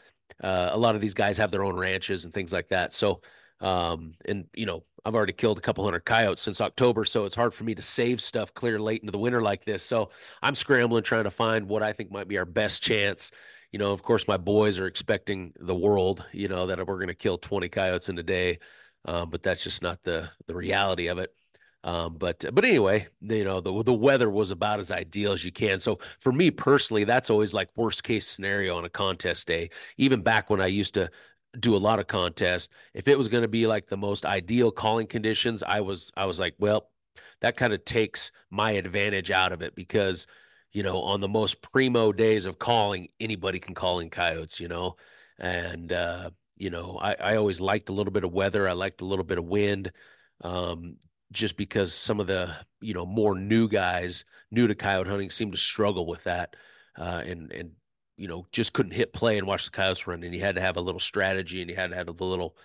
uh, 0.43 0.69
a 0.71 0.77
lot 0.77 0.95
of 0.95 1.01
these 1.01 1.13
guys 1.13 1.37
have 1.37 1.51
their 1.51 1.63
own 1.63 1.75
ranches 1.75 2.25
and 2.25 2.33
things 2.33 2.53
like 2.53 2.69
that. 2.69 2.93
So 2.93 3.21
um, 3.61 4.13
and 4.25 4.45
you 4.53 4.65
know, 4.65 4.83
I've 5.05 5.15
already 5.15 5.33
killed 5.33 5.57
a 5.57 5.61
couple 5.61 5.83
hundred 5.83 6.05
coyotes 6.05 6.41
since 6.41 6.61
October, 6.61 7.05
so 7.05 7.25
it's 7.25 7.35
hard 7.35 7.53
for 7.53 7.63
me 7.63 7.75
to 7.75 7.81
save 7.81 8.21
stuff 8.21 8.53
clear 8.53 8.79
late 8.79 9.01
into 9.01 9.11
the 9.11 9.17
winter 9.17 9.41
like 9.41 9.65
this. 9.65 9.83
So 9.83 10.11
I'm 10.41 10.55
scrambling 10.55 11.03
trying 11.03 11.25
to 11.25 11.31
find 11.31 11.67
what 11.67 11.83
I 11.83 11.93
think 11.93 12.11
might 12.11 12.27
be 12.27 12.37
our 12.37 12.45
best 12.45 12.81
chance. 12.81 13.31
You 13.71 13.79
know, 13.79 13.91
of 13.91 14.01
course, 14.01 14.27
my 14.27 14.37
boys 14.37 14.79
are 14.79 14.87
expecting 14.87 15.53
the 15.59 15.75
world. 15.75 16.25
You 16.31 16.47
know 16.47 16.67
that 16.67 16.79
we're 16.79 16.95
going 16.95 17.07
to 17.07 17.15
kill 17.15 17.37
20 17.37 17.69
coyotes 17.69 18.09
in 18.09 18.17
a 18.17 18.23
day, 18.23 18.59
um, 19.05 19.29
but 19.29 19.43
that's 19.43 19.63
just 19.63 19.81
not 19.81 20.01
the 20.03 20.29
the 20.47 20.55
reality 20.55 21.07
of 21.07 21.19
it. 21.19 21.33
Um, 21.83 22.17
but 22.17 22.43
but 22.53 22.65
anyway, 22.65 23.07
you 23.21 23.45
know 23.45 23.61
the 23.61 23.83
the 23.83 23.93
weather 23.93 24.29
was 24.29 24.51
about 24.51 24.79
as 24.79 24.91
ideal 24.91 25.31
as 25.31 25.45
you 25.45 25.51
can. 25.51 25.79
So 25.79 25.99
for 26.19 26.33
me 26.33 26.51
personally, 26.51 27.05
that's 27.05 27.29
always 27.29 27.53
like 27.53 27.69
worst 27.75 28.03
case 28.03 28.27
scenario 28.27 28.75
on 28.75 28.85
a 28.85 28.89
contest 28.89 29.47
day. 29.47 29.69
Even 29.97 30.21
back 30.21 30.49
when 30.49 30.59
I 30.59 30.67
used 30.67 30.93
to 30.95 31.09
do 31.59 31.75
a 31.75 31.77
lot 31.77 31.99
of 31.99 32.07
contests. 32.07 32.69
If 32.93 33.07
it 33.07 33.17
was 33.17 33.27
going 33.27 33.41
to 33.41 33.47
be 33.47 33.67
like 33.67 33.87
the 33.87 33.97
most 33.97 34.25
ideal 34.25 34.71
calling 34.71 35.07
conditions, 35.07 35.63
I 35.63 35.81
was 35.81 36.11
I 36.15 36.25
was 36.25 36.39
like, 36.39 36.55
well, 36.59 36.89
that 37.41 37.57
kind 37.57 37.73
of 37.73 37.85
takes 37.85 38.31
my 38.49 38.71
advantage 38.71 39.31
out 39.31 39.51
of 39.51 39.61
it 39.61 39.75
because 39.75 40.27
you 40.71 40.83
know 40.83 41.01
on 41.01 41.21
the 41.21 41.27
most 41.27 41.61
primo 41.61 42.11
days 42.11 42.45
of 42.45 42.59
calling, 42.59 43.09
anybody 43.19 43.59
can 43.59 43.73
call 43.73 43.99
in 43.99 44.09
coyotes, 44.09 44.59
you 44.59 44.67
know, 44.67 44.95
and 45.39 45.91
uh, 45.91 46.29
you 46.57 46.69
know 46.69 46.97
I, 47.01 47.13
I 47.13 47.35
always 47.37 47.61
liked 47.61 47.89
a 47.89 47.93
little 47.93 48.13
bit 48.13 48.23
of 48.23 48.33
weather. 48.33 48.67
I 48.67 48.73
liked 48.73 49.01
a 49.01 49.05
little 49.05 49.25
bit 49.25 49.37
of 49.39 49.45
wind. 49.45 49.91
Um, 50.41 50.97
just 51.31 51.57
because 51.57 51.93
some 51.93 52.19
of 52.19 52.27
the 52.27 52.53
you 52.81 52.93
know 52.93 53.05
more 53.05 53.35
new 53.35 53.67
guys 53.67 54.25
new 54.51 54.67
to 54.67 54.75
coyote 54.75 55.07
hunting 55.07 55.29
seemed 55.29 55.51
to 55.51 55.57
struggle 55.57 56.05
with 56.05 56.23
that 56.23 56.55
uh, 56.97 57.21
and 57.25 57.51
and 57.51 57.71
you 58.19 58.27
know, 58.27 58.45
just 58.51 58.73
couldn't 58.73 58.91
hit 58.91 59.13
play 59.13 59.37
and 59.37 59.47
watch 59.47 59.63
the 59.63 59.71
coyotes 59.71 60.05
run. 60.05 60.23
And 60.23 60.35
you 60.35 60.41
had 60.41 60.55
to 60.55 60.61
have 60.61 60.75
a 60.75 60.81
little 60.81 60.99
strategy 60.99 61.61
and 61.61 61.69
you 61.69 61.75
had 61.75 61.91
to 61.91 61.95
have 61.95 62.09
a 62.09 62.11
little, 62.11 62.57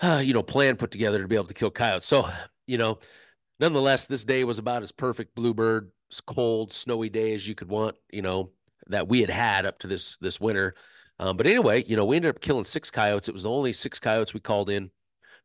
uh, 0.00 0.20
you 0.22 0.34
know, 0.34 0.42
plan 0.42 0.76
put 0.76 0.90
together 0.90 1.22
to 1.22 1.28
be 1.28 1.36
able 1.36 1.46
to 1.46 1.54
kill 1.54 1.70
coyotes. 1.70 2.06
So, 2.06 2.28
you 2.66 2.76
know, 2.76 2.98
nonetheless, 3.60 4.06
this 4.06 4.24
day 4.24 4.42
was 4.42 4.58
about 4.58 4.82
as 4.82 4.90
perfect 4.90 5.36
bluebird, 5.36 5.92
cold, 6.26 6.72
snowy 6.72 7.08
day 7.08 7.32
as 7.32 7.46
you 7.46 7.54
could 7.54 7.68
want, 7.68 7.94
you 8.10 8.22
know, 8.22 8.50
that 8.88 9.06
we 9.06 9.20
had 9.20 9.30
had 9.30 9.66
up 9.66 9.78
to 9.78 9.86
this 9.86 10.16
this 10.16 10.40
winter. 10.40 10.74
Um, 11.20 11.36
but 11.36 11.46
anyway, 11.46 11.84
you 11.84 11.96
know, 11.96 12.04
we 12.04 12.16
ended 12.16 12.30
up 12.30 12.40
killing 12.40 12.64
six 12.64 12.90
coyotes. 12.90 13.28
It 13.28 13.32
was 13.32 13.44
the 13.44 13.50
only 13.50 13.72
six 13.72 14.00
coyotes 14.00 14.34
we 14.34 14.40
called 14.40 14.68
in 14.68 14.90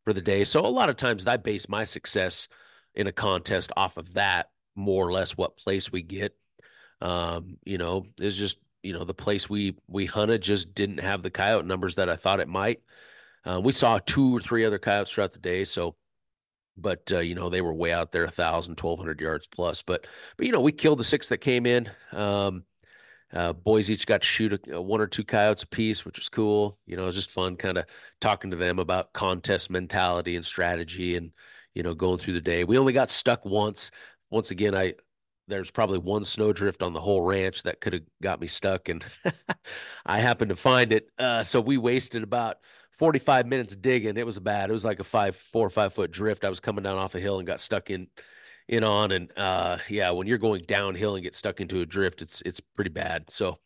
for 0.04 0.14
the 0.14 0.22
day. 0.22 0.44
So 0.44 0.66
a 0.66 0.68
lot 0.68 0.90
of 0.90 0.96
times 0.96 1.28
I 1.28 1.38
base 1.38 1.70
my 1.70 1.84
success 1.84 2.48
in 2.96 3.08
a 3.08 3.12
contest 3.12 3.72
off 3.78 3.98
of 3.98 4.14
that, 4.14 4.50
more 4.76 5.08
or 5.08 5.12
less 5.12 5.38
what 5.38 5.58
place 5.58 5.92
we 5.92 6.02
get. 6.02 6.36
Um, 7.02 7.58
you 7.64 7.78
know, 7.78 8.06
it's 8.20 8.38
just 8.38 8.58
you 8.84 8.94
know 8.94 9.04
the 9.04 9.14
place 9.14 9.50
we 9.50 9.76
we 9.88 10.06
hunted 10.06 10.42
just 10.42 10.74
didn't 10.74 11.00
have 11.00 11.24
the 11.24 11.30
coyote 11.30 11.66
numbers 11.66 11.96
that 11.96 12.10
I 12.10 12.16
thought 12.16 12.40
it 12.40 12.48
might. 12.48 12.82
Uh, 13.44 13.60
we 13.64 13.72
saw 13.72 14.00
two 14.00 14.36
or 14.38 14.40
three 14.40 14.66
other 14.66 14.80
coyotes 14.80 15.12
throughout 15.12 15.32
the 15.32 15.40
day, 15.40 15.64
so 15.64 15.96
but 16.78 17.12
uh, 17.12 17.20
you 17.20 17.36
know 17.36 17.50
they 17.50 17.62
were 17.62 17.74
way 17.74 17.92
out 17.92 18.12
there, 18.12 18.26
a 18.26 18.32
thousand, 18.32 18.76
twelve 18.76 19.00
hundred 19.00 19.20
yards 19.22 19.48
plus. 19.48 19.82
But 19.82 20.08
but 20.38 20.46
you 20.46 20.52
know 20.52 20.62
we 20.62 20.72
killed 20.72 21.00
the 21.00 21.04
six 21.04 21.30
that 21.30 21.40
came 21.40 21.66
in. 21.66 21.90
Um, 22.12 22.64
uh, 23.34 23.54
boys 23.54 23.90
each 23.90 24.06
got 24.06 24.22
to 24.22 24.28
shoot 24.28 24.54
a, 24.54 24.76
a 24.76 24.82
one 24.82 25.02
or 25.02 25.08
two 25.08 25.24
coyotes 25.24 25.64
a 25.64 25.68
piece, 25.68 26.06
which 26.06 26.18
was 26.18 26.30
cool. 26.30 26.78
You 26.86 26.98
know, 26.98 27.04
it 27.04 27.08
was 27.08 27.16
just 27.16 27.32
fun, 27.32 27.56
kind 27.56 27.78
of 27.78 27.86
talking 28.20 28.52
to 28.52 28.58
them 28.58 28.80
about 28.80 29.14
contest 29.14 29.70
mentality 29.70 30.36
and 30.36 30.46
strategy, 30.46 31.16
and 31.16 31.32
you 31.74 31.84
know 31.84 31.94
going 31.94 32.18
through 32.18 32.34
the 32.34 32.42
day. 32.42 32.64
We 32.64 32.78
only 32.78 32.94
got 32.94 33.10
stuck 33.10 33.46
once. 33.46 33.92
Once 34.30 34.52
again, 34.52 34.76
I 34.76 34.96
there's 35.48 35.72
probably 35.72 35.98
one 35.98 36.24
snowdrift 36.24 36.82
on 36.82 36.94
the 36.94 37.00
whole 37.00 37.22
ranch 37.22 37.64
that 37.64 37.82
could 37.82 37.94
have 37.94 38.04
got 38.22 38.40
me 38.40 38.48
stuck 38.48 38.90
and 38.90 39.04
i 40.06 40.20
happened 40.20 40.50
to 40.50 40.56
find 40.56 40.94
it 40.94 41.08
uh, 41.20 41.44
so 41.44 41.60
we 41.60 41.78
wasted 41.78 42.24
about 42.24 42.58
45 42.98 43.48
minutes 43.48 43.76
digging 43.76 44.18
it 44.18 44.26
was 44.26 44.40
bad 44.40 44.70
it 44.70 44.74
was 44.74 44.86
like 44.86 45.00
a 45.00 45.04
five 45.04 45.36
four 45.36 45.66
or 45.66 45.70
five 45.70 45.94
foot 45.94 46.12
drift 46.12 46.46
i 46.46 46.50
was 46.50 46.60
coming 46.60 46.84
down 46.84 46.98
off 46.98 47.16
a 47.16 47.20
hill 47.20 47.40
and 47.40 47.48
got 47.48 47.60
stuck 47.60 47.90
in 47.90 48.08
in 48.68 48.84
on 48.84 49.12
and 49.12 49.38
uh, 49.38 49.78
yeah 49.90 50.10
when 50.12 50.28
you're 50.28 50.38
going 50.38 50.62
downhill 50.68 51.16
and 51.16 51.24
get 51.24 51.36
stuck 51.36 51.60
into 51.62 51.82
a 51.82 51.86
drift 51.86 52.22
it's 52.22 52.42
it's 52.46 52.60
pretty 52.60 52.90
bad 52.90 53.30
so 53.30 53.58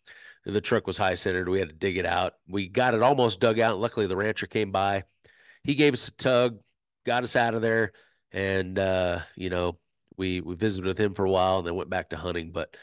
the 0.45 0.61
truck 0.61 0.85
was 0.87 0.97
high 0.97 1.13
centered 1.15 1.49
we 1.49 1.59
had 1.59 1.69
to 1.69 1.75
dig 1.75 1.97
it 1.97 2.05
out 2.05 2.33
we 2.47 2.67
got 2.67 2.93
it 2.93 3.01
almost 3.01 3.39
dug 3.39 3.59
out 3.59 3.79
luckily 3.79 4.07
the 4.07 4.15
rancher 4.15 4.47
came 4.47 4.71
by 4.71 5.03
he 5.63 5.75
gave 5.75 5.93
us 5.93 6.07
a 6.07 6.11
tug 6.11 6.59
got 7.05 7.23
us 7.23 7.35
out 7.35 7.55
of 7.55 7.61
there 7.61 7.91
and 8.31 8.77
uh, 8.77 9.19
you 9.35 9.49
know 9.49 9.73
we 10.17 10.41
we 10.41 10.55
visited 10.55 10.85
with 10.85 10.99
him 10.99 11.13
for 11.13 11.25
a 11.25 11.31
while 11.31 11.59
and 11.59 11.67
then 11.67 11.75
went 11.75 11.89
back 11.89 12.09
to 12.09 12.17
hunting. 12.17 12.51
But 12.51 12.75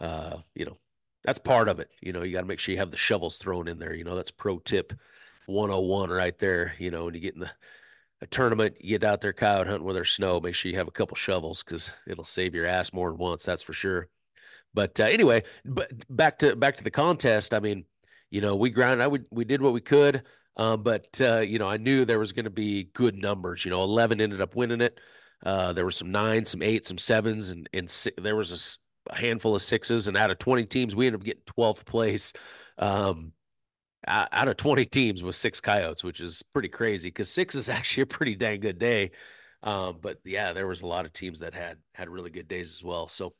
uh, 0.00 0.38
you 0.54 0.64
know, 0.64 0.76
that's 1.24 1.38
part 1.38 1.68
of 1.68 1.80
it. 1.80 1.90
You 2.00 2.12
know, 2.12 2.22
you 2.22 2.32
got 2.32 2.40
to 2.40 2.46
make 2.46 2.58
sure 2.58 2.72
you 2.72 2.78
have 2.78 2.90
the 2.90 2.96
shovels 2.96 3.38
thrown 3.38 3.68
in 3.68 3.78
there. 3.78 3.94
You 3.94 4.04
know, 4.04 4.16
that's 4.16 4.30
pro 4.30 4.58
tip 4.58 4.92
101 5.46 6.10
right 6.10 6.38
there. 6.38 6.74
You 6.78 6.90
know, 6.90 7.04
when 7.04 7.14
you 7.14 7.20
get 7.20 7.34
in 7.34 7.40
the 7.40 7.50
a 8.22 8.26
tournament, 8.26 8.76
get 8.80 9.04
out 9.04 9.20
there 9.20 9.32
coyote 9.32 9.66
hunting 9.66 9.84
with 9.84 9.96
their 9.96 10.04
snow, 10.04 10.40
make 10.40 10.54
sure 10.54 10.70
you 10.70 10.78
have 10.78 10.88
a 10.88 10.92
couple 10.92 11.16
shovels 11.16 11.62
because 11.62 11.90
it'll 12.06 12.24
save 12.24 12.54
your 12.54 12.66
ass 12.66 12.92
more 12.92 13.10
than 13.10 13.18
once. 13.18 13.44
That's 13.44 13.62
for 13.62 13.72
sure. 13.72 14.08
But 14.74 15.00
uh, 15.00 15.04
anyway, 15.04 15.44
but 15.64 15.90
back 16.14 16.38
to 16.40 16.54
back 16.54 16.76
to 16.76 16.84
the 16.84 16.90
contest. 16.90 17.54
I 17.54 17.60
mean, 17.60 17.84
you 18.30 18.40
know, 18.40 18.56
we 18.56 18.70
grind. 18.70 19.02
I 19.02 19.06
would 19.06 19.24
we 19.30 19.44
did 19.44 19.62
what 19.62 19.72
we 19.72 19.80
could, 19.80 20.22
um, 20.56 20.82
but 20.82 21.20
uh, 21.20 21.40
you 21.40 21.58
know, 21.58 21.68
I 21.68 21.76
knew 21.76 22.04
there 22.04 22.18
was 22.18 22.32
going 22.32 22.44
to 22.44 22.50
be 22.50 22.84
good 22.94 23.16
numbers. 23.16 23.64
You 23.64 23.70
know, 23.70 23.82
eleven 23.82 24.20
ended 24.20 24.40
up 24.40 24.54
winning 24.54 24.80
it. 24.80 25.00
Uh, 25.44 25.72
there 25.72 25.84
were 25.84 25.90
some 25.90 26.12
nines, 26.12 26.50
some 26.50 26.62
eights, 26.62 26.88
some 26.88 26.98
sevens, 26.98 27.50
and 27.50 27.68
and 27.72 27.88
there 28.18 28.36
was 28.36 28.78
a, 29.08 29.12
a, 29.12 29.16
handful 29.16 29.54
of 29.54 29.62
sixes. 29.62 30.06
And 30.06 30.16
out 30.16 30.30
of 30.30 30.38
20 30.38 30.66
teams, 30.66 30.94
we 30.94 31.06
ended 31.06 31.22
up 31.22 31.24
getting 31.24 31.42
12th 31.58 31.86
place. 31.86 32.32
Um, 32.78 33.32
out 34.06 34.48
of 34.48 34.56
20 34.56 34.84
teams 34.86 35.22
with 35.22 35.36
six 35.36 35.60
coyotes, 35.60 36.02
which 36.02 36.20
is 36.20 36.42
pretty 36.52 36.68
crazy 36.68 37.08
because 37.08 37.30
six 37.30 37.54
is 37.54 37.68
actually 37.68 38.02
a 38.02 38.06
pretty 38.06 38.34
dang 38.34 38.60
good 38.60 38.78
day. 38.78 39.10
Um, 39.62 39.98
but 40.00 40.18
yeah, 40.24 40.52
there 40.52 40.66
was 40.66 40.82
a 40.82 40.86
lot 40.86 41.04
of 41.04 41.12
teams 41.12 41.40
that 41.40 41.54
had 41.54 41.78
had 41.92 42.08
really 42.08 42.30
good 42.30 42.48
days 42.48 42.72
as 42.72 42.82
well. 42.82 43.08
So, 43.08 43.34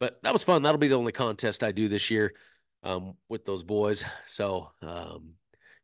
but 0.00 0.20
that 0.22 0.32
was 0.32 0.42
fun. 0.42 0.62
That'll 0.62 0.78
be 0.78 0.88
the 0.88 0.96
only 0.96 1.12
contest 1.12 1.62
I 1.62 1.70
do 1.70 1.88
this 1.88 2.10
year 2.10 2.34
um, 2.82 3.14
with 3.28 3.44
those 3.44 3.62
boys. 3.62 4.04
So, 4.26 4.70
um, 4.82 5.34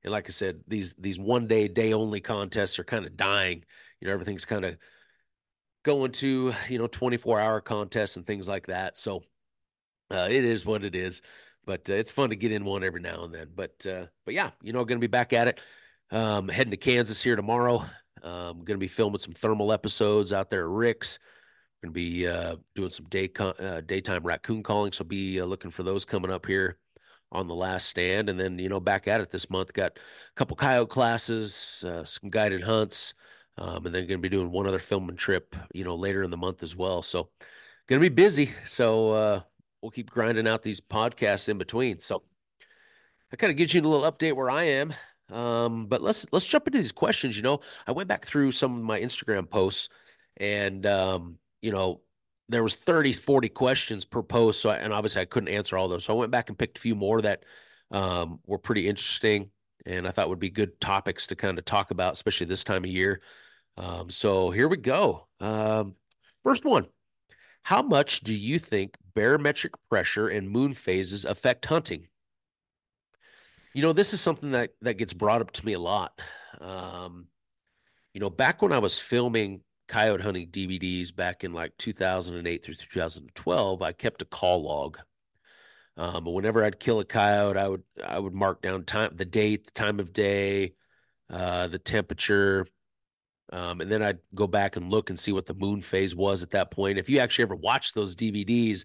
and 0.02 0.12
like 0.12 0.28
I 0.28 0.30
said, 0.30 0.60
these 0.68 0.94
these 0.98 1.18
one 1.18 1.46
day 1.48 1.68
day 1.68 1.92
only 1.92 2.20
contests 2.20 2.78
are 2.78 2.84
kind 2.84 3.06
of 3.06 3.16
dying. 3.16 3.64
You 4.00 4.06
know, 4.06 4.14
everything's 4.14 4.44
kind 4.44 4.64
of 4.64 4.76
going 5.86 6.10
to 6.10 6.52
you 6.68 6.78
know 6.78 6.88
24 6.88 7.38
hour 7.38 7.60
contests 7.60 8.16
and 8.16 8.26
things 8.26 8.48
like 8.48 8.66
that 8.66 8.98
so 8.98 9.22
uh, 10.10 10.26
it 10.28 10.44
is 10.44 10.66
what 10.66 10.82
it 10.82 10.96
is 10.96 11.22
but 11.66 11.88
uh, 11.90 11.94
it's 11.94 12.10
fun 12.10 12.30
to 12.30 12.36
get 12.36 12.52
in 12.52 12.64
one 12.64 12.84
every 12.84 13.00
now 13.00 13.24
and 13.24 13.34
then 13.34 13.48
but 13.54 13.86
uh, 13.86 14.06
but 14.24 14.34
yeah 14.34 14.50
you 14.62 14.72
know 14.72 14.84
going 14.84 14.98
to 14.98 15.06
be 15.06 15.10
back 15.10 15.32
at 15.32 15.48
it 15.48 15.60
um, 16.10 16.48
heading 16.48 16.70
to 16.70 16.76
kansas 16.76 17.22
here 17.22 17.36
tomorrow 17.36 17.84
um, 18.22 18.58
going 18.64 18.76
to 18.76 18.78
be 18.78 18.86
filming 18.86 19.18
some 19.18 19.34
thermal 19.34 19.72
episodes 19.72 20.32
out 20.32 20.50
there 20.50 20.64
at 20.64 20.70
rick's 20.70 21.18
going 21.82 21.92
to 21.92 21.94
be 21.94 22.26
uh, 22.26 22.56
doing 22.74 22.90
some 22.90 23.06
day 23.06 23.28
con- 23.28 23.54
uh, 23.58 23.80
daytime 23.86 24.22
raccoon 24.22 24.62
calling 24.62 24.92
so 24.92 25.04
be 25.04 25.40
uh, 25.40 25.44
looking 25.44 25.70
for 25.70 25.82
those 25.82 26.04
coming 26.04 26.30
up 26.30 26.46
here 26.46 26.78
on 27.32 27.48
the 27.48 27.54
last 27.54 27.88
stand 27.88 28.28
and 28.28 28.38
then 28.38 28.58
you 28.58 28.68
know 28.68 28.80
back 28.80 29.08
at 29.08 29.20
it 29.20 29.30
this 29.30 29.50
month 29.50 29.72
got 29.72 29.96
a 29.96 30.00
couple 30.36 30.56
coyote 30.56 30.88
classes 30.88 31.84
some 32.04 32.30
guided 32.30 32.62
hunts 32.62 33.14
um, 33.58 33.86
and 33.86 33.94
then 33.94 34.06
going 34.06 34.18
to 34.18 34.28
be 34.28 34.28
doing 34.28 34.50
one 34.50 34.66
other 34.66 34.78
filming 34.78 35.16
trip, 35.16 35.56
you 35.72 35.84
know, 35.84 35.94
later 35.94 36.22
in 36.22 36.30
the 36.30 36.36
month 36.36 36.62
as 36.62 36.76
well. 36.76 37.02
So 37.02 37.30
going 37.86 38.00
to 38.00 38.10
be 38.10 38.14
busy. 38.14 38.50
So 38.64 39.10
uh, 39.10 39.40
we'll 39.82 39.90
keep 39.90 40.10
grinding 40.10 40.48
out 40.48 40.62
these 40.62 40.80
podcasts 40.80 41.48
in 41.48 41.58
between. 41.58 41.98
So 41.98 42.22
that 43.30 43.38
kind 43.38 43.50
of 43.50 43.56
gives 43.56 43.74
you 43.74 43.80
a 43.80 43.82
little 43.82 44.10
update 44.10 44.34
where 44.34 44.50
I 44.50 44.64
am. 44.64 44.94
Um, 45.30 45.86
but 45.86 46.02
let's 46.02 46.26
let's 46.32 46.46
jump 46.46 46.66
into 46.66 46.78
these 46.78 46.92
questions. 46.92 47.36
You 47.36 47.42
know, 47.42 47.60
I 47.86 47.92
went 47.92 48.08
back 48.08 48.24
through 48.24 48.52
some 48.52 48.76
of 48.76 48.82
my 48.82 49.00
Instagram 49.00 49.50
posts, 49.50 49.88
and 50.36 50.86
um, 50.86 51.38
you 51.60 51.72
know, 51.72 52.00
there 52.48 52.62
was 52.62 52.76
30, 52.76 53.12
40 53.12 53.48
questions 53.48 54.04
per 54.04 54.22
post. 54.22 54.60
So, 54.60 54.70
I, 54.70 54.76
and 54.76 54.92
obviously, 54.92 55.22
I 55.22 55.24
couldn't 55.24 55.48
answer 55.48 55.76
all 55.76 55.88
those. 55.88 56.04
So 56.04 56.14
I 56.14 56.18
went 56.18 56.30
back 56.30 56.48
and 56.48 56.58
picked 56.58 56.78
a 56.78 56.80
few 56.80 56.94
more 56.94 57.20
that 57.22 57.44
um, 57.90 58.38
were 58.46 58.58
pretty 58.58 58.88
interesting, 58.88 59.50
and 59.84 60.06
I 60.06 60.12
thought 60.12 60.28
would 60.28 60.38
be 60.38 60.50
good 60.50 60.80
topics 60.80 61.26
to 61.28 61.36
kind 61.36 61.58
of 61.58 61.64
talk 61.64 61.90
about, 61.90 62.12
especially 62.12 62.46
this 62.46 62.64
time 62.64 62.84
of 62.84 62.90
year. 62.90 63.20
Um, 63.76 64.08
so 64.08 64.50
here 64.50 64.68
we 64.68 64.76
go. 64.76 65.26
Um, 65.40 65.96
first 66.44 66.64
one. 66.64 66.86
How 67.66 67.82
much 67.82 68.20
do 68.20 68.32
you 68.32 68.60
think 68.60 68.94
barometric 69.16 69.72
pressure 69.88 70.28
and 70.28 70.48
moon 70.48 70.72
phases 70.72 71.24
affect 71.24 71.66
hunting? 71.66 72.06
You 73.74 73.82
know, 73.82 73.92
this 73.92 74.14
is 74.14 74.20
something 74.20 74.52
that 74.52 74.70
that 74.82 74.98
gets 74.98 75.12
brought 75.12 75.40
up 75.40 75.50
to 75.50 75.66
me 75.66 75.72
a 75.72 75.80
lot. 75.80 76.22
Um, 76.60 77.26
you 78.14 78.20
know, 78.20 78.30
back 78.30 78.62
when 78.62 78.72
I 78.72 78.78
was 78.78 79.00
filming 79.00 79.62
coyote 79.88 80.22
hunting 80.22 80.48
DVDs 80.48 81.12
back 81.12 81.42
in 81.42 81.52
like 81.52 81.76
2008 81.76 82.64
through 82.64 82.74
2012, 82.74 83.82
I 83.82 83.90
kept 83.90 84.22
a 84.22 84.26
call 84.26 84.62
log. 84.62 84.98
Um, 85.96 86.22
but 86.22 86.30
whenever 86.30 86.64
I'd 86.64 86.78
kill 86.78 87.00
a 87.00 87.04
coyote, 87.04 87.56
I 87.56 87.66
would 87.66 87.82
I 88.00 88.20
would 88.20 88.32
mark 88.32 88.62
down 88.62 88.84
time, 88.84 89.10
the 89.16 89.24
date, 89.24 89.66
the 89.66 89.72
time 89.72 89.98
of 89.98 90.12
day, 90.12 90.74
uh, 91.30 91.66
the 91.66 91.80
temperature, 91.80 92.64
um, 93.52 93.80
and 93.80 93.90
then 93.90 94.02
I'd 94.02 94.18
go 94.34 94.46
back 94.46 94.76
and 94.76 94.90
look 94.90 95.10
and 95.10 95.18
see 95.18 95.32
what 95.32 95.46
the 95.46 95.54
moon 95.54 95.80
phase 95.80 96.14
was 96.14 96.42
at 96.42 96.50
that 96.50 96.70
point. 96.70 96.98
If 96.98 97.08
you 97.08 97.18
actually 97.20 97.44
ever 97.44 97.56
watched 97.56 97.94
those 97.94 98.16
DVDs, 98.16 98.84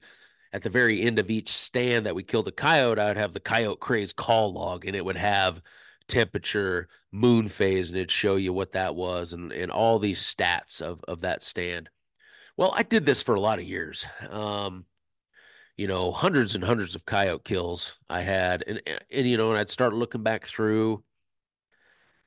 at 0.53 0.61
the 0.61 0.69
very 0.69 1.01
end 1.01 1.17
of 1.17 1.29
each 1.29 1.49
stand 1.49 2.05
that 2.05 2.15
we 2.15 2.23
killed 2.23 2.47
a 2.47 2.51
coyote, 2.51 2.99
I 2.99 3.07
would 3.07 3.17
have 3.17 3.33
the 3.33 3.39
coyote 3.39 3.79
craze 3.79 4.13
call 4.13 4.53
log, 4.53 4.85
and 4.85 4.95
it 4.95 5.03
would 5.05 5.17
have 5.17 5.61
temperature, 6.07 6.89
moon 7.11 7.47
phase, 7.47 7.89
and 7.89 7.97
it'd 7.97 8.11
show 8.11 8.35
you 8.35 8.51
what 8.51 8.73
that 8.73 8.95
was 8.95 9.33
and, 9.33 9.51
and 9.51 9.71
all 9.71 9.97
these 9.97 10.21
stats 10.21 10.81
of, 10.81 11.03
of 11.07 11.21
that 11.21 11.41
stand. 11.41 11.89
Well, 12.57 12.73
I 12.75 12.83
did 12.83 13.05
this 13.05 13.23
for 13.23 13.35
a 13.35 13.41
lot 13.41 13.59
of 13.59 13.65
years. 13.65 14.05
Um, 14.29 14.85
you 15.77 15.87
know, 15.87 16.11
hundreds 16.11 16.53
and 16.53 16.63
hundreds 16.63 16.95
of 16.95 17.05
coyote 17.05 17.43
kills 17.45 17.97
I 18.09 18.21
had. 18.21 18.63
And, 18.67 18.81
and, 19.09 19.27
you 19.27 19.37
know, 19.37 19.49
and 19.49 19.57
I'd 19.57 19.69
start 19.69 19.93
looking 19.93 20.21
back 20.21 20.45
through 20.45 21.03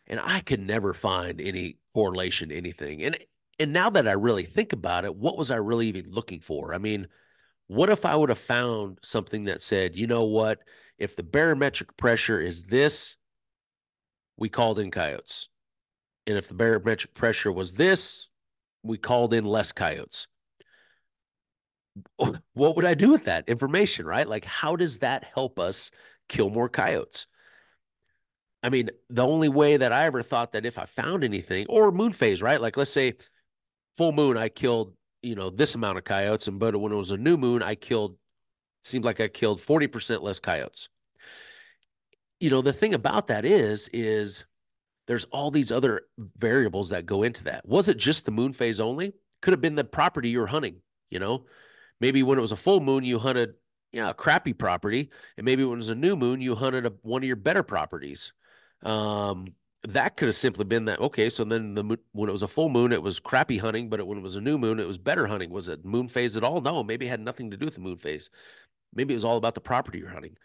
and 0.07 0.21
I 0.21 0.41
could 0.41 0.61
never 0.61 0.93
find 0.93 1.41
any 1.41 1.79
correlation 1.95 2.49
to 2.51 2.57
anything. 2.57 3.03
And, 3.03 3.19
and 3.59 3.73
now 3.73 3.91
that 3.91 4.09
I 4.09 4.13
really 4.13 4.45
think 4.45 4.73
about 4.73 5.05
it, 5.05 5.15
what 5.15 5.39
was 5.39 5.51
I 5.51 5.57
really 5.57 5.89
even 5.89 6.11
looking 6.11 6.41
for? 6.41 6.75
I 6.75 6.79
mean, 6.79 7.07
what 7.67 7.91
if 7.91 8.05
I 8.05 8.15
would 8.15 8.29
have 8.29 8.39
found 8.39 8.99
something 9.03 9.45
that 9.45 9.63
said, 9.63 9.97
you 9.97 10.07
know 10.07 10.25
what, 10.25 10.59
if 10.99 11.17
the 11.17 11.23
barometric 11.23 11.97
pressure 11.97 12.41
is 12.41 12.65
this, 12.65 13.17
we 14.37 14.49
called 14.49 14.79
in 14.79 14.91
coyotes. 14.91 15.49
And 16.27 16.37
if 16.37 16.49
the 16.49 16.55
barometric 16.55 17.15
pressure 17.15 17.53
was 17.53 17.75
this, 17.75 18.29
we 18.83 18.99
called 18.99 19.33
in 19.33 19.45
less 19.45 19.73
coyotes. 19.73 20.27
What 22.17 22.77
would 22.77 22.85
I 22.85 22.95
do 22.95 23.11
with 23.11 23.25
that 23.25 23.49
information, 23.49 24.05
right? 24.05 24.29
Like, 24.29 24.45
how 24.45 24.75
does 24.75 24.99
that 24.99 25.25
help 25.33 25.61
us 25.61 25.91
kill 26.29 26.51
more 26.51 26.69
coyotes? 26.69 27.27
I 28.65 28.71
mean, 28.71 28.89
the 29.11 29.27
only 29.27 29.51
way 29.51 29.77
that 29.77 29.93
I 29.93 30.07
ever 30.07 30.23
thought 30.23 30.53
that 30.53 30.65
if 30.65 30.79
I 30.79 30.87
found 30.87 31.23
anything, 31.23 31.67
or 31.69 31.93
moon 31.93 32.15
phase, 32.15 32.41
right? 32.41 32.59
Like, 32.59 32.79
let's 32.79 32.91
say 32.91 33.13
full 33.95 34.13
moon, 34.13 34.39
I 34.39 34.49
killed, 34.49 34.95
you 35.21 35.35
know, 35.35 35.51
this 35.51 35.75
amount 35.75 35.99
of 35.99 36.05
coyotes. 36.05 36.49
And 36.49 36.59
but 36.59 36.75
when 36.75 36.91
it 36.91 36.97
was 36.97 37.11
a 37.11 37.19
new 37.19 37.37
moon, 37.37 37.63
I 37.63 37.75
killed, 37.75 38.17
seemed 38.81 39.05
like 39.05 39.21
I 39.21 39.29
killed 39.29 39.61
40% 39.61 40.23
less 40.23 40.41
coyotes. 40.41 40.89
You 42.41 42.49
know, 42.49 42.63
the 42.63 42.73
thing 42.73 42.95
about 42.95 43.27
that 43.27 43.45
is, 43.45 43.91
is 43.93 44.47
there's 45.09 45.25
all 45.25 45.51
these 45.51 45.71
other 45.71 46.07
variables 46.39 46.89
that 46.89 47.05
go 47.05 47.23
into 47.23 47.45
that. 47.45 47.69
Was 47.69 47.91
it 47.91 47.99
just 47.99 48.25
the 48.25 48.33
moon 48.33 48.55
phase 48.55 48.81
only? 48.81 49.13
Could 49.43 49.53
have 49.53 49.61
been 49.61 49.75
the 49.75 49.85
property 49.85 50.31
you're 50.31 50.47
hunting, 50.47 50.77
you 51.11 51.19
know? 51.19 51.45
Maybe 52.01 52.23
when 52.23 52.39
it 52.39 52.43
was 52.43 52.53
a 52.53 52.57
full 52.57 52.81
moon, 52.81 53.05
you 53.05 53.19
hunted, 53.19 53.51
you 53.93 54.01
know, 54.01 54.09
a 54.09 54.15
crappy 54.15 54.55
property. 54.55 55.11
And 55.37 55.45
maybe 55.45 55.65
when 55.65 55.75
it 55.75 55.77
was 55.77 55.91
a 55.91 55.95
new 55.95 56.17
moon, 56.17 56.41
you 56.41 56.55
hunted 56.55 56.87
a, 56.87 56.93
one 57.03 57.23
of 57.23 57.27
your 57.27 57.37
better 57.37 57.63
properties. 57.63 58.33
Um, 58.85 59.47
that 59.89 60.17
could 60.17 60.29
have 60.29 60.37
simply 60.37 60.65
been 60.65 60.87
that. 60.87 61.01
Okay. 61.01 61.29
So 61.29 61.45
then 61.45 61.75
the 61.75 61.99
when 62.13 62.29
it 62.29 62.33
was 62.33 62.43
a 62.43 62.49
full 62.49 62.69
moon, 62.69 62.93
it 62.93 63.03
was 63.03 63.21
crappy 63.21 63.59
hunting, 63.59 63.89
but 63.91 64.01
it, 64.01 64.07
when 64.07 64.19
it 64.19 64.23
was 64.23 64.37
a 64.37 64.41
new 64.41 64.57
moon, 64.57 64.81
it 64.81 64.87
was 64.87 64.99
better 64.99 65.27
hunting. 65.27 65.51
Was 65.51 65.69
it 65.69 65.85
moon 65.85 66.09
phase 66.09 66.37
at 66.37 66.45
all? 66.45 66.61
No, 66.61 66.83
maybe 66.83 67.07
it 67.07 67.11
had 67.11 67.21
nothing 67.21 67.51
to 67.51 67.57
do 67.57 67.67
with 67.67 67.75
the 67.75 67.81
moon 67.81 67.97
phase. 67.97 68.31
Maybe 68.95 69.13
it 69.13 69.17
was 69.17 69.25
all 69.25 69.37
about 69.37 69.55
the 69.55 69.61
property 69.61 69.99
you're 69.99 70.09
hunting. 70.09 70.37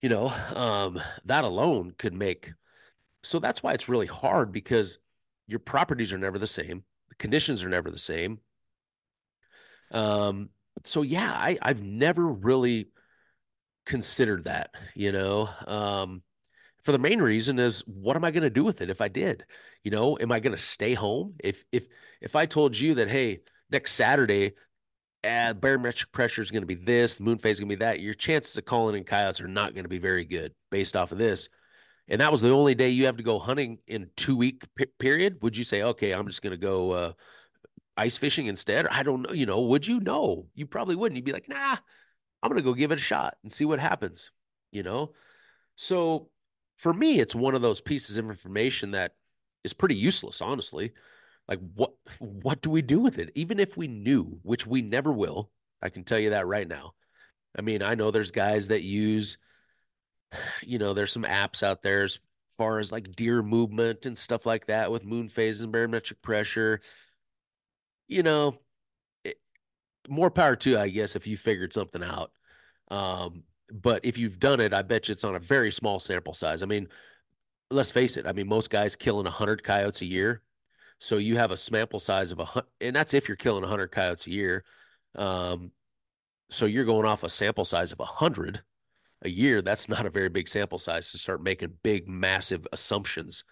You 0.00 0.08
know, 0.08 0.28
um, 0.54 1.00
that 1.26 1.44
alone 1.44 1.94
could 1.96 2.14
make 2.14 2.52
so 3.22 3.38
that's 3.38 3.62
why 3.62 3.72
it's 3.72 3.88
really 3.88 4.06
hard 4.06 4.52
because 4.52 4.98
your 5.46 5.60
properties 5.60 6.12
are 6.12 6.18
never 6.18 6.38
the 6.38 6.46
same. 6.46 6.82
The 7.08 7.14
conditions 7.16 7.62
are 7.62 7.68
never 7.68 7.90
the 7.90 7.98
same. 7.98 8.40
Um, 9.90 10.50
so 10.84 11.02
yeah, 11.02 11.30
I, 11.30 11.58
I've 11.62 11.82
never 11.82 12.26
really 12.26 12.88
considered 13.86 14.44
that, 14.44 14.70
you 14.94 15.12
know. 15.12 15.48
Um, 15.66 16.22
for 16.82 16.92
the 16.92 16.98
main 16.98 17.20
reason 17.20 17.58
is 17.58 17.80
what 17.86 18.16
am 18.16 18.24
I 18.24 18.30
going 18.30 18.42
to 18.42 18.50
do 18.50 18.64
with 18.64 18.82
it 18.82 18.90
if 18.90 19.00
I 19.00 19.08
did? 19.08 19.44
You 19.84 19.90
know, 19.90 20.18
am 20.20 20.32
I 20.32 20.40
going 20.40 20.56
to 20.56 20.62
stay 20.62 20.94
home? 20.94 21.34
If 21.42 21.64
if 21.72 21.86
if 22.20 22.36
I 22.36 22.46
told 22.46 22.78
you 22.78 22.94
that, 22.94 23.08
hey, 23.08 23.40
next 23.70 23.92
Saturday, 23.92 24.52
uh, 25.24 25.54
barometric 25.54 26.12
pressure 26.12 26.42
is 26.42 26.50
going 26.50 26.62
to 26.62 26.66
be 26.66 26.74
this, 26.74 27.16
the 27.16 27.24
moon 27.24 27.38
phase 27.38 27.56
is 27.56 27.60
going 27.60 27.70
to 27.70 27.76
be 27.76 27.84
that, 27.84 28.00
your 28.00 28.14
chances 28.14 28.56
of 28.56 28.64
calling 28.64 28.96
in 28.96 29.04
coyotes 29.04 29.40
are 29.40 29.48
not 29.48 29.74
going 29.74 29.84
to 29.84 29.88
be 29.88 29.98
very 29.98 30.24
good 30.24 30.52
based 30.70 30.96
off 30.96 31.12
of 31.12 31.18
this 31.18 31.48
and 32.08 32.20
that 32.20 32.30
was 32.30 32.42
the 32.42 32.50
only 32.50 32.74
day 32.74 32.90
you 32.90 33.06
have 33.06 33.16
to 33.16 33.22
go 33.22 33.38
hunting 33.38 33.78
in 33.86 34.10
two 34.16 34.36
week 34.36 34.64
p- 34.74 34.86
period, 34.98 35.38
would 35.42 35.56
you 35.56 35.64
say, 35.64 35.82
okay, 35.82 36.12
I'm 36.12 36.26
just 36.26 36.42
going 36.42 36.50
to 36.50 36.56
go 36.56 36.90
uh, 36.90 37.12
ice 37.96 38.16
fishing 38.16 38.46
instead? 38.46 38.86
I 38.88 39.02
don't 39.02 39.22
know. 39.22 39.32
You 39.32 39.46
know, 39.46 39.62
would 39.62 39.86
you? 39.86 40.00
No, 40.00 40.46
you 40.54 40.66
probably 40.66 40.96
wouldn't. 40.96 41.16
You'd 41.16 41.24
be 41.24 41.32
like, 41.32 41.48
nah, 41.48 41.76
I'm 42.42 42.50
going 42.50 42.56
to 42.56 42.62
go 42.62 42.74
give 42.74 42.92
it 42.92 42.98
a 42.98 43.02
shot 43.02 43.36
and 43.42 43.52
see 43.52 43.64
what 43.64 43.78
happens. 43.78 44.30
You 44.72 44.82
know, 44.82 45.12
so 45.76 46.28
for 46.82 46.92
me, 46.92 47.20
it's 47.20 47.34
one 47.34 47.54
of 47.54 47.62
those 47.62 47.80
pieces 47.80 48.16
of 48.16 48.28
information 48.28 48.90
that 48.90 49.12
is 49.62 49.72
pretty 49.72 49.94
useless, 49.94 50.40
honestly. 50.40 50.90
Like 51.46 51.60
what 51.74 51.92
what 52.18 52.60
do 52.60 52.70
we 52.70 52.82
do 52.82 52.98
with 52.98 53.20
it? 53.20 53.30
Even 53.36 53.60
if 53.60 53.76
we 53.76 53.86
knew, 53.86 54.40
which 54.42 54.66
we 54.66 54.82
never 54.82 55.12
will, 55.12 55.52
I 55.80 55.90
can 55.90 56.02
tell 56.02 56.18
you 56.18 56.30
that 56.30 56.48
right 56.48 56.66
now. 56.66 56.94
I 57.56 57.62
mean, 57.62 57.82
I 57.82 57.94
know 57.94 58.10
there's 58.10 58.32
guys 58.32 58.68
that 58.68 58.82
use 58.82 59.38
you 60.62 60.78
know, 60.78 60.92
there's 60.92 61.12
some 61.12 61.22
apps 61.22 61.62
out 61.62 61.82
there 61.82 62.02
as 62.02 62.18
far 62.56 62.80
as 62.80 62.90
like 62.90 63.12
deer 63.12 63.44
movement 63.44 64.04
and 64.06 64.18
stuff 64.18 64.44
like 64.44 64.66
that 64.66 64.90
with 64.90 65.04
moon 65.04 65.28
phases 65.28 65.60
and 65.60 65.72
barometric 65.72 66.20
pressure. 66.20 66.80
You 68.08 68.24
know, 68.24 68.58
it, 69.24 69.36
more 70.08 70.30
power 70.30 70.56
to, 70.56 70.78
I 70.78 70.88
guess, 70.88 71.14
if 71.14 71.28
you 71.28 71.36
figured 71.36 71.72
something 71.72 72.02
out. 72.02 72.32
Um, 72.90 73.44
but 73.70 74.04
if 74.04 74.18
you've 74.18 74.38
done 74.38 74.60
it, 74.60 74.72
I 74.72 74.82
bet 74.82 75.08
you 75.08 75.12
it's 75.12 75.24
on 75.24 75.34
a 75.34 75.40
very 75.40 75.70
small 75.70 75.98
sample 75.98 76.34
size. 76.34 76.62
I 76.62 76.66
mean, 76.66 76.88
let's 77.70 77.90
face 77.90 78.16
it. 78.16 78.26
I 78.26 78.32
mean, 78.32 78.48
most 78.48 78.70
guys 78.70 78.96
killing 78.96 79.24
100 79.24 79.62
coyotes 79.62 80.02
a 80.02 80.06
year. 80.06 80.42
So 80.98 81.16
you 81.16 81.36
have 81.36 81.50
a 81.50 81.56
sample 81.56 82.00
size 82.00 82.30
of 82.30 82.38
a, 82.38 82.44
hundred, 82.44 82.68
and 82.80 82.94
that's 82.94 83.14
if 83.14 83.28
you're 83.28 83.36
killing 83.36 83.62
100 83.62 83.88
coyotes 83.88 84.26
a 84.26 84.30
year. 84.30 84.64
Um, 85.16 85.72
so 86.50 86.66
you're 86.66 86.84
going 86.84 87.06
off 87.06 87.24
a 87.24 87.28
sample 87.28 87.64
size 87.64 87.92
of 87.92 87.98
100 87.98 88.62
a 89.24 89.28
year, 89.28 89.62
that's 89.62 89.88
not 89.88 90.06
a 90.06 90.10
very 90.10 90.28
big 90.28 90.48
sample 90.48 90.78
size 90.78 91.10
to 91.12 91.18
start 91.18 91.42
making 91.42 91.72
big, 91.82 92.08
massive 92.08 92.66
assumptions 92.72 93.44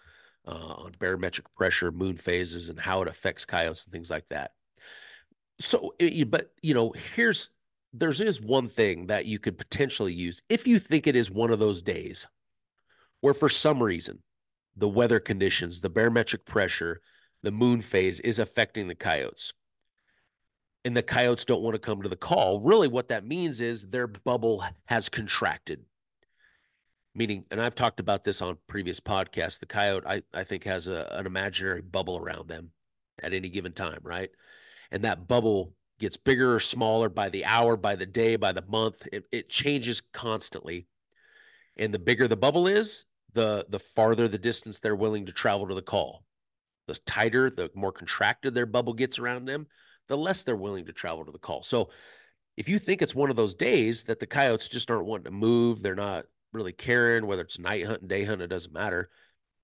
uh, 0.47 0.51
on 0.51 0.91
barometric 0.99 1.53
pressure, 1.55 1.91
moon 1.91 2.17
phases, 2.17 2.69
and 2.69 2.79
how 2.79 3.01
it 3.01 3.07
affects 3.07 3.45
coyotes 3.45 3.85
and 3.85 3.93
things 3.93 4.09
like 4.09 4.27
that. 4.29 4.51
So, 5.59 5.93
eh, 5.99 6.23
but 6.23 6.51
you 6.61 6.73
know, 6.73 6.93
here's 7.15 7.49
there's 7.93 8.21
is 8.21 8.41
one 8.41 8.67
thing 8.67 9.07
that 9.07 9.25
you 9.25 9.39
could 9.39 9.57
potentially 9.57 10.13
use 10.13 10.41
if 10.49 10.65
you 10.65 10.79
think 10.79 11.07
it 11.07 11.15
is 11.15 11.29
one 11.29 11.51
of 11.51 11.59
those 11.59 11.81
days 11.81 12.27
where, 13.19 13.33
for 13.33 13.49
some 13.49 13.81
reason, 13.81 14.19
the 14.75 14.87
weather 14.87 15.19
conditions, 15.19 15.81
the 15.81 15.89
barometric 15.89 16.45
pressure, 16.45 17.01
the 17.43 17.51
moon 17.51 17.81
phase 17.81 18.19
is 18.21 18.39
affecting 18.39 18.87
the 18.87 18.95
coyotes 18.95 19.53
and 20.83 20.95
the 20.95 21.03
coyotes 21.03 21.45
don't 21.45 21.61
want 21.61 21.75
to 21.75 21.79
come 21.79 22.01
to 22.01 22.09
the 22.09 22.15
call. 22.15 22.59
Really, 22.59 22.87
what 22.87 23.09
that 23.09 23.25
means 23.25 23.61
is 23.61 23.87
their 23.87 24.07
bubble 24.07 24.63
has 24.85 25.09
contracted. 25.09 25.83
Meaning, 27.13 27.45
and 27.51 27.61
I've 27.61 27.75
talked 27.75 27.99
about 27.99 28.23
this 28.23 28.41
on 28.41 28.57
previous 28.67 28.99
podcasts, 28.99 29.59
the 29.59 29.65
coyote, 29.65 30.05
I, 30.07 30.23
I 30.33 30.43
think, 30.43 30.63
has 30.63 30.87
a, 30.87 31.07
an 31.11 31.25
imaginary 31.25 31.81
bubble 31.81 32.17
around 32.17 32.47
them 32.47 32.71
at 33.21 33.33
any 33.33 33.49
given 33.49 33.73
time, 33.73 33.99
right? 34.01 34.29
And 34.91 35.03
that 35.03 35.27
bubble 35.27 35.73
gets 36.01 36.17
bigger 36.17 36.53
or 36.53 36.59
smaller 36.59 37.07
by 37.07 37.29
the 37.29 37.45
hour, 37.45 37.77
by 37.77 37.95
the 37.95 38.05
day, 38.05 38.35
by 38.35 38.51
the 38.51 38.63
month. 38.67 39.07
It, 39.13 39.23
it 39.31 39.49
changes 39.49 40.01
constantly. 40.13 40.87
And 41.77 41.93
the 41.93 41.99
bigger 41.99 42.27
the 42.27 42.35
bubble 42.35 42.67
is, 42.67 43.05
the 43.33 43.65
the 43.69 43.79
farther 43.79 44.27
the 44.27 44.37
distance 44.37 44.79
they're 44.79 44.95
willing 44.95 45.25
to 45.27 45.31
travel 45.31 45.67
to 45.67 45.75
the 45.75 45.81
call. 45.81 46.25
The 46.87 46.95
tighter, 47.05 47.49
the 47.49 47.69
more 47.73 47.93
contracted 47.93 48.53
their 48.53 48.65
bubble 48.65 48.93
gets 48.93 49.19
around 49.19 49.45
them, 49.45 49.67
the 50.09 50.17
less 50.17 50.43
they're 50.43 50.57
willing 50.57 50.85
to 50.87 50.93
travel 50.93 51.23
to 51.23 51.31
the 51.31 51.39
call. 51.39 51.63
So 51.63 51.89
if 52.57 52.67
you 52.67 52.77
think 52.77 53.01
it's 53.01 53.15
one 53.15 53.29
of 53.29 53.37
those 53.37 53.55
days 53.55 54.03
that 54.05 54.19
the 54.19 54.27
coyotes 54.27 54.67
just 54.67 54.91
aren't 54.91 55.05
wanting 55.05 55.25
to 55.25 55.31
move, 55.31 55.81
they're 55.81 55.95
not 55.95 56.25
really 56.51 56.73
caring 56.73 57.25
whether 57.25 57.43
it's 57.43 57.59
night 57.59 57.85
hunting, 57.85 58.09
day 58.09 58.25
hunting, 58.25 58.43
it 58.43 58.49
doesn't 58.49 58.73
matter. 58.73 59.09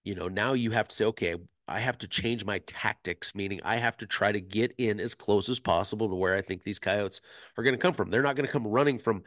You 0.05 0.15
know, 0.15 0.29
now 0.29 0.53
you 0.53 0.71
have 0.71 0.87
to 0.87 0.95
say, 0.95 1.05
okay, 1.05 1.35
I 1.67 1.79
have 1.79 1.97
to 1.99 2.07
change 2.07 2.45
my 2.45 2.59
tactics, 2.59 3.35
meaning 3.35 3.59
I 3.63 3.77
have 3.77 3.97
to 3.97 4.07
try 4.07 4.31
to 4.31 4.39
get 4.39 4.73
in 4.77 4.99
as 4.99 5.13
close 5.13 5.49
as 5.49 5.59
possible 5.59 6.09
to 6.09 6.15
where 6.15 6.35
I 6.35 6.41
think 6.41 6.63
these 6.63 6.79
coyotes 6.79 7.21
are 7.57 7.63
going 7.63 7.75
to 7.75 7.81
come 7.81 7.93
from. 7.93 8.09
They're 8.09 8.21
not 8.21 8.35
going 8.35 8.45
to 8.45 8.51
come 8.51 8.65
running 8.67 8.97
from 8.97 9.23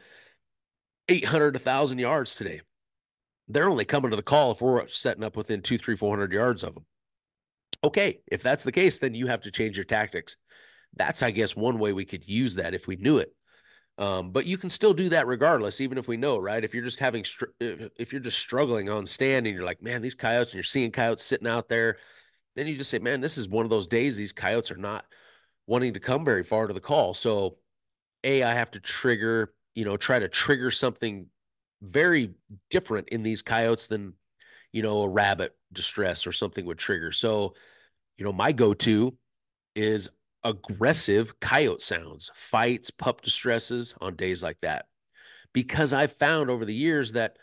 800 1.07 1.53
to 1.53 1.59
1,000 1.59 1.99
yards 1.99 2.35
today. 2.35 2.61
They're 3.47 3.69
only 3.69 3.85
coming 3.85 4.11
to 4.11 4.17
the 4.17 4.23
call 4.23 4.51
if 4.51 4.61
we're 4.61 4.87
setting 4.87 5.23
up 5.23 5.35
within 5.35 5.61
two, 5.61 5.77
three, 5.77 5.95
400 5.95 6.31
yards 6.31 6.63
of 6.63 6.73
them. 6.73 6.85
Okay, 7.83 8.21
if 8.27 8.41
that's 8.41 8.63
the 8.63 8.71
case, 8.71 8.99
then 8.99 9.13
you 9.13 9.27
have 9.27 9.41
to 9.41 9.51
change 9.51 9.77
your 9.77 9.85
tactics 9.85 10.37
that's 10.95 11.23
i 11.23 11.31
guess 11.31 11.55
one 11.55 11.79
way 11.79 11.93
we 11.93 12.05
could 12.05 12.27
use 12.27 12.55
that 12.55 12.73
if 12.73 12.87
we 12.87 12.95
knew 12.95 13.17
it 13.17 13.33
um, 13.97 14.31
but 14.31 14.45
you 14.45 14.57
can 14.57 14.69
still 14.69 14.93
do 14.93 15.09
that 15.09 15.27
regardless 15.27 15.81
even 15.81 15.97
if 15.97 16.07
we 16.07 16.17
know 16.17 16.37
right 16.37 16.63
if 16.63 16.73
you're 16.73 16.83
just 16.83 16.99
having 16.99 17.23
str- 17.23 17.45
if 17.59 18.11
you're 18.11 18.21
just 18.21 18.39
struggling 18.39 18.89
on 18.89 19.05
stand 19.05 19.45
and 19.45 19.55
you're 19.55 19.65
like 19.65 19.81
man 19.81 20.01
these 20.01 20.15
coyotes 20.15 20.49
and 20.49 20.55
you're 20.55 20.63
seeing 20.63 20.91
coyotes 20.91 21.23
sitting 21.23 21.47
out 21.47 21.69
there 21.69 21.97
then 22.55 22.67
you 22.67 22.77
just 22.77 22.89
say, 22.89 22.99
man, 22.99 23.21
this 23.21 23.37
is 23.37 23.47
one 23.47 23.65
of 23.65 23.69
those 23.69 23.87
days 23.87 24.17
these 24.17 24.33
coyotes 24.33 24.71
are 24.71 24.77
not 24.77 25.05
wanting 25.67 25.93
to 25.93 25.99
come 25.99 26.25
very 26.25 26.43
far 26.43 26.67
to 26.67 26.73
the 26.73 26.79
call. 26.79 27.13
So, 27.13 27.57
A, 28.23 28.43
I 28.43 28.53
have 28.53 28.71
to 28.71 28.79
trigger, 28.79 29.53
you 29.75 29.85
know, 29.85 29.97
try 29.97 30.19
to 30.19 30.27
trigger 30.27 30.71
something 30.71 31.27
very 31.81 32.33
different 32.69 33.09
in 33.09 33.23
these 33.23 33.41
coyotes 33.41 33.87
than, 33.87 34.13
you 34.71 34.83
know, 34.83 35.01
a 35.01 35.09
rabbit 35.09 35.55
distress 35.73 36.27
or 36.27 36.31
something 36.31 36.65
would 36.65 36.77
trigger. 36.77 37.11
So, 37.11 37.53
you 38.17 38.25
know, 38.25 38.33
my 38.33 38.51
go 38.51 38.73
to 38.73 39.15
is 39.75 40.09
aggressive 40.43 41.39
coyote 41.39 41.81
sounds, 41.81 42.31
fights, 42.33 42.91
pup 42.91 43.21
distresses 43.21 43.95
on 44.01 44.15
days 44.15 44.43
like 44.43 44.59
that. 44.61 44.85
Because 45.53 45.93
I've 45.93 46.13
found 46.13 46.49
over 46.49 46.65
the 46.65 46.75
years 46.75 47.13
that 47.13 47.37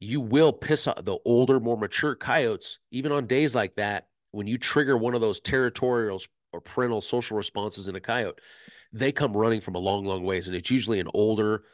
you 0.00 0.20
will 0.20 0.52
piss 0.52 0.86
off 0.86 1.04
the 1.04 1.18
older, 1.24 1.60
more 1.60 1.76
mature 1.76 2.14
coyotes, 2.14 2.78
even 2.90 3.12
on 3.12 3.26
days 3.26 3.54
like 3.54 3.76
that. 3.76 4.06
When 4.32 4.46
you 4.46 4.58
trigger 4.58 4.96
one 4.96 5.14
of 5.14 5.20
those 5.20 5.40
territorial 5.40 6.20
or 6.52 6.60
parental 6.60 7.00
social 7.00 7.36
responses 7.36 7.88
in 7.88 7.96
a 7.96 8.00
coyote, 8.00 8.40
they 8.92 9.12
come 9.12 9.36
running 9.36 9.60
from 9.60 9.74
a 9.74 9.78
long, 9.78 10.04
long 10.04 10.24
ways. 10.24 10.48
And 10.48 10.56
it's 10.56 10.70
usually 10.70 11.00
an 11.00 11.08
older 11.14 11.64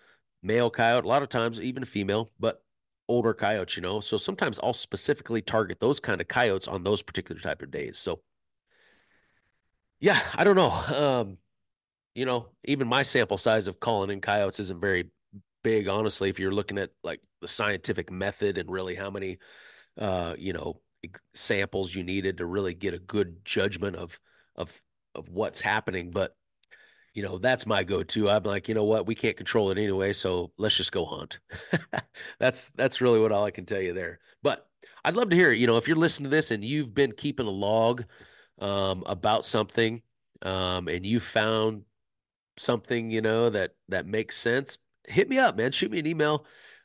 male 0.42 0.70
coyote, 0.70 1.04
a 1.04 1.08
lot 1.08 1.22
of 1.22 1.28
times 1.28 1.60
even 1.60 1.82
a 1.82 1.86
female, 1.86 2.30
but 2.38 2.62
older 3.08 3.34
coyotes, 3.34 3.76
you 3.76 3.82
know. 3.82 4.00
So 4.00 4.16
sometimes 4.16 4.60
I'll 4.62 4.74
specifically 4.74 5.42
target 5.42 5.80
those 5.80 5.98
kind 6.00 6.20
of 6.20 6.28
coyotes 6.28 6.68
on 6.68 6.84
those 6.84 7.02
particular 7.02 7.40
type 7.40 7.62
of 7.62 7.70
days. 7.70 7.98
So 7.98 8.20
yeah, 10.00 10.20
I 10.34 10.44
don't 10.44 10.56
know. 10.56 10.70
Um, 10.70 11.38
you 12.14 12.24
know, 12.24 12.48
even 12.64 12.88
my 12.88 13.02
sample 13.02 13.38
size 13.38 13.68
of 13.68 13.80
calling 13.80 14.10
in 14.10 14.20
coyotes 14.20 14.60
isn't 14.60 14.80
very 14.80 15.10
big, 15.62 15.88
honestly, 15.88 16.28
if 16.28 16.38
you're 16.38 16.52
looking 16.52 16.78
at 16.78 16.90
like 17.02 17.20
the 17.40 17.48
scientific 17.48 18.10
method 18.10 18.58
and 18.58 18.70
really 18.70 18.94
how 18.94 19.10
many 19.10 19.38
uh, 19.98 20.34
you 20.38 20.52
know, 20.52 20.80
samples 21.34 21.94
you 21.94 22.02
needed 22.02 22.38
to 22.38 22.46
really 22.46 22.74
get 22.74 22.94
a 22.94 22.98
good 22.98 23.44
judgment 23.44 23.96
of 23.96 24.18
of 24.56 24.80
of 25.14 25.28
what's 25.28 25.60
happening. 25.60 26.10
But 26.10 26.36
you 27.14 27.22
know, 27.22 27.38
that's 27.38 27.66
my 27.66 27.82
go-to. 27.82 28.30
I'm 28.30 28.44
like, 28.44 28.68
you 28.68 28.74
know 28.74 28.84
what, 28.84 29.06
we 29.06 29.14
can't 29.14 29.36
control 29.36 29.70
it 29.70 29.78
anyway, 29.78 30.12
so 30.12 30.52
let's 30.56 30.76
just 30.76 30.92
go 30.92 31.04
hunt. 31.04 31.40
that's 32.38 32.70
that's 32.70 33.00
really 33.00 33.18
what 33.18 33.32
all 33.32 33.44
I 33.44 33.50
can 33.50 33.66
tell 33.66 33.80
you 33.80 33.92
there. 33.92 34.20
But 34.42 34.68
I'd 35.04 35.16
love 35.16 35.30
to 35.30 35.36
hear, 35.36 35.52
you 35.52 35.66
know, 35.66 35.76
if 35.76 35.88
you're 35.88 35.96
listening 35.96 36.30
to 36.30 36.36
this 36.36 36.50
and 36.50 36.64
you've 36.64 36.94
been 36.94 37.12
keeping 37.12 37.46
a 37.46 37.50
log 37.50 38.04
um, 38.60 39.02
about 39.06 39.46
something 39.46 40.02
um, 40.42 40.88
and 40.88 41.04
you 41.04 41.20
found 41.20 41.82
something 42.56 43.10
you 43.10 43.20
know 43.20 43.50
that 43.50 43.72
that 43.88 44.06
makes 44.06 44.36
sense 44.36 44.78
hit 45.06 45.28
me 45.28 45.38
up 45.38 45.56
man 45.56 45.70
shoot 45.70 45.90
me 45.90 45.98
an 45.98 46.06
email 46.06 46.44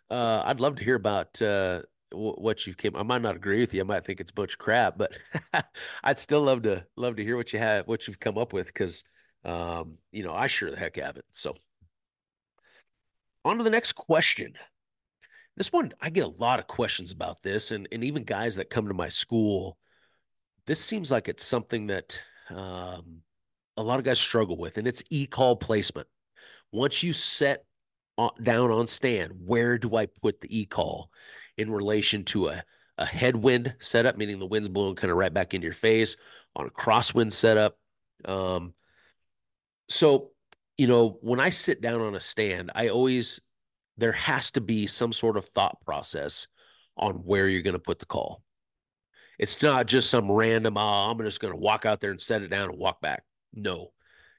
uh, 0.10 0.44
i'd 0.46 0.60
love 0.60 0.76
to 0.76 0.84
hear 0.84 0.96
about 0.96 1.42
uh, 1.42 1.82
what 2.14 2.66
you've 2.66 2.78
came 2.78 2.96
i 2.96 3.04
might 3.04 3.22
not 3.22 3.36
agree 3.36 3.60
with 3.60 3.74
you 3.74 3.82
i 3.82 3.84
might 3.84 4.06
think 4.06 4.20
it's 4.20 4.32
a 4.32 4.36
bunch 4.36 4.58
crap 4.58 4.98
but 4.98 5.18
i'd 6.04 6.20
still 6.20 6.42
love 6.42 6.62
to 6.62 6.84
love 6.96 7.16
to 7.16 7.24
hear 7.24 7.38
what 7.38 7.54
you 7.54 7.60
have 7.60 7.88
what 7.88 8.08
you've 8.08 8.20
come 8.20 8.38
up 8.38 8.54
with 8.54 8.68
because 8.68 9.04
um, 9.46 9.98
you 10.12 10.24
know 10.24 10.34
i 10.34 10.48
sure 10.48 10.72
the 10.72 10.78
heck 10.78 10.96
have 10.96 11.18
it 11.18 11.26
so. 11.32 11.54
On 13.46 13.58
to 13.58 13.64
the 13.66 13.70
next 13.70 13.92
question. 13.92 14.54
This 15.58 15.72
one 15.72 15.94
i 16.00 16.10
get 16.10 16.24
a 16.24 16.28
lot 16.28 16.60
of 16.60 16.68
questions 16.68 17.12
about 17.12 17.42
this 17.44 17.72
and 17.72 17.88
and 17.92 18.04
even 18.04 18.24
guys 18.24 18.56
that 18.56 18.70
come 18.70 18.88
to 18.88 18.94
my 18.94 19.10
school 19.10 19.78
this 20.66 20.80
seems 20.80 21.12
like 21.12 21.28
it's 21.28 21.44
something 21.44 21.88
that 21.88 22.24
um, 22.50 23.22
a 23.78 23.84
lot 23.84 24.00
of 24.00 24.06
guys 24.06 24.20
struggle 24.20 24.58
with, 24.58 24.78
and 24.78 24.88
it's 24.88 25.04
e-call 25.10 25.56
placement. 25.56 26.08
Once 26.72 27.04
you 27.04 27.14
set 27.14 27.66
down 28.42 28.72
on 28.72 28.88
stand, 28.88 29.34
where 29.46 29.78
do 29.78 29.96
I 29.96 30.06
put 30.06 30.40
the 30.42 30.60
e-call 30.60 31.10
in 31.58 31.72
relation 31.72 32.24
to 32.26 32.50
a, 32.50 32.64
a 32.98 33.06
headwind 33.06 33.76
setup, 33.80 34.18
meaning 34.18 34.40
the 34.40 34.46
wind's 34.46 34.70
blowing 34.70 34.96
kind 34.96 35.12
of 35.12 35.18
right 35.18 35.34
back 35.34 35.54
into 35.54 35.66
your 35.66 35.74
face, 35.74 36.16
on 36.56 36.68
a 36.68 36.70
crosswind 36.70 37.32
setup? 37.32 37.78
Um, 38.26 38.74
so, 39.90 40.32
you 40.78 40.88
know, 40.88 41.18
when 41.22 41.40
I 41.40 41.50
sit 41.50 41.82
down 41.82 42.02
on 42.02 42.16
a 42.16 42.20
stand, 42.20 42.72
I 42.74 42.90
always, 42.90 43.40
there 43.98 44.12
has 44.14 44.52
to 44.52 44.62
be 44.62 44.88
some 44.88 45.14
sort 45.14 45.38
of 45.38 45.46
thought 45.46 45.80
process 45.82 46.48
on 46.98 47.16
where 47.16 47.48
you're 47.48 47.62
going 47.62 47.74
to 47.74 47.80
put 47.80 48.00
the 48.00 48.06
call. 48.06 48.44
It's 49.40 49.62
not 49.62 49.88
just 49.88 50.10
some 50.10 50.32
random, 50.32 50.78
oh, 50.78 51.12
I'm 51.12 51.20
just 51.20 51.40
going 51.40 51.54
to 51.54 51.60
walk 51.60 51.86
out 51.86 52.00
there 52.00 52.12
and 52.12 52.22
set 52.22 52.44
it 52.44 52.50
down 52.50 52.70
and 52.70 52.78
walk 52.78 53.02
back. 53.02 53.24
No. 53.54 53.92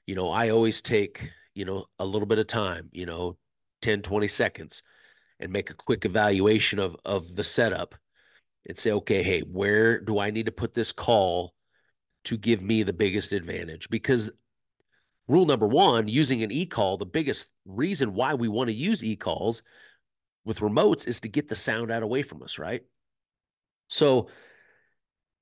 You 0.07 0.15
know, 0.15 0.29
I 0.29 0.49
always 0.49 0.81
take, 0.81 1.29
you 1.53 1.65
know, 1.65 1.85
a 1.99 2.05
little 2.05 2.27
bit 2.27 2.39
of 2.39 2.47
time, 2.47 2.89
you 2.91 3.05
know, 3.05 3.37
10, 3.81 4.01
20 4.01 4.27
seconds 4.27 4.81
and 5.39 5.51
make 5.51 5.69
a 5.69 5.75
quick 5.75 6.05
evaluation 6.05 6.79
of 6.79 6.95
of 7.05 7.35
the 7.35 7.43
setup 7.43 7.95
and 8.67 8.77
say, 8.77 8.91
okay, 8.91 9.21
hey, 9.21 9.41
where 9.41 9.99
do 9.99 10.19
I 10.19 10.31
need 10.31 10.47
to 10.47 10.51
put 10.51 10.73
this 10.73 10.91
call 10.91 11.53
to 12.25 12.37
give 12.37 12.61
me 12.61 12.83
the 12.83 12.93
biggest 12.93 13.31
advantage? 13.31 13.89
Because 13.89 14.31
rule 15.27 15.45
number 15.45 15.67
one, 15.67 16.07
using 16.07 16.41
an 16.41 16.51
e-call, 16.51 16.97
the 16.97 17.05
biggest 17.05 17.53
reason 17.65 18.15
why 18.15 18.33
we 18.33 18.47
want 18.47 18.69
to 18.69 18.73
use 18.73 19.03
e-calls 19.03 19.61
with 20.45 20.59
remotes 20.59 21.07
is 21.07 21.19
to 21.19 21.29
get 21.29 21.47
the 21.47 21.55
sound 21.55 21.91
out 21.91 22.03
away 22.03 22.23
from 22.23 22.41
us, 22.41 22.57
right? 22.57 22.81
So 23.87 24.29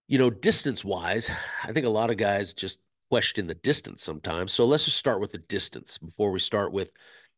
you 0.08 0.17
know, 0.17 0.29
distance 0.29 0.84
wise, 0.84 1.32
I 1.63 1.71
think 1.71 1.86
a 1.86 1.89
lot 1.89 2.10
of 2.10 2.17
guys 2.17 2.53
just 2.53 2.79
question 3.10 3.47
the 3.47 3.56
distance 3.56 4.03
sometimes. 4.03 4.51
So 4.51 4.65
let's 4.65 4.86
just 4.86 4.97
start 4.97 5.21
with 5.21 5.32
the 5.32 5.38
distance 5.38 5.97
before 5.97 6.32
we 6.32 6.39
start 6.39 6.73
with 6.73 6.91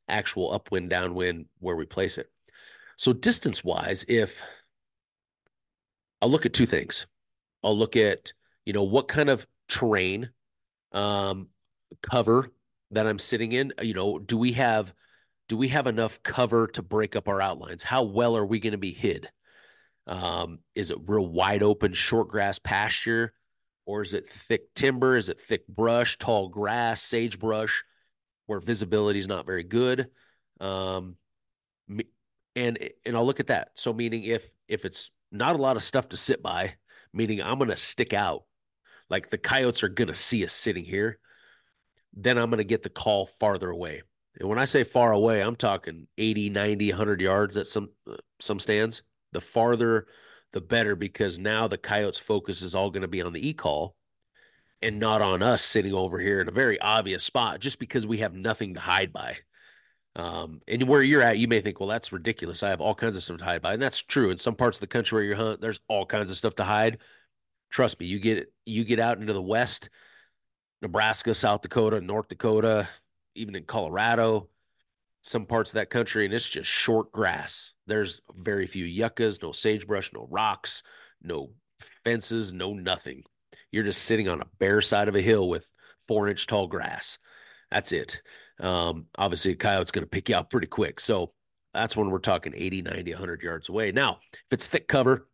actual 0.07 0.51
upwind, 0.51 0.89
downwind, 0.89 1.45
where 1.59 1.75
we 1.75 1.85
place 1.85 2.17
it. 2.17 2.29
So, 2.97 3.13
distance 3.13 3.63
wise, 3.63 4.05
if 4.08 4.41
I'll 6.21 6.29
look 6.29 6.45
at 6.45 6.53
two 6.53 6.65
things, 6.65 7.08
I'll 7.63 7.77
look 7.77 7.95
at, 7.95 8.34
you 8.65 8.73
know, 8.73 8.84
what 8.84 9.08
kind 9.08 9.29
of 9.29 9.45
terrain, 9.67 10.29
um, 10.91 11.49
cover 12.01 12.51
that 12.91 13.08
I'm 13.08 13.19
sitting 13.19 13.51
in. 13.51 13.73
You 13.81 13.93
know, 13.93 14.19
do 14.19 14.38
we 14.38 14.53
have, 14.53 14.93
do 15.49 15.58
we 15.58 15.67
have 15.69 15.88
enough 15.88 16.23
cover 16.23 16.67
to 16.67 16.81
break 16.81 17.15
up 17.15 17.27
our 17.27 17.41
outlines? 17.41 17.84
How 17.84 18.03
well 18.03 18.38
are 18.38 18.45
we 18.45 18.60
going 18.60 18.71
to 18.71 18.77
be 18.77 18.93
hid? 18.93 19.29
Um, 20.08 20.60
is 20.75 20.91
it 20.91 20.97
real 21.08 21.27
wide 21.27 21.63
open 21.63 21.93
short 21.93 22.29
grass 22.29 22.60
pasture, 22.60 23.34
or 23.86 24.01
is 24.01 24.13
it 24.13 24.27
thick 24.27 24.73
timber? 24.75 25.17
Is 25.17 25.29
it 25.29 25.39
thick 25.39 25.67
brush, 25.67 26.17
tall 26.17 26.49
grass, 26.49 27.01
sagebrush, 27.01 27.84
where 28.45 28.60
visibility 28.60 29.19
is 29.19 29.27
not 29.27 29.45
very 29.45 29.63
good? 29.63 30.08
Um, 30.60 31.17
and 32.55 32.77
and 33.05 33.15
I'll 33.15 33.25
look 33.25 33.39
at 33.39 33.47
that. 33.47 33.69
So 33.75 33.93
meaning 33.93 34.23
if 34.23 34.49
if 34.67 34.85
it's 34.85 35.11
not 35.31 35.55
a 35.55 35.61
lot 35.61 35.75
of 35.75 35.83
stuff 35.83 36.09
to 36.09 36.17
sit 36.17 36.41
by, 36.41 36.75
meaning 37.13 37.41
I'm 37.41 37.57
going 37.57 37.69
to 37.69 37.77
stick 37.77 38.13
out, 38.13 38.43
like 39.09 39.29
the 39.29 39.37
coyotes 39.37 39.83
are 39.83 39.89
going 39.89 40.07
to 40.07 40.15
see 40.15 40.45
us 40.45 40.53
sitting 40.53 40.85
here, 40.85 41.19
then 42.13 42.37
I'm 42.37 42.49
going 42.49 42.59
to 42.59 42.63
get 42.63 42.83
the 42.83 42.89
call 42.89 43.25
farther 43.25 43.69
away. 43.69 44.03
And 44.39 44.49
when 44.49 44.59
I 44.59 44.65
say 44.65 44.83
far 44.83 45.11
away, 45.11 45.41
I'm 45.41 45.55
talking 45.55 46.07
80, 46.17 46.49
90, 46.49 46.91
100 46.91 47.21
yards 47.21 47.57
at 47.57 47.67
some 47.67 47.89
uh, 48.09 48.17
some 48.39 48.59
stands 48.59 49.03
the 49.35 49.41
farther 49.41 50.07
the 50.53 50.61
better 50.61 50.95
because 50.95 51.37
now 51.37 51.67
the 51.67 51.77
coyotes 51.77 52.17
focus 52.17 52.61
is 52.61 52.73
all 52.73 52.89
going 52.89 53.01
to 53.01 53.07
be 53.07 53.21
on 53.21 53.33
the 53.33 53.49
e-call 53.49 53.93
and 54.81 54.97
not 54.97 55.21
on 55.21 55.43
us 55.43 55.61
sitting 55.61 55.93
over 55.93 56.17
here 56.17 56.39
in 56.39 56.47
a 56.47 56.51
very 56.51 56.79
obvious 56.79 57.23
spot 57.23 57.59
just 57.59 57.77
because 57.77 58.07
we 58.07 58.19
have 58.19 58.33
nothing 58.33 58.73
to 58.73 58.79
hide 58.79 59.11
by 59.11 59.35
um, 60.15 60.62
and 60.67 60.84
where 60.84 61.01
you're 61.01 61.21
at 61.21 61.38
you 61.38 61.47
may 61.47 61.62
think 61.62 61.80
well 61.80 61.89
that's 61.89 62.12
ridiculous 62.12 62.63
i 62.63 62.69
have 62.69 62.82
all 62.82 62.95
kinds 62.95 63.17
of 63.17 63.23
stuff 63.23 63.38
to 63.38 63.43
hide 63.43 63.62
by 63.62 63.73
and 63.73 63.82
that's 63.82 63.99
true 63.99 64.30
in 64.30 64.38
some 64.38 64.56
parts 64.56 64.78
of 64.78 64.82
the 64.82 64.88
country 64.88 65.15
where 65.15 65.23
you 65.23 65.36
hunt 65.36 65.62
there's 65.62 65.80
all 65.88 66.06
kinds 66.06 66.30
of 66.30 66.38
stuff 66.38 66.56
to 66.56 66.63
hide 66.63 66.99
trust 67.69 67.99
me 67.99 68.06
you 68.06 68.19
get 68.19 68.51
you 68.65 68.84
get 68.84 68.99
out 68.99 69.19
into 69.19 69.34
the 69.34 69.41
west 69.41 69.89
nebraska 70.82 71.34
south 71.34 71.62
dakota 71.62 71.99
north 71.99 72.28
dakota 72.30 72.88
even 73.36 73.56
in 73.56 73.63
colorado 73.63 74.47
some 75.25 75.47
parts 75.47 75.71
of 75.71 75.75
that 75.75 75.89
country 75.89 76.23
and 76.23 76.34
it's 76.34 76.47
just 76.47 76.69
short 76.69 77.12
grass. 77.12 77.73
There's 77.88 78.21
very 78.38 78.67
few 78.67 78.86
yuccas, 78.86 79.41
no 79.41 79.51
sagebrush, 79.51 80.12
no 80.13 80.28
rocks, 80.30 80.84
no 81.21 81.49
fences, 82.04 82.54
no 82.54 82.73
nothing. 82.73 83.23
You're 83.71 83.84
just 83.84 84.04
sitting 84.04 84.30
on 84.30 84.41
a 84.41 84.47
bare 84.60 84.82
side 84.82 85.08
of 85.08 85.15
a 85.15 85.21
hill 85.21 85.49
with 85.49 85.71
four 86.08 86.28
inch 86.28 86.45
tall 86.45 86.67
grass. 86.67 87.17
That's 87.71 87.91
it. 87.91 88.21
Um, 88.59 89.07
obviously, 89.17 89.51
a 89.51 89.55
coyote's 89.55 89.91
going 89.91 90.03
to 90.03 90.09
pick 90.09 90.29
you 90.29 90.35
out 90.35 90.49
pretty 90.49 90.67
quick. 90.67 90.99
So 90.99 91.33
that's 91.73 91.95
when 91.95 92.09
we're 92.09 92.19
talking 92.19 92.53
80, 92.55 92.83
90, 92.83 93.11
100 93.11 93.41
yards 93.41 93.69
away. 93.69 93.91
Now, 93.91 94.19
if 94.33 94.45
it's 94.51 94.67
thick 94.67 94.87
cover, 94.87 95.27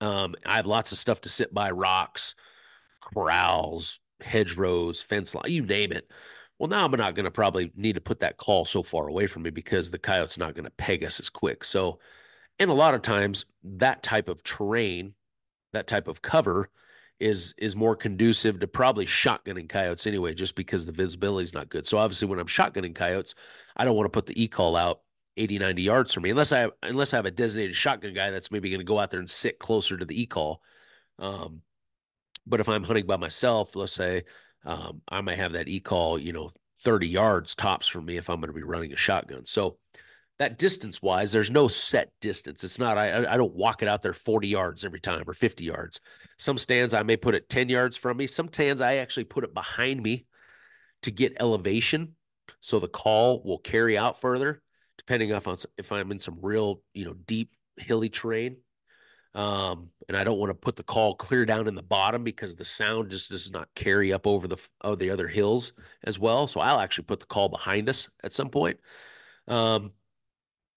um, 0.00 0.34
I 0.46 0.56
have 0.56 0.66
lots 0.66 0.92
of 0.92 0.98
stuff 0.98 1.20
to 1.22 1.28
sit 1.28 1.52
by 1.52 1.70
rocks, 1.70 2.34
corrals, 3.02 3.98
hedgerows, 4.20 5.02
fence 5.02 5.34
line, 5.34 5.44
you 5.48 5.62
name 5.62 5.92
it. 5.92 6.10
Well, 6.58 6.68
now 6.68 6.84
I'm 6.84 6.90
not 6.90 7.14
going 7.14 7.24
to 7.24 7.30
probably 7.30 7.72
need 7.76 7.94
to 7.94 8.00
put 8.00 8.20
that 8.20 8.36
call 8.36 8.64
so 8.64 8.82
far 8.82 9.08
away 9.08 9.26
from 9.26 9.42
me 9.42 9.50
because 9.50 9.90
the 9.90 9.98
coyote's 9.98 10.38
not 10.38 10.54
going 10.54 10.64
to 10.64 10.70
peg 10.70 11.04
us 11.04 11.20
as 11.20 11.30
quick. 11.30 11.62
So, 11.62 12.00
and 12.58 12.70
a 12.70 12.74
lot 12.74 12.94
of 12.94 13.02
times 13.02 13.44
that 13.62 14.02
type 14.02 14.28
of 14.28 14.42
terrain, 14.42 15.14
that 15.72 15.86
type 15.86 16.08
of 16.08 16.20
cover 16.20 16.68
is 17.20 17.54
is 17.58 17.76
more 17.76 17.96
conducive 17.96 18.60
to 18.60 18.68
probably 18.68 19.06
shotgunning 19.06 19.68
coyotes 19.68 20.06
anyway, 20.06 20.34
just 20.34 20.54
because 20.54 20.86
the 20.86 20.92
visibility 20.92 21.44
is 21.44 21.54
not 21.54 21.68
good. 21.68 21.86
So 21.86 21.98
obviously 21.98 22.28
when 22.28 22.38
I'm 22.38 22.46
shotgunning 22.46 22.94
coyotes, 22.94 23.34
I 23.76 23.84
don't 23.84 23.96
want 23.96 24.06
to 24.06 24.16
put 24.16 24.26
the 24.26 24.40
e-call 24.42 24.76
out 24.76 25.00
80, 25.36 25.58
90 25.58 25.82
yards 25.82 26.14
from 26.14 26.24
me 26.24 26.30
unless 26.30 26.52
I 26.52 26.60
have, 26.60 26.72
unless 26.82 27.12
I 27.14 27.16
have 27.16 27.26
a 27.26 27.30
designated 27.30 27.76
shotgun 27.76 28.14
guy 28.14 28.30
that's 28.30 28.50
maybe 28.50 28.70
going 28.70 28.80
to 28.80 28.84
go 28.84 28.98
out 28.98 29.10
there 29.10 29.20
and 29.20 29.30
sit 29.30 29.58
closer 29.58 29.96
to 29.96 30.04
the 30.04 30.20
e-call. 30.20 30.62
Um, 31.18 31.62
But 32.46 32.60
if 32.60 32.68
I'm 32.68 32.84
hunting 32.84 33.06
by 33.06 33.16
myself, 33.16 33.76
let's 33.76 33.92
say 33.92 34.24
um, 34.64 35.02
I 35.08 35.20
might 35.20 35.38
have 35.38 35.52
that 35.52 35.68
e 35.68 35.80
call, 35.80 36.18
you 36.18 36.32
know, 36.32 36.50
30 36.78 37.08
yards 37.08 37.54
tops 37.54 37.86
for 37.88 38.00
me 38.00 38.16
if 38.16 38.30
I'm 38.30 38.40
going 38.40 38.48
to 38.48 38.54
be 38.54 38.62
running 38.62 38.92
a 38.92 38.96
shotgun. 38.96 39.44
So 39.46 39.78
that 40.38 40.58
distance 40.58 41.02
wise, 41.02 41.32
there's 41.32 41.50
no 41.50 41.66
set 41.66 42.12
distance. 42.20 42.62
It's 42.62 42.78
not, 42.78 42.96
I, 42.96 43.26
I 43.26 43.36
don't 43.36 43.54
walk 43.54 43.82
it 43.82 43.88
out 43.88 44.02
there 44.02 44.12
40 44.12 44.46
yards 44.46 44.84
every 44.84 45.00
time 45.00 45.24
or 45.26 45.34
50 45.34 45.64
yards. 45.64 46.00
Some 46.38 46.58
stands 46.58 46.94
I 46.94 47.02
may 47.02 47.16
put 47.16 47.34
it 47.34 47.48
10 47.48 47.68
yards 47.68 47.96
from 47.96 48.16
me. 48.16 48.26
Some 48.28 48.48
stands 48.52 48.80
I 48.80 48.96
actually 48.96 49.24
put 49.24 49.44
it 49.44 49.52
behind 49.52 50.00
me 50.00 50.26
to 51.02 51.10
get 51.10 51.36
elevation. 51.40 52.14
So 52.60 52.78
the 52.78 52.88
call 52.88 53.42
will 53.42 53.58
carry 53.58 53.98
out 53.98 54.20
further, 54.20 54.62
depending 54.96 55.32
off 55.32 55.48
on 55.48 55.56
if 55.76 55.90
I'm 55.90 56.12
in 56.12 56.20
some 56.20 56.38
real, 56.40 56.82
you 56.94 57.04
know, 57.04 57.14
deep 57.14 57.52
hilly 57.76 58.08
terrain. 58.08 58.58
Um, 59.34 59.90
and 60.08 60.16
I 60.16 60.24
don't 60.24 60.38
want 60.38 60.50
to 60.50 60.54
put 60.54 60.76
the 60.76 60.82
call 60.82 61.14
clear 61.14 61.44
down 61.44 61.68
in 61.68 61.74
the 61.74 61.82
bottom 61.82 62.24
because 62.24 62.56
the 62.56 62.64
sound 62.64 63.10
just 63.10 63.30
does 63.30 63.50
not 63.50 63.68
carry 63.74 64.12
up 64.12 64.26
over 64.26 64.48
the 64.48 64.56
oh, 64.82 64.94
the 64.94 65.10
other 65.10 65.28
hills 65.28 65.72
as 66.02 66.18
well. 66.18 66.46
So 66.46 66.60
I'll 66.60 66.80
actually 66.80 67.04
put 67.04 67.20
the 67.20 67.26
call 67.26 67.48
behind 67.48 67.88
us 67.88 68.08
at 68.24 68.32
some 68.32 68.48
point. 68.48 68.80
Um, 69.46 69.92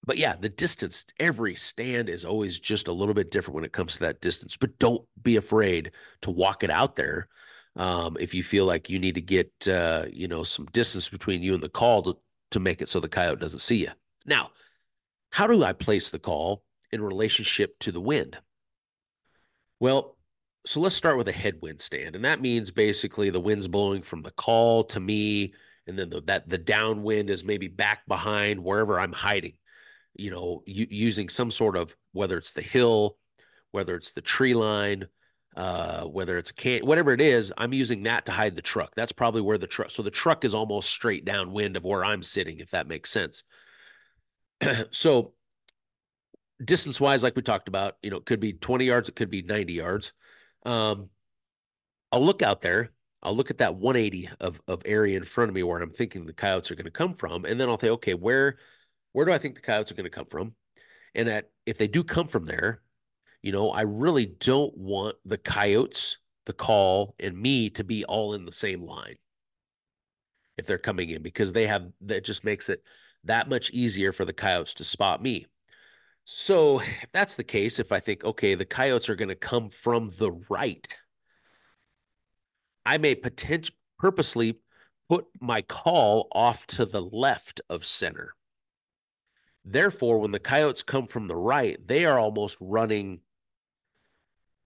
but 0.06 0.18
yeah, 0.18 0.36
the 0.36 0.50
distance, 0.50 1.06
every 1.20 1.56
stand 1.56 2.10
is 2.10 2.26
always 2.26 2.60
just 2.60 2.88
a 2.88 2.94
little 2.94 3.14
bit 3.14 3.30
different 3.30 3.56
when 3.56 3.64
it 3.64 3.72
comes 3.72 3.94
to 3.94 4.00
that 4.00 4.22
distance. 4.22 4.58
But 4.58 4.80
don't 4.80 5.06
be 5.22 5.36
afraid 5.36 5.92
to 6.22 6.32
walk 6.32 6.64
it 6.64 6.72
out 6.72 6.96
there. 6.96 7.28
Um, 7.76 8.18
if 8.20 8.34
you 8.34 8.44
feel 8.44 8.66
like 8.66 8.90
you 8.90 9.00
need 9.00 9.16
to 9.16 9.22
get, 9.22 9.52
uh, 9.68 10.06
you 10.12 10.28
know, 10.28 10.44
some 10.44 10.66
distance 10.68 11.08
between 11.08 11.44
you 11.44 11.54
and 11.54 11.62
the 11.62 11.70
call 11.70 12.02
to, 12.04 12.18
to 12.52 12.60
make 12.60 12.82
it 12.82 12.90
so 12.90 13.00
the 13.00 13.08
coyote 13.08 13.40
doesn't 13.40 13.60
see 13.60 13.78
you. 13.78 13.92
Now, 14.26 14.50
how 15.30 15.48
do 15.48 15.64
I 15.64 15.74
place 15.74 16.10
the 16.10 16.20
call 16.20 16.64
in 16.92 17.02
relationship 17.02 17.78
to 17.80 17.92
the 17.92 18.02
wind? 18.02 18.38
Well, 19.80 20.18
so 20.66 20.80
let's 20.82 20.96
start 20.96 21.18
with 21.18 21.28
a 21.28 21.34
headwind 21.34 21.80
stand. 21.80 22.16
And 22.16 22.26
that 22.26 22.42
means 22.42 22.72
basically 22.72 23.30
the 23.30 23.40
wind's 23.40 23.68
blowing 23.68 24.02
from 24.02 24.24
the 24.24 24.32
call 24.32 24.84
to 24.86 25.00
me, 25.00 25.54
and 25.88 25.98
then 25.98 26.10
the, 26.10 26.22
that 26.22 26.50
the 26.50 26.58
downwind 26.58 27.30
is 27.30 27.44
maybe 27.44 27.68
back 27.68 28.06
behind 28.08 28.64
wherever 28.64 29.00
I'm 29.00 29.14
hiding 29.14 29.54
you 30.16 30.32
know, 30.32 30.64
using 30.66 31.30
some 31.30 31.52
sort 31.52 31.76
of 31.76 31.96
whether 32.12 32.38
it's 32.38 32.52
the 32.52 32.62
hill, 32.62 33.18
whether 33.72 33.96
it's 33.96 34.12
the 34.12 34.22
tree 34.22 34.54
line, 34.54 35.08
uh, 35.56 36.04
whether 36.04 36.38
it's 36.38 36.52
a 36.52 36.54
can, 36.54 36.86
whatever 36.86 37.12
it 37.14 37.22
is, 37.22 37.52
I'm 37.58 37.74
using 37.74 38.04
that 38.04 38.26
to 38.26 38.32
hide 38.32 38.56
the 38.56 38.62
truck. 38.62 38.94
That's 38.96 39.12
probably 39.12 39.42
where 39.42 39.58
the 39.58 39.68
truck. 39.68 39.92
So 39.92 40.04
the 40.04 40.12
truck 40.12 40.46
is 40.46 40.54
almost 40.54 40.90
straight 40.90 41.26
downwind 41.26 41.76
of 41.76 41.84
where 41.84 42.06
I'm 42.06 42.24
sitting, 42.24 42.60
if 42.60 42.72
that 42.72 42.88
makes 42.88 43.10
sense. 43.10 43.44
so 44.92 45.34
distance 46.64 47.02
wise, 47.02 47.24
like 47.24 47.36
we 47.36 47.42
talked 47.42 47.68
about, 47.68 47.98
you 48.02 48.12
know, 48.12 48.18
it 48.18 48.26
could 48.26 48.40
be 48.40 48.54
20 48.54 48.86
yards, 48.86 49.10
it 49.10 49.16
could 49.16 49.30
be 49.30 49.42
90 49.42 49.74
yards. 49.74 50.14
Um, 50.66 51.10
I'll 52.12 52.24
look 52.24 52.42
out 52.42 52.62
there. 52.62 52.92
I'll 53.24 53.36
look 53.36 53.52
at 53.52 53.60
that 53.60 53.76
180 53.76 54.30
of 54.40 54.62
of 54.68 54.82
area 54.84 55.16
in 55.16 55.24
front 55.24 55.50
of 55.50 55.56
me 55.56 55.62
where 55.64 55.80
I'm 55.80 55.92
thinking 55.92 56.26
the 56.26 56.34
coyotes 56.34 56.72
are 56.72 56.76
going 56.76 56.86
to 56.86 56.92
come 56.92 57.14
from, 57.14 57.46
and 57.46 57.60
then 57.60 57.70
I'll 57.70 57.80
say, 57.80 57.92
okay, 57.92 58.16
where 58.16 58.58
where 59.14 59.26
do 59.26 59.32
I 59.32 59.38
think 59.38 59.56
the 59.56 59.62
coyotes 59.62 59.92
are 59.92 59.96
going 59.96 60.06
to 60.06 60.10
come 60.10 60.26
from? 60.26 60.54
And 61.16 61.28
that 61.28 61.50
if 61.66 61.78
they 61.78 61.88
do 61.88 62.04
come 62.04 62.28
from 62.28 62.46
there, 62.46 62.82
you 63.42 63.52
know, 63.52 63.72
I 63.72 63.82
really 63.82 64.26
don't 64.26 64.76
want 64.78 65.16
the 65.26 65.38
coyotes, 65.38 66.18
the 66.46 66.54
call, 66.54 67.16
and 67.20 67.38
me 67.38 67.70
to 67.72 67.84
be 67.84 68.06
all 68.06 68.34
in 68.34 68.46
the 68.46 68.52
same 68.52 68.84
line 68.84 69.16
if 70.58 70.66
they're 70.66 70.78
coming 70.78 71.10
in 71.10 71.22
because 71.22 71.52
they 71.52 71.68
have 71.68 71.88
that 72.02 72.24
just 72.24 72.44
makes 72.44 72.70
it 72.70 72.84
that 73.24 73.50
much 73.50 73.72
easier 73.72 74.12
for 74.12 74.26
the 74.26 74.34
coyotes 74.34 74.74
to 74.76 74.84
spot 74.84 75.22
me. 75.22 75.48
So 76.26 76.80
if 76.80 77.10
that's 77.12 77.36
the 77.36 77.44
case, 77.44 77.80
if 77.80 77.92
I 77.92 78.00
think, 78.00 78.24
okay, 78.24 78.56
the 78.56 78.66
coyotes 78.66 79.10
are 79.10 79.16
going 79.16 79.30
to 79.30 79.36
come 79.36 79.70
from 79.70 80.10
the 80.18 80.32
right, 80.50 80.88
I 82.86 82.98
may 82.98 83.16
potentially 83.16 83.76
purposely 83.98 84.60
put 85.10 85.26
my 85.40 85.62
call 85.62 86.28
off 86.32 86.66
to 86.68 86.86
the 86.86 87.02
left 87.02 87.62
of 87.70 87.86
center. 87.86 88.34
Therefore, 89.64 90.20
when 90.20 90.32
the 90.32 90.40
coyotes 90.40 90.84
come 90.84 91.08
from 91.08 91.28
the 91.28 91.36
right, 91.36 91.78
they 91.86 92.06
are 92.06 92.20
almost 92.20 92.58
running 92.60 93.20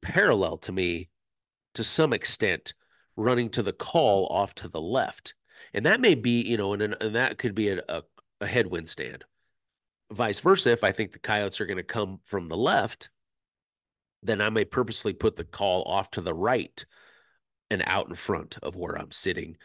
parallel 0.01 0.57
to 0.59 0.71
me 0.71 1.09
to 1.73 1.83
some 1.83 2.13
extent, 2.13 2.73
running 3.17 3.49
to 3.49 3.63
the 3.63 3.73
call 3.73 4.27
off 4.27 4.55
to 4.55 4.69
the 4.69 4.81
left. 4.81 5.33
And 5.73 5.85
that 5.85 5.99
may 5.99 6.15
be, 6.15 6.41
you 6.41 6.57
know, 6.57 6.73
and, 6.73 6.81
and 6.81 7.15
that 7.15 7.37
could 7.37 7.55
be 7.55 7.69
a, 7.69 7.81
a, 7.89 8.03
a 8.41 8.47
headwind 8.47 8.87
stand. 8.87 9.25
Vice 10.11 10.39
versa, 10.39 10.71
if 10.71 10.83
I 10.83 10.91
think 10.91 11.11
the 11.11 11.19
coyotes 11.19 11.59
are 11.59 11.65
going 11.65 11.77
to 11.77 11.83
come 11.83 12.19
from 12.25 12.47
the 12.47 12.57
left, 12.57 13.09
then 14.23 14.39
I 14.39 14.49
may 14.49 14.65
purposely 14.65 15.13
put 15.13 15.35
the 15.35 15.43
call 15.43 15.83
off 15.83 16.11
to 16.11 16.21
the 16.21 16.33
right 16.33 16.85
and 17.69 17.83
out 17.85 18.07
in 18.07 18.15
front 18.15 18.57
of 18.63 18.75
where 18.75 18.97
I'm 18.97 19.11
sitting 19.11 19.57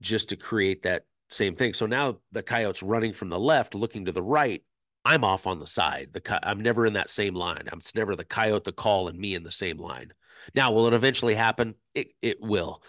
just 0.00 0.28
to 0.30 0.36
create 0.36 0.82
that 0.82 1.04
same 1.28 1.56
thing. 1.56 1.72
So 1.72 1.86
now 1.86 2.18
the 2.32 2.42
coyote's 2.42 2.82
running 2.82 3.12
from 3.12 3.28
the 3.28 3.38
left, 3.38 3.74
looking 3.74 4.04
to 4.04 4.12
the 4.12 4.22
right. 4.22 4.62
I'm 5.04 5.24
off 5.24 5.46
on 5.46 5.60
the 5.60 5.66
side. 5.66 6.10
The 6.12 6.48
I'm 6.48 6.60
never 6.60 6.86
in 6.86 6.94
that 6.94 7.10
same 7.10 7.34
line. 7.34 7.68
It's 7.72 7.94
never 7.94 8.16
the 8.16 8.24
coyote, 8.24 8.64
the 8.64 8.72
call, 8.72 9.08
and 9.08 9.18
me 9.18 9.34
in 9.34 9.44
the 9.44 9.50
same 9.50 9.78
line. 9.78 10.12
Now, 10.54 10.72
will 10.72 10.86
it 10.88 10.94
eventually 10.94 11.34
happen? 11.34 11.74
It 11.94 12.08
it 12.22 12.40
will, 12.40 12.82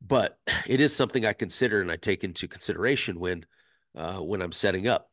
but 0.00 0.38
it 0.66 0.80
is 0.80 0.94
something 0.94 1.24
I 1.24 1.32
consider 1.32 1.80
and 1.80 1.90
I 1.90 1.96
take 1.96 2.24
into 2.24 2.48
consideration 2.48 3.18
when 3.18 3.44
uh, 3.96 4.18
when 4.18 4.42
I'm 4.42 4.52
setting 4.52 4.86
up. 4.86 5.10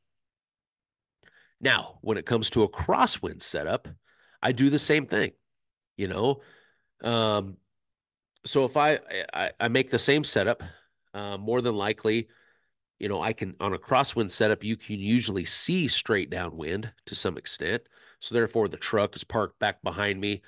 Now, 1.59 1.99
when 2.01 2.17
it 2.17 2.25
comes 2.25 2.49
to 2.51 2.63
a 2.63 2.69
crosswind 2.69 3.41
setup, 3.41 3.87
I 4.41 4.51
do 4.51 4.69
the 4.69 4.79
same 4.79 5.07
thing. 5.07 5.31
You 5.97 6.07
know, 6.07 6.41
um, 7.03 7.57
so 8.45 8.65
if 8.65 8.77
I, 8.77 8.99
I 9.33 9.51
I 9.59 9.67
make 9.69 9.89
the 9.89 9.99
same 9.99 10.23
setup, 10.23 10.61
uh, 11.13 11.37
more 11.37 11.61
than 11.61 11.75
likely 11.75 12.27
you 13.03 13.09
know, 13.09 13.21
I 13.21 13.33
can 13.33 13.53
on 13.59 13.73
a 13.73 13.77
crosswind 13.77 14.31
setup, 14.31 14.63
you 14.63 14.77
can 14.77 14.97
usually 14.97 15.43
see 15.43 15.89
straight 15.89 16.29
downwind 16.29 16.89
to 17.07 17.15
some 17.15 17.37
extent. 17.37 17.83
So 18.21 18.33
therefore, 18.33 18.69
the 18.69 18.77
truck 18.77 19.13
is 19.17 19.25
parked 19.25 19.59
back 19.59 19.83
behind 19.83 20.21
me. 20.21 20.41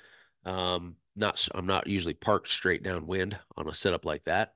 Um, 0.46 0.96
not 1.14 1.46
I'm 1.54 1.66
not 1.66 1.86
usually 1.86 2.14
parked 2.14 2.48
straight 2.48 2.82
downwind 2.82 3.38
on 3.58 3.68
a 3.68 3.74
setup 3.74 4.06
like 4.06 4.24
that. 4.24 4.54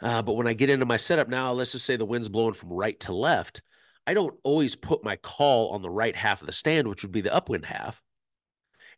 Uh, 0.00 0.22
but 0.22 0.34
when 0.34 0.46
I 0.46 0.52
get 0.52 0.70
into 0.70 0.86
my 0.86 0.96
setup 0.96 1.28
now, 1.28 1.50
let's 1.50 1.72
just 1.72 1.86
say 1.86 1.96
the 1.96 2.04
wind's 2.04 2.28
blowing 2.28 2.54
from 2.54 2.72
right 2.72 2.98
to 3.00 3.12
left. 3.12 3.62
I 4.06 4.14
don't 4.14 4.38
always 4.44 4.76
put 4.76 5.02
my 5.02 5.16
call 5.16 5.70
on 5.70 5.82
the 5.82 5.90
right 5.90 6.14
half 6.14 6.40
of 6.40 6.46
the 6.46 6.52
stand, 6.52 6.86
which 6.86 7.02
would 7.02 7.10
be 7.10 7.20
the 7.20 7.34
upwind 7.34 7.64
half 7.64 8.00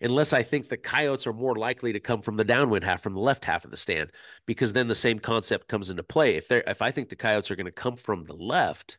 unless 0.00 0.32
I 0.32 0.42
think 0.42 0.68
the 0.68 0.76
coyotes 0.76 1.26
are 1.26 1.32
more 1.32 1.56
likely 1.56 1.92
to 1.92 2.00
come 2.00 2.22
from 2.22 2.36
the 2.36 2.44
downwind 2.44 2.84
half, 2.84 3.02
from 3.02 3.14
the 3.14 3.20
left 3.20 3.44
half 3.44 3.64
of 3.64 3.70
the 3.70 3.76
stand, 3.76 4.12
because 4.46 4.72
then 4.72 4.88
the 4.88 4.94
same 4.94 5.18
concept 5.18 5.68
comes 5.68 5.90
into 5.90 6.02
play. 6.02 6.36
If 6.36 6.48
they 6.48 6.62
if 6.66 6.82
I 6.82 6.90
think 6.90 7.08
the 7.08 7.16
coyotes 7.16 7.50
are 7.50 7.56
going 7.56 7.66
to 7.66 7.72
come 7.72 7.96
from 7.96 8.24
the 8.24 8.34
left, 8.34 8.98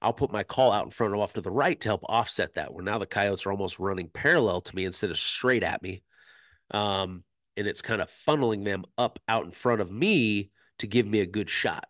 I'll 0.00 0.12
put 0.12 0.32
my 0.32 0.42
call 0.42 0.72
out 0.72 0.84
in 0.84 0.90
front 0.90 1.14
of 1.14 1.20
off 1.20 1.34
to 1.34 1.40
the 1.40 1.50
right 1.50 1.80
to 1.80 1.88
help 1.88 2.04
offset 2.08 2.54
that. 2.54 2.72
Where 2.72 2.84
now 2.84 2.98
the 2.98 3.06
coyotes 3.06 3.46
are 3.46 3.52
almost 3.52 3.78
running 3.78 4.08
parallel 4.08 4.60
to 4.62 4.76
me 4.76 4.84
instead 4.84 5.10
of 5.10 5.18
straight 5.18 5.62
at 5.62 5.82
me, 5.82 6.02
um, 6.70 7.24
and 7.56 7.66
it's 7.66 7.82
kind 7.82 8.00
of 8.00 8.10
funneling 8.10 8.64
them 8.64 8.84
up 8.96 9.18
out 9.28 9.44
in 9.44 9.50
front 9.50 9.80
of 9.80 9.90
me 9.90 10.50
to 10.78 10.86
give 10.86 11.06
me 11.06 11.20
a 11.20 11.26
good 11.26 11.50
shot 11.50 11.86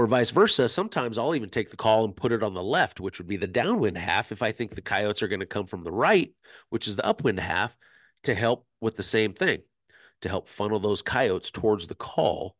or 0.00 0.06
vice 0.06 0.30
versa. 0.30 0.66
Sometimes 0.66 1.18
I'll 1.18 1.34
even 1.34 1.50
take 1.50 1.70
the 1.70 1.76
call 1.76 2.06
and 2.06 2.16
put 2.16 2.32
it 2.32 2.42
on 2.42 2.54
the 2.54 2.62
left, 2.62 3.00
which 3.00 3.18
would 3.18 3.28
be 3.28 3.36
the 3.36 3.46
downwind 3.46 3.98
half. 3.98 4.32
If 4.32 4.42
I 4.42 4.50
think 4.50 4.74
the 4.74 4.80
coyotes 4.80 5.22
are 5.22 5.28
going 5.28 5.40
to 5.40 5.46
come 5.46 5.66
from 5.66 5.84
the 5.84 5.92
right, 5.92 6.32
which 6.70 6.88
is 6.88 6.96
the 6.96 7.04
upwind 7.04 7.38
half, 7.38 7.76
to 8.22 8.34
help 8.34 8.66
with 8.80 8.96
the 8.96 9.02
same 9.02 9.34
thing, 9.34 9.60
to 10.22 10.28
help 10.30 10.48
funnel 10.48 10.80
those 10.80 11.02
coyotes 11.02 11.50
towards 11.50 11.86
the 11.86 11.94
call 11.94 12.56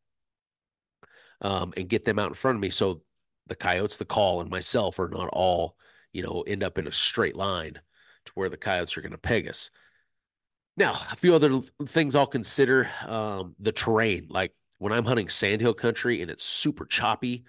um, 1.41 1.73
and 1.79 1.89
get 1.89 2.05
them 2.05 2.19
out 2.19 2.29
in 2.29 2.35
front 2.35 2.57
of 2.57 2.61
me. 2.61 2.69
So 2.69 3.01
the 3.47 3.57
coyotes, 3.57 3.97
the 3.97 4.05
call, 4.05 4.43
and 4.43 4.51
myself 4.51 4.99
are 4.99 5.09
not 5.09 5.31
all, 5.33 5.77
you 6.13 6.23
know, 6.23 6.43
end 6.47 6.63
up 6.63 6.77
in 6.77 6.87
a 6.87 6.93
straight 6.93 7.37
line 7.37 7.81
to 8.27 8.33
where 8.35 8.51
the 8.51 8.59
coyotes 8.59 8.99
are 8.99 9.03
going 9.03 9.13
to 9.13 9.19
peg 9.19 9.49
us. 9.49 9.71
Now, 10.77 10.93
a 10.93 11.17
few 11.17 11.35
other 11.35 11.61
things 11.87 12.15
I'll 12.15 12.27
consider 12.27 12.91
um, 13.07 13.55
the 13.59 13.73
terrain. 13.73 14.27
Like 14.29 14.53
when 14.81 14.95
I'm 14.95 15.05
hunting 15.05 15.29
sandhill 15.29 15.75
country 15.75 16.23
and 16.23 16.31
it's 16.31 16.43
super 16.43 16.87
choppy, 16.87 17.45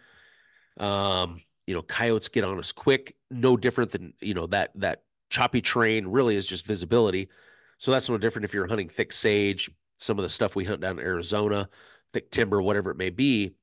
um, 0.77 1.37
you 1.65 1.73
know, 1.73 1.81
coyotes 1.81 2.27
get 2.27 2.43
on 2.43 2.59
us 2.59 2.73
quick, 2.73 3.15
no 3.31 3.55
different 3.55 3.91
than, 3.91 4.13
you 4.19 4.33
know, 4.33 4.47
that 4.47 4.71
that 4.75 5.03
choppy 5.29 5.61
terrain 5.61 6.05
really 6.05 6.35
is 6.35 6.45
just 6.45 6.65
visibility. 6.65 7.29
So 7.77 7.89
that's 7.89 8.09
no 8.09 8.17
different 8.17 8.43
if 8.43 8.53
you're 8.53 8.67
hunting 8.67 8.89
thick 8.89 9.13
sage, 9.13 9.71
some 9.97 10.19
of 10.19 10.23
the 10.23 10.29
stuff 10.29 10.57
we 10.57 10.65
hunt 10.65 10.81
down 10.81 10.99
in 10.99 11.05
Arizona, 11.05 11.69
thick 12.11 12.31
timber, 12.31 12.61
whatever 12.61 12.91
it 12.91 12.97
may 12.97 13.09
be. 13.09 13.53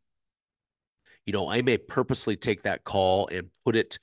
You 1.26 1.34
know, 1.34 1.50
I 1.50 1.60
may 1.60 1.76
purposely 1.76 2.36
take 2.36 2.62
that 2.62 2.84
call 2.84 3.28
and 3.28 3.50
put 3.66 3.76
it 3.76 3.98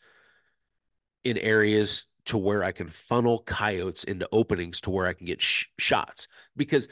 in 1.24 1.40
areas 1.40 2.06
to 2.26 2.38
where 2.38 2.64
I 2.64 2.72
can 2.72 2.88
funnel 2.88 3.40
coyotes 3.40 4.04
into 4.04 4.30
openings 4.32 4.80
to 4.82 4.92
where 4.92 5.08
I 5.08 5.14
can 5.14 5.26
get 5.26 5.42
sh- 5.42 5.66
shots. 5.80 6.28
Because 6.56 6.88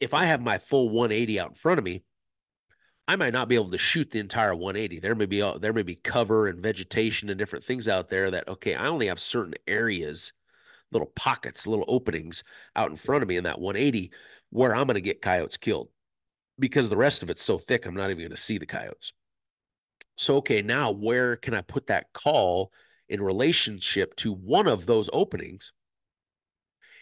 if 0.00 0.12
I 0.12 0.24
have 0.24 0.40
my 0.40 0.58
full 0.58 0.88
180 0.88 1.38
out 1.38 1.50
in 1.50 1.54
front 1.54 1.78
of 1.78 1.84
me, 1.84 2.02
I 3.08 3.16
might 3.16 3.32
not 3.32 3.48
be 3.48 3.54
able 3.54 3.70
to 3.70 3.78
shoot 3.78 4.10
the 4.10 4.18
entire 4.18 4.54
180. 4.54 5.00
There 5.00 5.14
may 5.14 5.26
be 5.26 5.40
there 5.60 5.72
may 5.72 5.82
be 5.82 5.96
cover 5.96 6.48
and 6.48 6.60
vegetation 6.60 7.30
and 7.30 7.38
different 7.38 7.64
things 7.64 7.88
out 7.88 8.08
there 8.08 8.30
that 8.30 8.48
okay, 8.48 8.74
I 8.74 8.86
only 8.86 9.06
have 9.06 9.20
certain 9.20 9.54
areas 9.66 10.32
little 10.92 11.12
pockets, 11.16 11.66
little 11.66 11.84
openings 11.88 12.44
out 12.74 12.90
in 12.90 12.96
front 12.96 13.22
of 13.22 13.28
me 13.28 13.36
in 13.36 13.44
that 13.44 13.60
180 13.60 14.12
where 14.50 14.74
I'm 14.74 14.86
going 14.86 14.94
to 14.94 15.00
get 15.00 15.22
coyotes 15.22 15.56
killed 15.56 15.88
because 16.58 16.88
the 16.88 16.96
rest 16.96 17.22
of 17.22 17.30
it's 17.30 17.42
so 17.42 17.58
thick, 17.58 17.86
I'm 17.86 17.94
not 17.94 18.10
even 18.10 18.22
going 18.22 18.30
to 18.30 18.36
see 18.36 18.58
the 18.58 18.66
coyotes. 18.66 19.12
So, 20.16 20.36
okay, 20.36 20.62
now 20.62 20.90
where 20.90 21.36
can 21.36 21.54
I 21.54 21.60
put 21.60 21.88
that 21.88 22.12
call 22.12 22.72
in 23.08 23.20
relationship 23.20 24.16
to 24.16 24.32
one 24.32 24.66
of 24.66 24.86
those 24.86 25.10
openings? 25.12 25.72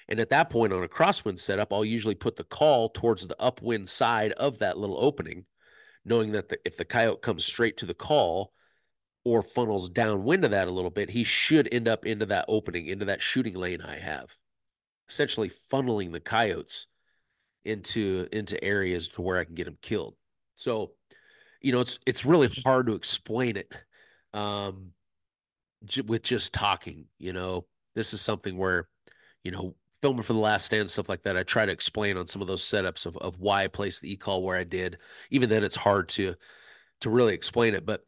And 0.09 0.21
at 0.21 0.31
that 0.31 0.51
point 0.51 0.73
on 0.73 0.83
a 0.83 0.89
crosswind 0.89 1.39
setup, 1.39 1.73
I'll 1.73 1.85
usually 1.85 2.15
put 2.15 2.37
the 2.37 2.45
call 2.45 2.91
towards 2.91 3.27
the 3.27 3.41
upwind 3.41 3.89
side 3.89 4.33
of 4.33 4.59
that 4.59 4.77
little 4.77 4.99
opening, 4.99 5.45
knowing 6.05 6.33
that 6.33 6.49
the, 6.49 6.59
if 6.65 6.77
the 6.77 6.85
coyote 6.85 7.23
comes 7.23 7.45
straight 7.45 7.77
to 7.79 7.87
the 7.87 7.95
call 7.95 8.53
or 9.25 9.43
funnels 9.43 9.89
downwind 9.89 10.45
of 10.45 10.51
that 10.51 10.69
a 10.69 10.73
little 10.73 10.91
bit, 10.91 11.11
he 11.11 11.25
should 11.25 11.69
end 11.73 11.89
up 11.89 12.05
into 12.05 12.27
that 12.27 12.45
opening, 12.49 12.87
into 12.89 13.07
that 13.07 13.23
shooting 13.23 13.55
lane 13.55 13.81
I 13.81 13.99
have, 13.99 14.37
essentially 15.09 15.51
funneling 15.73 16.13
the 16.13 16.21
coyotes 16.21 16.87
into 17.65 18.29
into 18.33 18.63
areas 18.63 19.09
to 19.09 19.23
where 19.23 19.39
I 19.39 19.45
can 19.45 19.55
get 19.55 19.65
them 19.65 19.79
killed. 19.81 20.15
So, 20.55 20.93
you 21.63 21.73
know, 21.73 21.81
it's 21.81 21.99
it's 22.07 22.27
really 22.27 22.49
hard 22.65 22.87
to 22.87 22.95
explain 22.95 23.57
it 23.57 23.73
um, 24.35 24.91
j- 25.85 26.03
with 26.03 26.23
just 26.23 26.53
talking. 26.53 27.07
You 27.19 27.33
know, 27.33 27.67
this 27.95 28.13
is 28.13 28.21
something 28.21 28.59
where, 28.59 28.89
you 29.43 29.51
know, 29.51 29.75
filming 30.05 30.23
for 30.23 30.35
the 30.35 30.39
last 30.39 30.67
stand 30.67 30.91
stuff 30.91 31.09
like 31.09 31.23
that 31.23 31.35
i 31.35 31.43
try 31.43 31.65
to 31.65 31.73
explain 31.73 32.19
on 32.19 32.27
some 32.27 32.43
of 32.43 32.47
those 32.47 32.63
setups 32.63 33.07
of, 33.07 33.17
of 33.17 33.41
why 33.41 33.65
i 33.65 33.69
placed 33.69 34.03
the 34.03 34.13
e-call 34.13 34.43
where 34.43 34.59
i 34.59 34.63
did. 34.65 34.99
Even 35.31 35.49
then 35.49 35.65
it's 35.65 35.75
hard 35.75 36.11
to 36.11 36.35
to 37.01 37.09
really 37.09 37.33
explain 37.33 37.75
it 37.75 37.87
but 37.87 38.05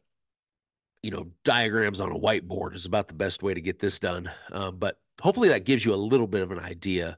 you 1.01 1.09
know 1.09 1.27
diagrams 1.43 1.99
on 1.99 2.11
a 2.11 2.19
whiteboard 2.19 2.75
is 2.75 2.85
about 2.85 3.07
the 3.07 3.13
best 3.15 3.41
way 3.41 3.53
to 3.53 3.61
get 3.61 3.79
this 3.79 3.97
done. 3.97 4.29
Um, 4.51 4.77
but 4.77 4.99
hopefully 5.21 5.49
that 5.49 5.65
gives 5.65 5.85
you 5.85 5.93
a 5.93 5.95
little 5.95 6.27
bit 6.27 6.41
of 6.41 6.51
an 6.51 6.59
idea. 6.59 7.17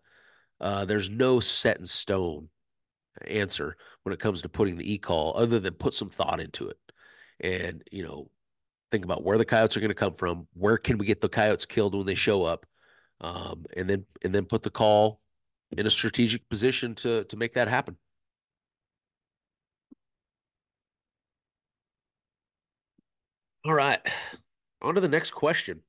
Uh, 0.62 0.86
there's 0.86 1.10
no 1.10 1.40
set 1.40 1.80
in 1.80 1.86
stone 1.86 2.50
answer 3.28 3.76
when 4.04 4.14
it 4.14 4.20
comes 4.20 4.42
to 4.44 4.50
putting 4.50 4.78
the 4.78 4.94
e-call 4.94 5.34
other 5.36 5.60
than 5.60 5.74
put 5.74 5.94
some 5.94 6.10
thought 6.10 6.40
into 6.40 6.70
it. 6.70 6.78
And 7.42 7.84
you 7.92 8.04
know 8.04 8.30
think 8.92 9.06
about 9.06 9.24
where 9.24 9.38
the 9.38 9.46
coyotes 9.46 9.76
are 9.76 9.82
going 9.82 9.90
to 9.90 9.96
come 9.96 10.14
from 10.14 10.48
where 10.54 10.78
can 10.78 10.98
we 10.98 11.06
get 11.06 11.20
the 11.20 11.30
coyotes 11.30 11.66
killed 11.66 11.96
when 11.96 12.06
they 12.06 12.16
show 12.16 12.44
up 12.44 12.66
um, 13.22 13.66
and 13.76 13.90
then 13.90 14.06
and 14.24 14.34
then 14.34 14.46
put 14.46 14.64
the 14.64 14.70
call 14.70 15.22
in 15.72 15.86
a 15.86 15.90
strategic 15.90 16.48
position 16.50 16.96
to 16.96 17.24
to 17.26 17.38
make 17.38 17.54
that 17.54 17.68
happen. 17.68 17.98
All 23.66 23.74
right, 23.74 24.00
on 24.82 24.96
to 24.96 25.02
the 25.02 25.08
next 25.08 25.32
question. 25.32 25.82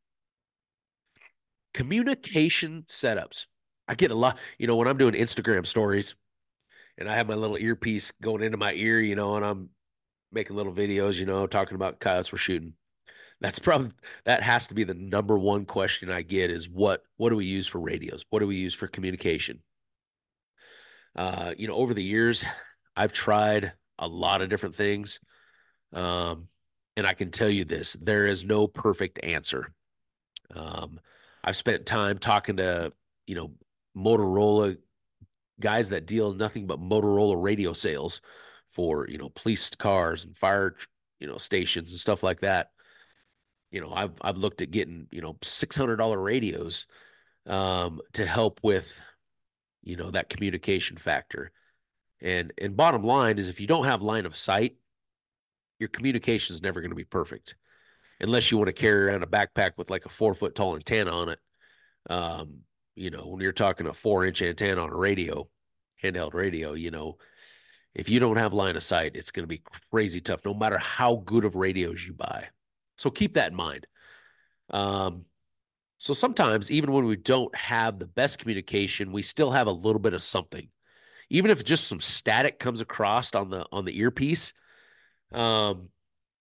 Communication 1.73 2.83
setups. 2.89 3.47
I 3.87 3.95
get 3.95 4.11
a 4.11 4.15
lot, 4.15 4.39
you 4.59 4.67
know, 4.67 4.77
when 4.77 4.89
I'm 4.89 4.99
doing 4.99 5.15
Instagram 5.15 5.67
stories 5.67 6.15
and 6.99 7.09
I 7.09 7.15
have 7.17 7.29
my 7.29 7.35
little 7.35 7.57
earpiece 7.57 8.13
going 8.23 8.43
into 8.43 8.57
my 8.57 8.73
ear, 8.75 9.01
you 9.01 9.17
know, 9.17 9.37
and 9.37 9.45
I'm 9.45 9.71
making 10.33 10.57
little 10.57 10.73
videos, 10.73 11.19
you 11.19 11.27
know, 11.27 11.47
talking 11.47 11.75
about 11.77 12.01
coyotes 12.01 12.33
we're 12.33 12.39
shooting. 12.39 12.75
That's 13.41 13.59
probably 13.59 13.93
that 14.25 14.43
has 14.43 14.67
to 14.67 14.75
be 14.75 14.85
the 14.85 14.95
number 14.95 15.39
one 15.39 15.65
question 15.65 16.11
I 16.11 16.23
get 16.23 16.51
is 16.51 16.69
what 16.69 17.03
what 17.17 17.31
do 17.31 17.37
we 17.37 17.47
use 17.47 17.67
for 17.67 17.81
radios? 17.81 18.25
What 18.31 18.41
do 18.41 18.47
we 18.47 18.57
use 18.57 18.75
for 18.75 18.87
communication? 18.87 19.61
Uh, 21.17 21.55
you 21.57 21.67
know, 21.67 21.75
over 21.75 21.95
the 21.95 22.05
years, 22.05 22.45
I've 22.97 23.13
tried 23.13 23.73
a 23.99 24.07
lot 24.07 24.43
of 24.43 24.51
different 24.51 24.77
things. 24.77 25.21
Um, 25.93 26.49
and 26.97 27.07
I 27.07 27.15
can 27.15 27.31
tell 27.31 27.49
you 27.49 27.65
this, 27.65 27.97
there 28.01 28.27
is 28.27 28.45
no 28.45 28.67
perfect 28.67 29.21
answer. 29.23 29.73
Um, 30.55 31.01
I've 31.43 31.57
spent 31.57 31.87
time 31.87 32.19
talking 32.19 32.59
to, 32.59 32.93
you 33.27 33.35
know, 33.35 33.53
Motorola 33.97 34.77
guys 35.59 35.89
that 35.91 36.07
deal 36.07 36.33
nothing 36.35 36.67
but 36.67 36.81
Motorola 36.81 37.43
radio 37.43 37.73
sales 37.73 38.21
for, 38.69 39.09
you 39.09 39.19
know, 39.19 39.31
police 39.31 39.71
cars 39.71 40.25
and 40.25 40.37
fire, 40.37 40.77
you 41.19 41.27
know, 41.27 41.39
stations 41.39 41.91
and 41.91 41.99
stuff 41.99 42.23
like 42.23 42.41
that 42.41 42.71
you 43.71 43.81
know, 43.81 43.93
I've 43.93 44.13
I've 44.21 44.37
looked 44.37 44.63
at 44.63 44.71
getting 44.71 45.07
you 45.11 45.21
know 45.21 45.37
six 45.43 45.77
hundred 45.77 45.97
dollar 45.97 46.21
radios 46.21 46.87
um, 47.47 48.01
to 48.15 48.27
help 48.27 48.61
with 48.63 49.01
you 49.83 49.97
know 49.97 50.11
that 50.11 50.29
communication 50.29 50.97
factor. 50.97 51.53
And 52.21 52.53
and 52.59 52.77
bottom 52.77 53.03
line 53.03 53.39
is 53.39 53.49
if 53.49 53.61
you 53.61 53.67
don't 53.67 53.85
have 53.87 54.03
line 54.03 54.27
of 54.27 54.37
sight, 54.37 54.77
your 55.79 55.89
communication 55.89 56.55
is 56.55 56.63
never 56.63 56.81
going 56.81 56.91
to 56.91 56.97
be 56.97 57.05
perfect, 57.05 57.55
unless 58.21 58.51
you 58.51 58.59
want 58.59 58.69
to 58.69 58.73
carry 58.73 59.07
around 59.07 59.23
a 59.23 59.27
backpack 59.27 59.73
with 59.77 59.91
like 59.91 60.05
a 60.05 60.11
four 60.11 60.35
foot 60.35 60.55
tall 60.55 60.75
antenna 60.75 61.13
on 61.13 61.29
it. 61.31 61.39
Um, 62.09 62.61
you 62.97 63.11
know, 63.11 63.29
when 63.29 63.41
you're 63.41 63.53
talking 63.53 63.87
a 63.87 63.93
four 63.93 64.27
inch 64.27 64.43
antenna 64.43 64.83
on 64.83 64.91
a 64.91 64.97
radio, 64.97 65.49
handheld 66.03 66.35
radio, 66.35 66.75
you 66.75 66.91
know, 66.91 67.19
if 67.95 68.09
you 68.09 68.21
don't 68.21 68.37
have 68.37 68.53
line 68.53 68.77
of 68.77 68.83
sight, 68.83 69.13
it's 69.15 69.31
going 69.31 69.45
to 69.45 69.49
be 69.49 69.63
crazy 69.91 70.21
tough, 70.21 70.45
no 70.45 70.55
matter 70.55 70.79
how 70.79 71.23
good 71.25 71.45
of 71.45 71.55
radios 71.55 72.07
you 72.07 72.13
buy. 72.13 72.49
So 73.01 73.11
keep 73.11 73.33
that 73.33 73.51
in 73.51 73.57
mind. 73.57 73.87
Um, 74.69 75.25
so 75.97 76.13
sometimes, 76.13 76.71
even 76.71 76.93
when 76.93 77.07
we 77.07 77.17
don't 77.17 77.55
have 77.57 77.99
the 77.99 78.07
best 78.07 78.39
communication, 78.39 79.11
we 79.11 79.23
still 79.23 79.51
have 79.51 79.69
a 79.69 79.73
little 79.73 79.99
bit 79.99 80.13
of 80.13 80.21
something. 80.21 80.69
Even 81.31 81.51
if 81.51 81.65
just 81.65 81.89
some 81.89 82.01
static 82.01 82.59
comes 82.59 82.83
across 82.83 83.35
on 83.35 83.49
the 83.49 83.65
on 83.73 83.87
the 83.87 83.99
earpiece, 83.99 84.53
um, 85.33 85.89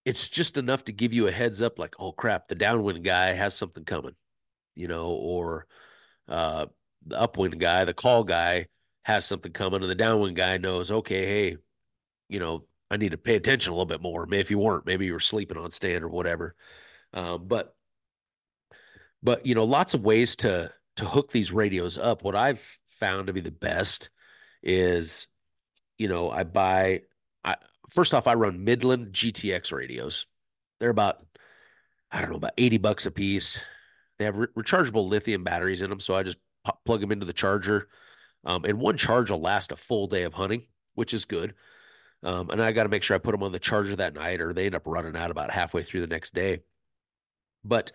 it's 0.03 0.27
just 0.27 0.57
enough 0.57 0.83
to 0.83 0.91
give 0.91 1.13
you 1.13 1.27
a 1.27 1.31
heads 1.31 1.61
up, 1.61 1.79
like, 1.79 1.95
oh 1.97 2.11
crap, 2.11 2.49
the 2.49 2.55
downwind 2.55 3.05
guy 3.05 3.31
has 3.31 3.53
something 3.53 3.85
coming, 3.85 4.15
you 4.75 4.89
know, 4.89 5.11
or 5.11 5.65
uh, 6.27 6.65
the 7.07 7.17
upwind 7.17 7.57
guy, 7.57 7.85
the 7.85 7.93
call 7.93 8.25
guy 8.25 8.67
has 9.03 9.23
something 9.23 9.53
coming, 9.53 9.81
and 9.81 9.89
the 9.89 9.95
downwind 9.95 10.35
guy 10.35 10.57
knows, 10.57 10.91
okay, 10.91 11.25
hey, 11.25 11.57
you 12.27 12.41
know, 12.41 12.65
I 12.91 12.97
need 12.97 13.11
to 13.11 13.17
pay 13.17 13.35
attention 13.35 13.71
a 13.71 13.75
little 13.75 13.85
bit 13.85 14.01
more. 14.01 14.25
Maybe 14.25 14.41
if 14.41 14.51
you 14.51 14.59
weren't, 14.59 14.85
maybe 14.85 15.05
you 15.05 15.13
were 15.13 15.19
sleeping 15.19 15.57
on 15.57 15.71
stand 15.71 16.03
or 16.03 16.09
whatever. 16.09 16.55
Um, 17.13 17.47
but 17.47 17.75
but 19.21 19.45
you 19.45 19.55
know, 19.55 19.63
lots 19.63 19.93
of 19.93 20.03
ways 20.03 20.35
to 20.37 20.71
to 20.97 21.05
hook 21.05 21.31
these 21.31 21.51
radios 21.51 21.97
up. 21.97 22.23
What 22.23 22.35
I've 22.35 22.65
found 22.87 23.27
to 23.27 23.33
be 23.33 23.41
the 23.41 23.51
best 23.51 24.09
is, 24.63 25.27
you 25.97 26.07
know, 26.07 26.29
I 26.29 26.43
buy. 26.43 27.01
I 27.43 27.55
first 27.89 28.13
off, 28.13 28.27
I 28.27 28.33
run 28.33 28.63
Midland 28.63 29.13
GTX 29.13 29.71
radios. 29.71 30.25
They're 30.79 30.89
about 30.89 31.25
I 32.11 32.21
don't 32.21 32.31
know 32.31 32.37
about 32.37 32.53
eighty 32.57 32.77
bucks 32.77 33.05
a 33.05 33.11
piece. 33.11 33.63
They 34.17 34.25
have 34.25 34.37
re- 34.37 34.47
rechargeable 34.57 35.07
lithium 35.07 35.43
batteries 35.43 35.81
in 35.81 35.89
them, 35.89 35.99
so 35.99 36.15
I 36.15 36.23
just 36.23 36.37
pop, 36.63 36.83
plug 36.85 37.01
them 37.01 37.11
into 37.11 37.25
the 37.25 37.33
charger. 37.33 37.87
Um, 38.45 38.65
and 38.65 38.79
one 38.79 38.97
charge 38.97 39.31
will 39.31 39.41
last 39.41 39.71
a 39.71 39.75
full 39.75 40.07
day 40.07 40.23
of 40.23 40.33
hunting, 40.33 40.63
which 40.95 41.13
is 41.13 41.25
good. 41.25 41.55
Um, 42.23 42.49
and 42.49 42.61
I 42.61 42.71
got 42.71 42.83
to 42.83 42.89
make 42.89 43.03
sure 43.03 43.15
I 43.15 43.19
put 43.19 43.31
them 43.31 43.43
on 43.43 43.51
the 43.51 43.59
charger 43.59 43.95
that 43.95 44.13
night, 44.13 44.41
or 44.41 44.53
they 44.53 44.65
end 44.65 44.75
up 44.75 44.83
running 44.85 45.15
out 45.15 45.31
about 45.31 45.51
halfway 45.51 45.83
through 45.83 46.01
the 46.01 46.07
next 46.07 46.33
day. 46.33 46.59
But, 47.63 47.91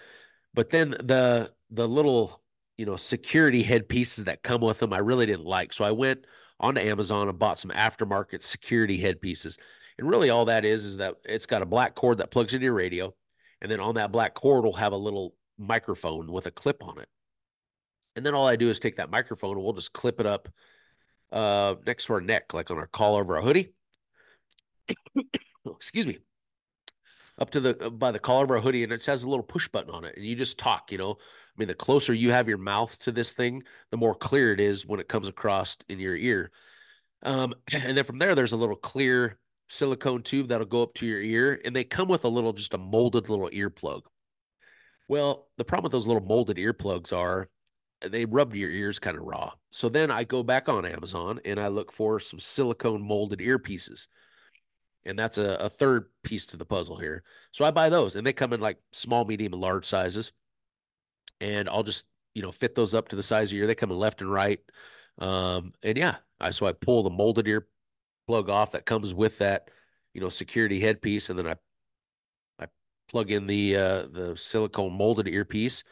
but 0.54 0.70
then 0.70 0.90
the 0.90 1.52
the 1.70 1.88
little 1.88 2.42
you 2.78 2.86
know 2.86 2.96
security 2.96 3.62
headpieces 3.62 4.24
that 4.24 4.42
come 4.42 4.60
with 4.60 4.78
them, 4.78 4.92
I 4.92 4.98
really 4.98 5.26
didn't 5.26 5.44
like. 5.44 5.72
So 5.72 5.84
I 5.84 5.90
went 5.90 6.24
onto 6.58 6.80
Amazon 6.80 7.28
and 7.28 7.38
bought 7.38 7.58
some 7.58 7.70
aftermarket 7.70 8.42
security 8.42 8.96
headpieces. 8.96 9.58
And 9.98 10.08
really, 10.08 10.30
all 10.30 10.46
that 10.46 10.64
is 10.64 10.86
is 10.86 10.96
that 10.98 11.16
it's 11.24 11.46
got 11.46 11.62
a 11.62 11.66
black 11.66 11.94
cord 11.94 12.18
that 12.18 12.30
plugs 12.30 12.54
into 12.54 12.64
your 12.64 12.74
radio, 12.74 13.14
and 13.60 13.70
then 13.70 13.80
on 13.80 13.96
that 13.96 14.12
black 14.12 14.34
cord 14.34 14.64
will 14.64 14.72
have 14.72 14.92
a 14.92 14.96
little 14.96 15.34
microphone 15.58 16.32
with 16.32 16.46
a 16.46 16.50
clip 16.50 16.82
on 16.82 16.98
it. 16.98 17.08
And 18.16 18.24
then 18.24 18.34
all 18.34 18.46
I 18.46 18.56
do 18.56 18.70
is 18.70 18.78
take 18.78 18.96
that 18.96 19.10
microphone 19.10 19.56
and 19.56 19.62
we'll 19.62 19.72
just 19.72 19.92
clip 19.92 20.20
it 20.20 20.26
up 20.26 20.48
uh, 21.32 21.74
next 21.86 22.06
to 22.06 22.14
our 22.14 22.20
neck, 22.20 22.54
like 22.54 22.70
on 22.70 22.78
our 22.78 22.86
collar 22.86 23.20
over 23.20 23.36
a 23.36 23.42
hoodie 23.42 23.72
excuse 25.66 26.06
me, 26.06 26.18
up 27.38 27.50
to 27.50 27.60
the 27.60 27.86
uh, 27.86 27.90
by 27.90 28.12
the 28.12 28.18
collar 28.18 28.44
of 28.44 28.50
our 28.50 28.60
hoodie, 28.60 28.84
and 28.84 28.92
it 28.92 29.04
has 29.06 29.24
a 29.24 29.28
little 29.28 29.44
push 29.44 29.68
button 29.68 29.90
on 29.90 30.04
it, 30.04 30.16
and 30.16 30.24
you 30.24 30.36
just 30.36 30.58
talk. 30.58 30.92
You 30.92 30.98
know, 30.98 31.12
I 31.12 31.54
mean, 31.56 31.68
the 31.68 31.74
closer 31.74 32.14
you 32.14 32.30
have 32.30 32.48
your 32.48 32.58
mouth 32.58 32.98
to 33.00 33.12
this 33.12 33.32
thing, 33.32 33.62
the 33.90 33.96
more 33.96 34.14
clear 34.14 34.52
it 34.52 34.60
is 34.60 34.86
when 34.86 35.00
it 35.00 35.08
comes 35.08 35.28
across 35.28 35.76
in 35.88 35.98
your 35.98 36.16
ear. 36.16 36.50
Um, 37.22 37.54
and 37.72 37.96
then 37.96 38.04
from 38.04 38.18
there, 38.18 38.34
there's 38.34 38.52
a 38.52 38.56
little 38.56 38.76
clear 38.76 39.38
silicone 39.68 40.22
tube 40.22 40.48
that'll 40.48 40.66
go 40.66 40.82
up 40.82 40.94
to 40.94 41.06
your 41.06 41.20
ear, 41.20 41.60
and 41.64 41.74
they 41.74 41.84
come 41.84 42.08
with 42.08 42.24
a 42.24 42.28
little, 42.28 42.52
just 42.52 42.74
a 42.74 42.78
molded 42.78 43.28
little 43.28 43.50
earplug. 43.50 44.02
Well, 45.08 45.48
the 45.58 45.64
problem 45.64 45.84
with 45.84 45.92
those 45.92 46.06
little 46.06 46.24
molded 46.24 46.56
earplugs 46.56 47.12
are 47.12 47.48
they 48.08 48.24
rub 48.24 48.54
your 48.54 48.70
ears 48.70 48.98
kind 48.98 49.16
of 49.16 49.24
raw. 49.24 49.52
So 49.70 49.88
then 49.88 50.10
I 50.10 50.24
go 50.24 50.42
back 50.42 50.68
on 50.68 50.84
Amazon 50.84 51.40
and 51.44 51.58
I 51.58 51.68
look 51.68 51.92
for 51.92 52.20
some 52.20 52.38
silicone 52.38 53.02
molded 53.02 53.38
earpieces 53.40 54.08
and 55.06 55.18
that's 55.18 55.38
a, 55.38 55.56
a 55.60 55.68
third 55.68 56.06
piece 56.22 56.46
to 56.46 56.56
the 56.56 56.64
puzzle 56.64 56.96
here. 56.96 57.22
So 57.52 57.64
I 57.64 57.70
buy 57.70 57.88
those, 57.88 58.16
and 58.16 58.26
they 58.26 58.32
come 58.32 58.52
in 58.52 58.60
like 58.60 58.78
small, 58.92 59.24
medium, 59.24 59.52
and 59.52 59.62
large 59.62 59.86
sizes, 59.86 60.32
and 61.40 61.68
I'll 61.68 61.82
just 61.82 62.06
you 62.34 62.42
know 62.42 62.52
fit 62.52 62.74
those 62.74 62.94
up 62.94 63.08
to 63.08 63.16
the 63.16 63.22
size 63.22 63.48
of 63.48 63.54
your 63.54 63.64
ear. 63.64 63.66
They 63.66 63.74
come 63.74 63.90
in 63.90 63.98
left 63.98 64.20
and 64.20 64.32
right, 64.32 64.60
um, 65.18 65.72
and 65.82 65.96
yeah, 65.96 66.16
I 66.40 66.50
so 66.50 66.66
I 66.66 66.72
pull 66.72 67.02
the 67.02 67.10
molded 67.10 67.46
ear 67.48 67.68
plug 68.26 68.48
off 68.48 68.72
that 68.72 68.86
comes 68.86 69.12
with 69.12 69.38
that 69.38 69.70
you 70.14 70.20
know 70.20 70.28
security 70.28 70.80
headpiece, 70.80 71.30
and 71.30 71.38
then 71.38 71.46
I 71.46 71.56
I 72.58 72.66
plug 73.08 73.30
in 73.30 73.46
the 73.46 73.76
uh, 73.76 74.06
the 74.10 74.34
silicone 74.36 74.92
molded 74.92 75.28
earpiece, 75.28 75.84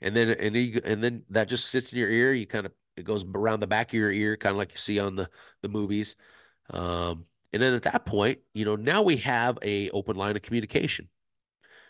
and 0.00 0.14
then 0.14 0.28
and 0.30 0.54
you, 0.56 0.80
and 0.84 1.02
then 1.02 1.22
that 1.30 1.48
just 1.48 1.68
sits 1.68 1.92
in 1.92 1.98
your 1.98 2.10
ear. 2.10 2.34
You 2.34 2.46
kind 2.46 2.66
of 2.66 2.72
it 2.96 3.04
goes 3.04 3.24
around 3.24 3.60
the 3.60 3.66
back 3.66 3.88
of 3.90 3.94
your 3.94 4.12
ear, 4.12 4.36
kind 4.36 4.52
of 4.52 4.58
like 4.58 4.72
you 4.72 4.78
see 4.78 4.98
on 4.98 5.16
the 5.16 5.30
the 5.62 5.68
movies. 5.68 6.16
Um, 6.70 7.24
and 7.52 7.62
then 7.62 7.74
at 7.74 7.82
that 7.82 8.04
point, 8.04 8.38
you 8.54 8.64
know, 8.64 8.76
now 8.76 9.02
we 9.02 9.16
have 9.18 9.58
a 9.62 9.90
open 9.90 10.16
line 10.16 10.36
of 10.36 10.42
communication. 10.42 11.08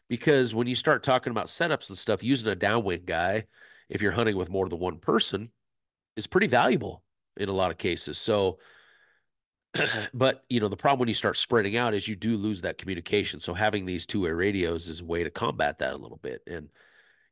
Because 0.09 0.55
when 0.55 0.67
you 0.67 0.75
start 0.75 1.03
talking 1.03 1.31
about 1.31 1.47
setups 1.47 1.91
and 1.91 1.99
stuff, 1.99 2.23
using 2.23 2.49
a 2.49 2.55
downwind 2.55 3.05
guy, 3.05 3.45
if 3.91 4.01
you're 4.01 4.13
hunting 4.13 4.37
with 4.37 4.51
more 4.51 4.69
than 4.69 4.79
one 4.79 4.99
person, 4.99 5.51
is 6.17 6.27
pretty 6.27 6.47
valuable 6.47 7.03
in 7.37 7.49
a 7.49 7.53
lot 7.53 7.71
of 7.71 7.79
cases. 7.79 8.19
So, 8.19 8.59
but 10.15 10.45
you 10.49 10.61
know, 10.61 10.69
the 10.69 10.77
problem 10.77 11.01
when 11.01 11.09
you 11.09 11.15
start 11.15 11.37
spreading 11.37 11.77
out 11.77 11.95
is 11.95 12.09
you 12.09 12.17
do 12.17 12.37
lose 12.37 12.63
that 12.63 12.79
communication. 12.79 13.39
So 13.39 13.53
having 13.53 13.85
these 13.85 14.07
two-way 14.07 14.31
radios 14.31 14.89
is 14.89 15.03
a 15.03 15.05
way 15.05 15.25
to 15.25 15.31
combat 15.31 15.79
that 15.81 15.93
a 15.93 15.99
little 15.99 16.21
bit. 16.23 16.43
And 16.47 16.71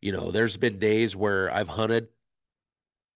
you 0.00 0.12
know, 0.12 0.30
there's 0.30 0.56
been 0.56 0.78
days 0.78 1.16
where 1.16 1.52
I've 1.52 1.68
hunted 1.68 2.08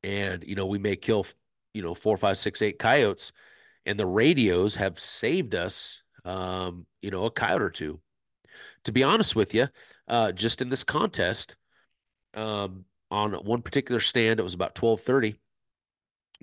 and, 0.03 0.43
you 0.47 0.55
know, 0.55 0.67
we 0.67 0.79
may 0.79 0.97
kill, 0.97 1.27
you 1.75 1.83
know, 1.83 1.95
four, 1.95 2.17
five, 2.17 2.39
six, 2.39 2.63
eight 2.63 2.79
coyotes, 2.79 3.33
and 3.87 3.99
the 3.99 4.07
radios 4.07 4.77
have 4.77 4.99
saved 4.99 5.55
us, 5.55 6.03
um, 6.25 6.87
you 7.03 7.11
know, 7.11 7.25
a 7.25 7.31
coyote 7.31 7.63
or 7.63 7.71
two. 7.71 8.01
To 8.85 8.93
be 8.93 9.03
honest 9.03 9.37
with 9.37 9.55
you, 9.55 9.69
uh, 10.09 10.33
just 10.33 10.61
in 10.63 10.69
this 10.69 10.85
contest, 10.85 11.57
um, 12.35 12.85
on 13.11 13.33
one 13.33 13.63
particular 13.63 14.01
stand, 14.01 14.41
it 14.41 14.45
was 14.45 14.55
about 14.55 14.81
1230. 14.81 15.39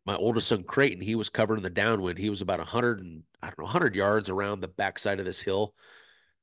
My 0.05 0.15
oldest 0.15 0.47
son, 0.47 0.63
Creighton, 0.63 1.01
he 1.01 1.15
was 1.15 1.29
covered 1.29 1.57
in 1.57 1.63
the 1.63 1.69
downwind. 1.69 2.17
He 2.17 2.29
was 2.29 2.41
about 2.41 2.59
100 2.59 2.99
and, 2.99 3.23
I 3.41 3.47
don't 3.47 3.59
know, 3.59 3.65
100 3.65 3.95
yards 3.95 4.29
around 4.29 4.61
the 4.61 4.67
backside 4.67 5.19
of 5.19 5.25
this 5.25 5.41
hill. 5.41 5.73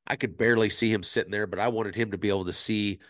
I 0.07 0.17
could 0.17 0.37
barely 0.37 0.69
see 0.69 0.93
him 0.93 1.03
sitting 1.03 1.31
there, 1.31 1.47
but 1.47 1.59
I 1.59 1.69
wanted 1.69 1.95
him 1.95 2.11
to 2.11 2.19
be 2.19 2.29
able 2.29 2.45
to 2.47 2.53
see 2.53 3.01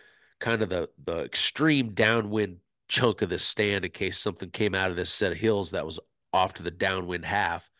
kind 0.40 0.62
of 0.62 0.68
the 0.68 0.88
the 1.04 1.24
extreme 1.24 1.94
downwind 1.94 2.58
chunk 2.88 3.22
of 3.22 3.30
this 3.30 3.44
stand 3.44 3.84
in 3.84 3.90
case 3.90 4.18
something 4.18 4.50
came 4.50 4.74
out 4.74 4.90
of 4.90 4.96
this 4.96 5.10
set 5.10 5.32
of 5.32 5.38
hills 5.38 5.70
that 5.70 5.86
was 5.86 5.98
off 6.32 6.54
to 6.54 6.62
the 6.62 6.70
downwind 6.70 7.24
half. 7.24 7.70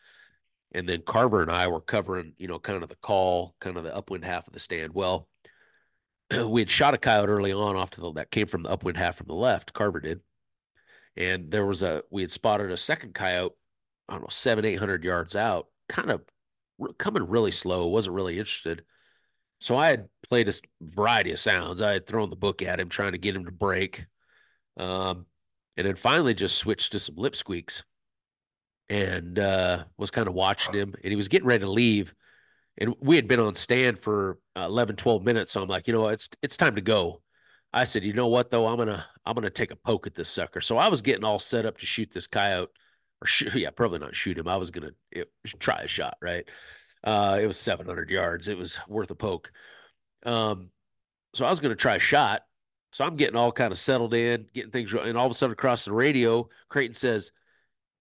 And 0.75 0.89
then 0.89 1.03
Carver 1.03 1.41
and 1.41 1.49
I 1.49 1.69
were 1.69 1.79
covering, 1.79 2.33
you 2.37 2.49
know, 2.49 2.59
kind 2.59 2.83
of 2.83 2.89
the 2.89 2.97
call, 2.97 3.55
kind 3.61 3.77
of 3.77 3.85
the 3.85 3.95
upwind 3.95 4.25
half 4.25 4.45
of 4.45 4.51
the 4.51 4.59
stand. 4.59 4.93
Well, 4.93 5.29
we 6.47 6.59
had 6.59 6.69
shot 6.69 6.93
a 6.93 6.97
coyote 6.97 7.29
early 7.29 7.53
on 7.53 7.77
off 7.77 7.91
to 7.91 8.01
the 8.01 8.11
that 8.13 8.29
came 8.29 8.45
from 8.45 8.63
the 8.63 8.69
upwind 8.69 8.97
half 8.97 9.15
from 9.15 9.27
the 9.27 9.33
left. 9.33 9.71
Carver 9.71 10.01
did, 10.01 10.19
and 11.15 11.49
there 11.49 11.65
was 11.65 11.81
a 11.81 12.03
we 12.11 12.23
had 12.23 12.31
spotted 12.31 12.71
a 12.71 12.77
second 12.77 13.13
coyote, 13.13 13.53
I 14.09 14.13
don't 14.13 14.23
know, 14.23 14.27
seven 14.29 14.65
eight 14.65 14.77
hundred 14.77 15.05
yards 15.05 15.37
out, 15.37 15.67
kind 15.87 16.11
of 16.11 16.21
coming 16.97 17.23
really 17.23 17.51
slow. 17.51 17.87
wasn't 17.87 18.15
really 18.15 18.37
interested. 18.37 18.83
So 19.61 19.77
I 19.77 19.87
had 19.87 20.09
played 20.27 20.49
a 20.49 20.53
variety 20.81 21.31
of 21.31 21.39
sounds. 21.39 21.81
I 21.81 21.93
had 21.93 22.05
thrown 22.05 22.29
the 22.29 22.35
book 22.35 22.61
at 22.61 22.81
him, 22.81 22.89
trying 22.89 23.13
to 23.13 23.17
get 23.17 23.35
him 23.35 23.45
to 23.45 23.51
break. 23.51 24.05
Um, 24.75 25.25
and 25.77 25.87
then 25.87 25.95
finally 25.95 26.33
just 26.33 26.57
switched 26.57 26.91
to 26.91 26.99
some 26.99 27.15
lip 27.15 27.33
squeaks 27.33 27.83
and 28.89 29.39
uh, 29.39 29.83
was 29.97 30.11
kind 30.11 30.27
of 30.27 30.33
watching 30.33 30.73
him. 30.73 30.93
And 31.03 31.11
he 31.11 31.15
was 31.15 31.27
getting 31.27 31.47
ready 31.47 31.63
to 31.63 31.69
leave. 31.69 32.13
And 32.77 32.95
we 32.99 33.15
had 33.15 33.27
been 33.27 33.39
on 33.39 33.55
stand 33.55 33.99
for 33.99 34.39
uh, 34.55 34.65
11, 34.65 34.97
12 34.97 35.23
minutes. 35.23 35.53
So 35.53 35.61
I'm 35.61 35.69
like, 35.69 35.87
you 35.87 35.93
know, 35.93 36.07
it's 36.09 36.29
it's 36.41 36.57
time 36.57 36.75
to 36.75 36.81
go. 36.81 37.21
I 37.75 37.83
said, 37.83 38.05
you 38.05 38.13
know 38.13 38.27
what 38.27 38.51
though, 38.51 38.67
I'm 38.67 38.77
gonna 38.77 39.05
I'm 39.25 39.35
gonna 39.35 39.49
take 39.49 39.71
a 39.71 39.75
poke 39.75 40.07
at 40.07 40.15
this 40.15 40.29
sucker. 40.29 40.61
So 40.61 40.77
I 40.77 40.87
was 40.87 41.01
getting 41.01 41.25
all 41.25 41.39
set 41.39 41.65
up 41.65 41.77
to 41.79 41.85
shoot 41.85 42.09
this 42.09 42.25
coyote, 42.25 42.71
or 43.21 43.27
shoot, 43.27 43.53
yeah, 43.55 43.69
probably 43.69 43.99
not 43.99 44.15
shoot 44.15 44.37
him. 44.37 44.47
I 44.47 44.57
was 44.57 44.71
gonna 44.71 44.91
it, 45.11 45.29
try 45.59 45.81
a 45.81 45.87
shot, 45.87 46.17
right? 46.21 46.47
Uh, 47.03 47.37
it 47.41 47.45
was 47.45 47.59
700 47.59 48.09
yards. 48.09 48.47
It 48.47 48.57
was 48.57 48.79
worth 48.87 49.11
a 49.11 49.15
poke. 49.15 49.51
Um, 50.25 50.69
so 51.33 51.45
I 51.45 51.49
was 51.49 51.59
gonna 51.59 51.75
try 51.75 51.95
a 51.95 51.99
shot, 51.99 52.43
so 52.93 53.03
I'm 53.03 53.17
getting 53.17 53.35
all 53.35 53.51
kind 53.51 53.73
of 53.73 53.77
settled 53.77 54.13
in, 54.13 54.47
getting 54.53 54.71
things, 54.71 54.93
and 54.93 55.17
all 55.17 55.25
of 55.25 55.31
a 55.31 55.35
sudden 55.35 55.51
across 55.51 55.83
the 55.83 55.91
radio, 55.91 56.47
Creighton 56.69 56.93
says, 56.93 57.33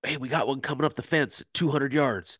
"Hey, 0.04 0.16
we 0.16 0.28
got 0.28 0.46
one 0.46 0.60
coming 0.60 0.84
up 0.84 0.94
the 0.94 1.02
fence 1.02 1.40
at 1.40 1.52
200 1.54 1.92
yards." 1.92 2.38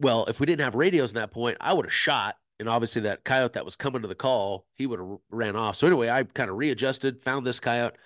Well, 0.00 0.26
if 0.26 0.40
we 0.40 0.46
didn't 0.46 0.64
have 0.64 0.74
radios 0.74 1.10
in 1.10 1.16
that 1.16 1.30
point, 1.30 1.58
I 1.60 1.72
would 1.72 1.86
have 1.86 1.92
shot, 1.92 2.36
and 2.58 2.68
obviously 2.68 3.02
that 3.02 3.24
coyote 3.24 3.52
that 3.54 3.64
was 3.64 3.76
coming 3.76 4.02
to 4.02 4.08
the 4.08 4.14
call, 4.14 4.66
he 4.74 4.86
would 4.86 4.98
have 4.98 5.18
ran 5.30 5.56
off. 5.56 5.76
So 5.76 5.86
anyway, 5.86 6.08
I 6.08 6.24
kind 6.24 6.50
of 6.50 6.56
readjusted, 6.56 7.22
found 7.22 7.46
this 7.46 7.60
coyote. 7.60 7.96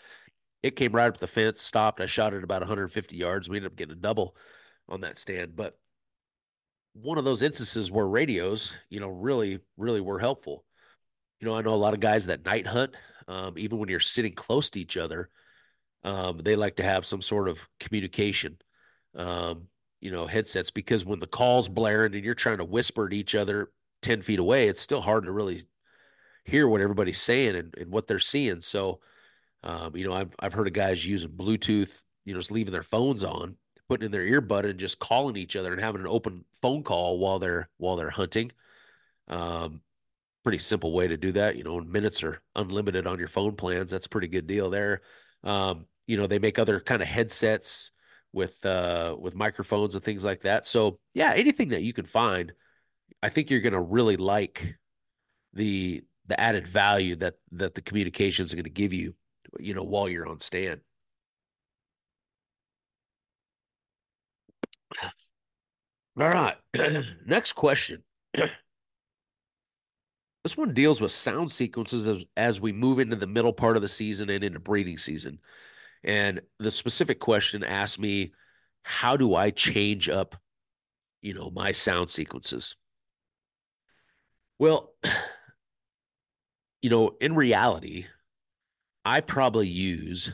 It 0.62 0.76
came 0.76 0.92
right 0.92 1.08
up 1.08 1.18
the 1.18 1.26
fence, 1.26 1.62
stopped. 1.62 2.00
I 2.00 2.06
shot 2.06 2.34
it 2.34 2.44
about 2.44 2.60
150 2.62 3.16
yards. 3.16 3.48
We 3.48 3.56
ended 3.56 3.72
up 3.72 3.76
getting 3.76 3.92
a 3.92 4.00
double 4.00 4.36
on 4.88 5.00
that 5.02 5.18
stand, 5.18 5.56
but 5.56 5.78
one 6.94 7.18
of 7.18 7.24
those 7.24 7.42
instances 7.42 7.90
where 7.90 8.06
radios, 8.06 8.76
you 8.88 9.00
know, 9.00 9.08
really, 9.08 9.60
really 9.76 10.00
were 10.00 10.18
helpful 10.18 10.64
you 11.40 11.46
know, 11.46 11.54
I 11.54 11.62
know 11.62 11.74
a 11.74 11.76
lot 11.76 11.94
of 11.94 12.00
guys 12.00 12.26
that 12.26 12.44
night 12.44 12.66
hunt, 12.66 12.94
um, 13.28 13.54
even 13.58 13.78
when 13.78 13.88
you're 13.88 14.00
sitting 14.00 14.34
close 14.34 14.70
to 14.70 14.80
each 14.80 14.96
other, 14.96 15.28
um, 16.07 16.38
they 16.38 16.54
like 16.54 16.76
to 16.76 16.84
have 16.84 17.04
some 17.04 17.20
sort 17.20 17.48
of 17.48 17.68
communication, 17.80 18.57
um, 19.16 19.66
you 20.00 20.12
know, 20.12 20.24
headsets 20.24 20.70
because 20.70 21.04
when 21.04 21.18
the 21.18 21.26
call's 21.26 21.68
blaring 21.68 22.14
and 22.14 22.24
you're 22.24 22.34
trying 22.34 22.59
to 22.59 22.64
whisper 22.64 23.09
to 23.09 23.16
each 23.16 23.34
other 23.34 23.72
10 24.02 24.22
feet 24.22 24.38
away, 24.38 24.68
it's 24.68 24.80
still 24.80 25.00
hard 25.00 25.24
to 25.24 25.32
really 25.32 25.64
hear 26.44 26.68
what 26.68 26.80
everybody's 26.80 27.20
saying 27.20 27.57
and, 27.57 27.74
and 27.76 27.90
what 27.90 28.07
they're 28.07 28.20
seeing. 28.20 28.61
So, 28.61 29.00
um, 29.64 29.96
you 29.96 30.07
know, 30.07 30.12
I've, 30.12 30.32
I've 30.38 30.52
heard 30.52 30.68
of 30.68 30.74
guys 30.74 31.04
using 31.04 31.32
Bluetooth, 31.32 32.04
you 32.24 32.34
know, 32.34 32.38
just 32.38 32.52
leaving 32.52 32.72
their 32.72 32.84
phones 32.84 33.24
on, 33.24 33.57
putting 33.88 34.07
in 34.07 34.12
their 34.12 34.22
earbud 34.24 34.64
and 34.64 34.78
just 34.78 35.00
calling 35.00 35.36
each 35.36 35.57
other 35.57 35.72
and 35.72 35.82
having 35.82 36.02
an 36.02 36.07
open 36.07 36.44
phone 36.62 36.84
call 36.84 37.18
while 37.18 37.40
they're, 37.40 37.68
while 37.78 37.96
they're 37.96 38.11
hunting. 38.11 38.52
Um, 39.26 39.80
pretty 40.44 40.59
simple 40.59 40.92
way 40.92 41.09
to 41.09 41.16
do 41.16 41.32
that. 41.32 41.57
You 41.57 41.64
know, 41.64 41.80
minutes 41.80 42.22
are 42.22 42.40
unlimited 42.54 43.09
on 43.09 43.18
your 43.18 43.26
phone 43.26 43.57
plans. 43.57 43.90
That's 43.90 44.07
a 44.07 44.11
pretty 44.11 44.28
good 44.28 44.46
deal 44.46 44.70
there. 44.70 45.00
Um, 45.42 45.86
you 46.07 46.16
know, 46.16 46.26
they 46.26 46.38
make 46.38 46.59
other 46.59 46.80
kind 46.80 47.02
of 47.02 47.09
headsets 47.09 47.90
with 48.32 48.64
uh 48.66 49.16
with 49.18 49.34
microphones 49.34 49.94
and 49.94 50.04
things 50.04 50.24
like 50.24 50.42
that. 50.42 50.66
So 50.66 50.98
yeah, 51.14 51.32
anything 51.34 51.68
that 51.70 51.82
you 51.82 51.92
can 51.92 52.07
find, 52.07 52.52
I 53.22 53.28
think 53.28 53.50
you're 53.50 53.61
gonna 53.61 53.80
really 53.82 54.16
like 54.16 54.78
the 55.54 56.02
the 56.26 56.38
added 56.40 56.66
value 56.68 57.16
that 57.16 57.34
that 57.52 57.74
the 57.74 57.82
communications 57.82 58.52
are 58.52 58.57
gonna 58.57 58.68
give 58.68 58.92
you, 58.92 59.14
you 59.59 59.74
know, 59.74 59.84
while 59.84 60.09
you're 60.09 60.26
on 60.28 60.40
stand. 60.40 60.80
All 66.18 66.28
right. 66.28 66.57
Next 67.26 67.52
question. 67.52 68.02
This 70.44 70.57
one 70.57 70.74
deals 70.74 71.00
with 71.00 71.11
sound 71.11 71.50
sequences 71.50 72.07
as, 72.07 72.24
as 72.36 72.61
we 72.61 72.72
move 72.72 73.00
into 73.00 73.16
the 73.16 73.26
middle 73.26 73.52
part 73.52 73.74
of 73.74 73.82
the 73.82 73.88
season 73.88 74.30
and 74.30 74.44
into 74.44 74.61
breeding 74.61 74.96
season. 74.96 75.40
And 76.07 76.40
the 76.61 76.70
specific 76.70 77.18
question 77.18 77.64
asked 77.64 77.98
me, 77.98 78.32
how 78.82 79.16
do 79.16 79.34
I 79.34 79.50
change 79.50 80.09
up, 80.09 80.36
you 81.20 81.34
know, 81.34 81.50
my 81.50 81.72
sound 81.72 82.11
sequences? 82.11 82.76
Well, 84.59 84.94
you 86.82 86.90
know, 86.90 87.16
in 87.20 87.34
reality, 87.34 88.07
I 89.04 89.20
probably 89.20 89.68
use 89.68 90.32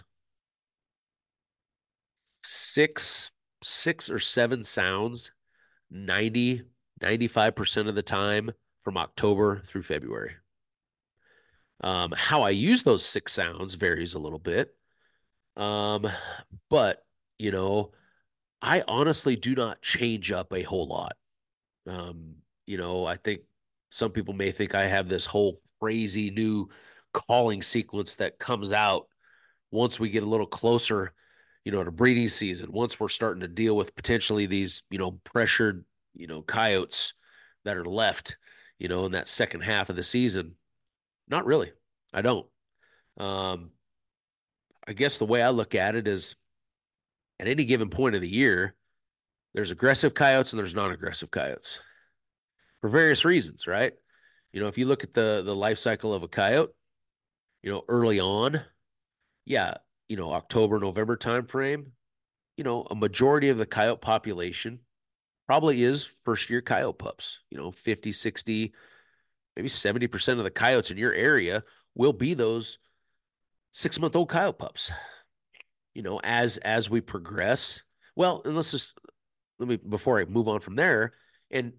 six, 2.45 3.31
six 3.63 4.11
or 4.11 4.19
seven 4.19 4.63
sounds 4.65 5.33
90, 5.91 6.63
95% 7.01 7.89
of 7.89 7.95
the 7.95 8.03
time 8.03 8.51
from 8.83 8.99
October 8.99 9.63
through 9.65 9.83
February. 9.83 10.33
Um, 11.83 12.13
how 12.15 12.43
I 12.43 12.51
use 12.51 12.83
those 12.83 13.05
six 13.05 13.33
sounds 13.33 13.75
varies 13.75 14.15
a 14.15 14.19
little 14.19 14.39
bit. 14.39 14.77
Um, 15.57 16.09
but, 16.71 17.05
you 17.39 17.51
know, 17.51 17.93
I 18.61 18.83
honestly 18.87 19.37
do 19.37 19.55
not 19.55 19.83
change 19.83 20.33
up 20.33 20.53
a 20.53 20.63
whole 20.63 20.87
lot. 20.87 21.17
Um, 21.87 22.37
you 22.67 22.79
know, 22.79 23.05
I 23.05 23.17
think 23.17 23.43
some 23.91 24.11
people 24.11 24.35
may 24.35 24.53
think 24.53 24.75
I 24.75 24.87
have 24.87 25.09
this 25.09 25.27
whole 25.27 25.61
crazy 25.81 26.31
new 26.31 26.69
calling 27.13 27.63
sequence 27.63 28.17
that 28.17 28.39
comes 28.39 28.73
out 28.73 29.09
once 29.71 29.99
we 29.99 30.11
get 30.11 30.23
a 30.23 30.27
little 30.27 30.47
closer, 30.47 31.13
you 31.65 31.73
know, 31.73 31.83
to 31.83 31.91
breeding 31.91 32.29
season. 32.29 32.73
Once 32.73 32.99
we're 32.99 33.09
starting 33.09 33.41
to 33.41 33.49
deal 33.49 33.77
with 33.77 33.95
potentially 33.95 34.47
these, 34.47 34.83
you 34.91 34.99
know, 34.99 35.21
pressured, 35.25 35.85
you 36.15 36.27
know, 36.27 36.43
coyotes 36.43 37.15
that 37.65 37.77
are 37.77 37.85
left 37.85 38.37
you 38.83 38.89
know, 38.89 39.05
in 39.07 39.13
that 39.13 39.29
second 39.29 39.61
half 39.61 39.91
of 39.91 39.97
the 39.97 40.03
season? 40.03 40.57
Not 41.29 41.47
really. 41.47 41.71
I 42.13 42.21
don't. 42.21 42.47
Um, 43.17 43.71
I 44.87 44.93
guess 44.93 45.19
the 45.19 45.27
way 45.27 45.43
I 45.43 45.51
look 45.51 45.75
at 45.75 45.95
it 45.95 46.09
is 46.09 46.35
at 47.39 47.49
any 47.49 47.65
given 47.65 47.91
point 47.91 48.15
of 48.15 48.21
the 48.21 48.29
year, 48.29 48.75
there's 49.55 49.71
aggressive 49.71 50.15
coyotes 50.15 50.53
and 50.53 50.59
there's 50.59 50.75
non-aggressive 50.75 51.31
coyotes 51.31 51.81
for 52.81 52.89
various 52.89 53.25
reasons, 53.25 53.67
right? 53.67 53.93
You 54.53 54.61
know, 54.61 54.67
if 54.67 54.79
you 54.79 54.87
look 54.87 55.05
at 55.05 55.15
the 55.15 55.43
the 55.45 55.55
life 55.55 55.79
cycle 55.79 56.13
of 56.13 56.23
a 56.23 56.29
coyote, 56.29 56.73
you 57.63 57.71
know, 57.71 57.85
early 57.89 58.21
on, 58.21 58.61
yeah, 59.45 59.75
you 60.09 60.17
know, 60.17 60.33
October, 60.33 60.79
November 60.79 61.17
timeframe, 61.17 61.87
you 62.57 62.65
know, 62.65 62.87
a 62.91 62.95
majority 62.95 63.49
of 63.49 63.59
the 63.59 63.67
coyote 63.67 64.01
population 64.01 64.81
probably 65.47 65.83
is 65.83 66.09
first 66.25 66.51
year 66.51 66.61
coyote 66.61 66.99
pups. 66.99 67.41
You 67.51 67.59
know, 67.59 67.71
50, 67.71 68.13
60, 68.13 68.73
maybe 69.57 69.69
70% 69.69 70.39
of 70.39 70.45
the 70.45 70.51
coyotes 70.51 70.91
in 70.91 70.99
your 70.99 71.13
area 71.13 71.63
will 71.95 72.13
be 72.13 72.35
those 72.35 72.79
six 73.73 73.99
month 73.99 74.17
old 74.17 74.29
coyote 74.29 74.59
pups. 74.59 74.93
You 75.95 76.03
know, 76.03 76.21
as 76.23 76.57
as 76.59 76.89
we 76.89 77.01
progress, 77.01 77.83
well, 78.17 78.43
and 78.45 78.55
let's 78.55 78.71
just 78.71 78.95
let 79.59 79.69
me 79.69 79.77
before 79.77 80.21
I 80.21 80.25
move 80.25 80.49
on 80.49 80.61
from 80.61 80.77
there, 80.77 81.13
and 81.51 81.73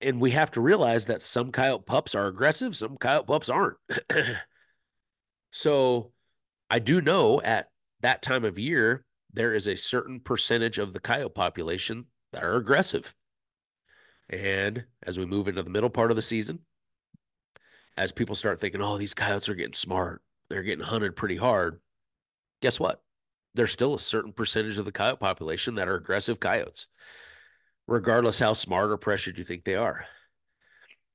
and 0.00 0.20
we 0.20 0.32
have 0.32 0.50
to 0.52 0.60
realize 0.60 1.06
that 1.06 1.22
some 1.22 1.52
coyote 1.52 1.86
pups 1.86 2.14
are 2.14 2.26
aggressive, 2.26 2.76
some 2.76 2.96
coyote 2.96 3.26
pups 3.26 3.48
aren't. 3.48 3.76
so 5.50 6.12
I 6.70 6.78
do 6.78 7.00
know 7.00 7.40
at 7.40 7.68
that 8.00 8.22
time 8.22 8.44
of 8.44 8.58
year 8.58 9.04
there 9.32 9.54
is 9.54 9.68
a 9.68 9.76
certain 9.76 10.20
percentage 10.20 10.78
of 10.78 10.92
the 10.92 11.00
coyote 11.00 11.34
population 11.34 12.06
that 12.32 12.42
are 12.44 12.56
aggressive. 12.56 13.14
And 14.28 14.84
as 15.02 15.18
we 15.18 15.26
move 15.26 15.48
into 15.48 15.62
the 15.62 15.70
middle 15.70 15.90
part 15.90 16.10
of 16.10 16.16
the 16.16 16.22
season, 16.22 16.60
as 17.96 18.12
people 18.12 18.34
start 18.34 18.60
thinking, 18.60 18.80
oh, 18.80 18.98
these 18.98 19.14
coyotes 19.14 19.48
are 19.48 19.54
getting 19.54 19.74
smart, 19.74 20.22
they're 20.52 20.62
getting 20.62 20.84
hunted 20.84 21.16
pretty 21.16 21.36
hard. 21.36 21.80
Guess 22.60 22.78
what? 22.78 23.02
There's 23.54 23.72
still 23.72 23.94
a 23.94 23.98
certain 23.98 24.34
percentage 24.34 24.76
of 24.76 24.84
the 24.84 24.92
coyote 24.92 25.18
population 25.18 25.76
that 25.76 25.88
are 25.88 25.94
aggressive 25.94 26.40
coyotes, 26.40 26.88
regardless 27.86 28.38
how 28.38 28.52
smart 28.52 28.90
or 28.90 28.98
pressured 28.98 29.38
you 29.38 29.44
think 29.44 29.64
they 29.64 29.76
are. 29.76 30.04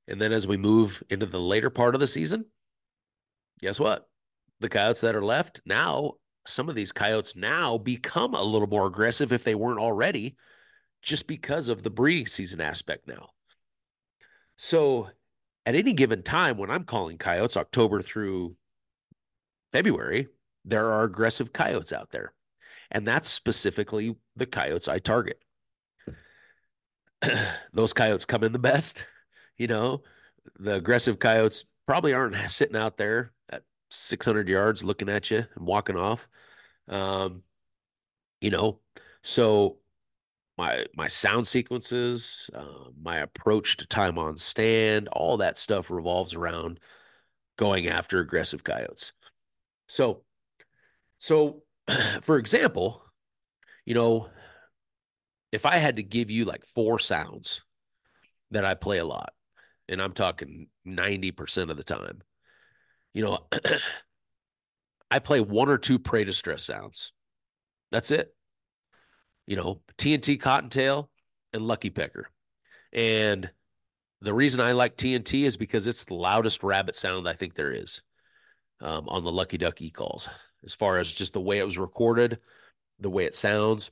And 0.08 0.20
then 0.20 0.32
as 0.32 0.48
we 0.48 0.56
move 0.56 1.04
into 1.08 1.24
the 1.24 1.38
later 1.38 1.70
part 1.70 1.94
of 1.94 2.00
the 2.00 2.06
season, 2.08 2.46
guess 3.60 3.78
what? 3.78 4.08
The 4.58 4.68
coyotes 4.68 5.02
that 5.02 5.14
are 5.14 5.24
left 5.24 5.60
now, 5.64 6.14
some 6.44 6.68
of 6.68 6.74
these 6.74 6.90
coyotes 6.90 7.36
now 7.36 7.78
become 7.78 8.34
a 8.34 8.42
little 8.42 8.66
more 8.66 8.86
aggressive 8.86 9.32
if 9.32 9.44
they 9.44 9.54
weren't 9.54 9.78
already, 9.78 10.36
just 11.00 11.28
because 11.28 11.68
of 11.68 11.84
the 11.84 11.90
breeding 11.90 12.26
season 12.26 12.60
aspect 12.60 13.06
now. 13.06 13.28
So 14.56 15.10
at 15.64 15.76
any 15.76 15.92
given 15.92 16.24
time 16.24 16.56
when 16.56 16.70
I'm 16.70 16.82
calling 16.82 17.18
coyotes, 17.18 17.56
October 17.56 18.02
through 18.02 18.56
February, 19.72 20.28
there 20.64 20.92
are 20.92 21.04
aggressive 21.04 21.52
coyotes 21.52 21.92
out 21.92 22.10
there. 22.10 22.32
And 22.90 23.06
that's 23.06 23.28
specifically 23.28 24.16
the 24.36 24.46
coyotes 24.46 24.88
I 24.88 24.98
target. 24.98 25.42
Those 27.72 27.92
coyotes 27.92 28.24
come 28.24 28.44
in 28.44 28.52
the 28.52 28.58
best, 28.58 29.06
you 29.56 29.66
know, 29.66 30.02
the 30.58 30.74
aggressive 30.76 31.18
coyotes 31.18 31.64
probably 31.86 32.14
aren't 32.14 32.36
sitting 32.50 32.76
out 32.76 32.96
there 32.96 33.32
at 33.50 33.62
600 33.90 34.48
yards 34.48 34.84
looking 34.84 35.08
at 35.08 35.30
you 35.30 35.44
and 35.54 35.66
walking 35.66 35.96
off. 35.96 36.28
Um, 36.88 37.42
you 38.40 38.50
know, 38.50 38.80
so 39.22 39.78
my 40.56 40.86
my 40.94 41.06
sound 41.06 41.46
sequences, 41.46 42.50
uh, 42.54 42.90
my 43.00 43.18
approach 43.18 43.76
to 43.78 43.86
time 43.86 44.18
on 44.18 44.36
stand, 44.36 45.08
all 45.08 45.38
that 45.38 45.58
stuff 45.58 45.90
revolves 45.90 46.34
around 46.34 46.80
going 47.56 47.88
after 47.88 48.20
aggressive 48.20 48.64
coyotes. 48.64 49.12
So, 49.88 50.22
so 51.18 51.62
for 52.22 52.36
example, 52.36 53.02
you 53.84 53.94
know, 53.94 54.28
if 55.50 55.66
I 55.66 55.76
had 55.76 55.96
to 55.96 56.02
give 56.02 56.30
you 56.30 56.44
like 56.44 56.64
four 56.64 56.98
sounds 56.98 57.62
that 58.50 58.64
I 58.64 58.74
play 58.74 58.98
a 58.98 59.04
lot, 59.04 59.32
and 59.88 60.02
I'm 60.02 60.12
talking 60.12 60.68
90% 60.86 61.70
of 61.70 61.76
the 61.76 61.84
time, 61.84 62.20
you 63.14 63.24
know, 63.24 63.46
I 65.10 65.18
play 65.18 65.40
one 65.40 65.70
or 65.70 65.78
two 65.78 65.98
prey 65.98 66.24
distress 66.24 66.62
sounds. 66.62 67.12
That's 67.90 68.10
it 68.10 68.34
you 69.48 69.56
know, 69.56 69.80
TNT 69.96 70.38
Cottontail 70.38 71.10
and 71.54 71.66
Lucky 71.66 71.88
Pecker. 71.88 72.28
And 72.92 73.50
the 74.20 74.34
reason 74.34 74.60
I 74.60 74.72
like 74.72 74.96
TNT 74.96 75.44
is 75.44 75.56
because 75.56 75.86
it's 75.86 76.04
the 76.04 76.14
loudest 76.14 76.62
rabbit 76.62 76.94
sound 76.94 77.26
I 77.26 77.32
think 77.32 77.54
there 77.54 77.72
is 77.72 78.02
um, 78.80 79.08
on 79.08 79.24
the 79.24 79.32
Lucky 79.32 79.58
Duck 79.58 79.80
e 79.80 79.90
calls. 79.90 80.28
As 80.64 80.74
far 80.74 80.98
as 80.98 81.12
just 81.12 81.32
the 81.32 81.40
way 81.40 81.58
it 81.58 81.64
was 81.64 81.78
recorded, 81.78 82.38
the 83.00 83.10
way 83.10 83.24
it 83.24 83.34
sounds, 83.34 83.90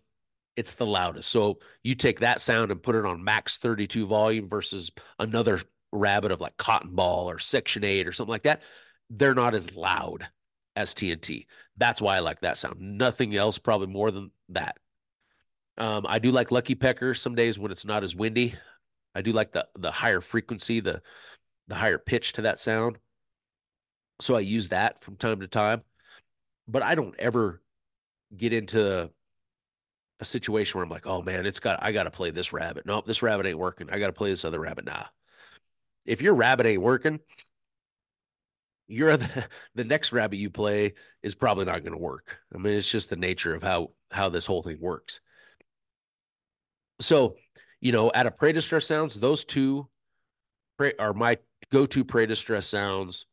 it's 0.57 0.74
the 0.74 0.87
loudest. 0.87 1.30
So 1.30 1.59
you 1.84 1.95
take 1.95 2.20
that 2.20 2.41
sound 2.41 2.70
and 2.70 2.82
put 2.82 2.97
it 2.97 3.05
on 3.05 3.22
max 3.22 3.59
32 3.59 4.07
volume 4.07 4.49
versus 4.49 4.91
another 5.18 5.61
rabbit 5.93 6.32
of 6.32 6.41
like 6.41 6.57
Cotton 6.57 6.95
Ball 6.95 7.30
or 7.30 7.39
Section 7.39 7.84
8 7.84 8.09
or 8.09 8.12
something 8.12 8.30
like 8.30 8.45
that. 8.45 8.62
They're 9.11 9.34
not 9.34 9.55
as 9.55 9.74
loud 9.74 10.26
as 10.74 10.95
TNT. 10.95 11.47
That's 11.76 12.01
why 12.01 12.16
I 12.16 12.20
like 12.20 12.41
that 12.41 12.59
sound. 12.59 12.80
Nothing 12.80 13.34
else, 13.37 13.59
probably 13.59 13.87
more 13.87 14.11
than 14.11 14.30
that. 14.51 14.78
Um, 15.78 16.07
I 16.09 16.18
do 16.18 16.30
like 16.30 16.51
Lucky 16.51 16.74
Pecker 16.74 17.14
some 17.14 17.34
days 17.34 17.59
when 17.59 17.70
it's 17.70 17.84
not 17.84 18.03
as 18.03 18.16
windy. 18.16 18.55
I 19.14 19.22
do 19.22 19.32
like 19.32 19.53
the 19.53 19.66
the 19.78 19.91
higher 19.91 20.20
frequency, 20.20 20.80
the 20.80 21.03
the 21.68 21.74
higher 21.74 21.99
pitch 21.99 22.34
to 22.34 22.43
that 22.43 22.59
sound. 22.59 22.99
So 24.21 24.37
I 24.37 24.41
use 24.41 24.71
that 24.71 25.03
from 25.03 25.17
time 25.17 25.41
to 25.41 25.49
time. 25.49 25.83
But 26.69 26.83
I 26.83 26.95
don't 26.95 27.14
ever 27.19 27.62
get 28.37 28.53
into 28.53 29.11
a 30.19 30.25
situation 30.25 30.79
where 30.79 30.85
I'm 30.85 30.91
like, 30.91 31.07
oh 31.07 31.23
man, 31.23 31.47
it's 31.47 31.61
got 31.61 31.83
I 31.83 31.93
gotta 31.93 32.11
play 32.11 32.31
this 32.31 32.53
rabbit. 32.53 32.87
Nope, 32.87 33.07
this 33.07 33.23
rabbit 33.23 33.47
ain't 33.47 33.59
working. 33.59 33.89
I 33.91 33.99
gotta 33.99 34.12
play 34.12 34.31
this 34.31 34.45
other 34.45 34.61
rabbit. 34.61 34.87
Nah. 34.87 35.05
If 36.05 36.23
your 36.23 36.35
rabbit 36.35 36.67
ain't 36.67 36.83
working, 36.83 37.21
you're 38.89 39.17
the, 39.17 39.47
the 39.75 39.85
next 39.85 40.12
rabbit 40.12 40.37
you 40.37 40.51
play 40.51 40.95
is 41.23 41.35
probably 41.35 41.64
not 41.64 41.83
going 41.83 41.93
to 41.93 41.99
work. 41.99 42.39
I 42.55 42.59
mean, 42.59 42.75
it's 42.75 42.91
just 42.91 43.11
the 43.11 43.17
nature 43.17 43.55
of 43.55 43.62
how 43.62 43.91
how 44.11 44.29
this 44.29 44.47
whole 44.47 44.62
thing 44.62 44.79
works. 44.81 45.21
So, 47.01 47.37
you 47.81 47.93
know, 47.93 48.11
at 48.12 48.27
a 48.27 48.31
prey 48.31 48.53
distress 48.53 48.87
sounds, 48.87 49.14
those 49.14 49.45
two 49.45 49.89
are 50.99 51.12
my 51.12 51.39
go-to 51.73 52.05
prey 52.05 52.27
distress 52.27 52.67
sounds 52.67 53.27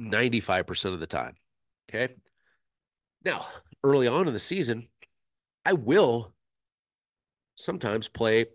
95% 0.00 0.92
of 0.92 1.00
the 1.00 1.06
time. 1.06 1.34
Okay. 1.88 2.14
Now, 3.24 3.46
early 3.84 4.08
on 4.08 4.26
in 4.26 4.32
the 4.32 4.38
season, 4.38 4.88
I 5.64 5.74
will 5.74 6.32
sometimes 7.56 8.08
play 8.08 8.46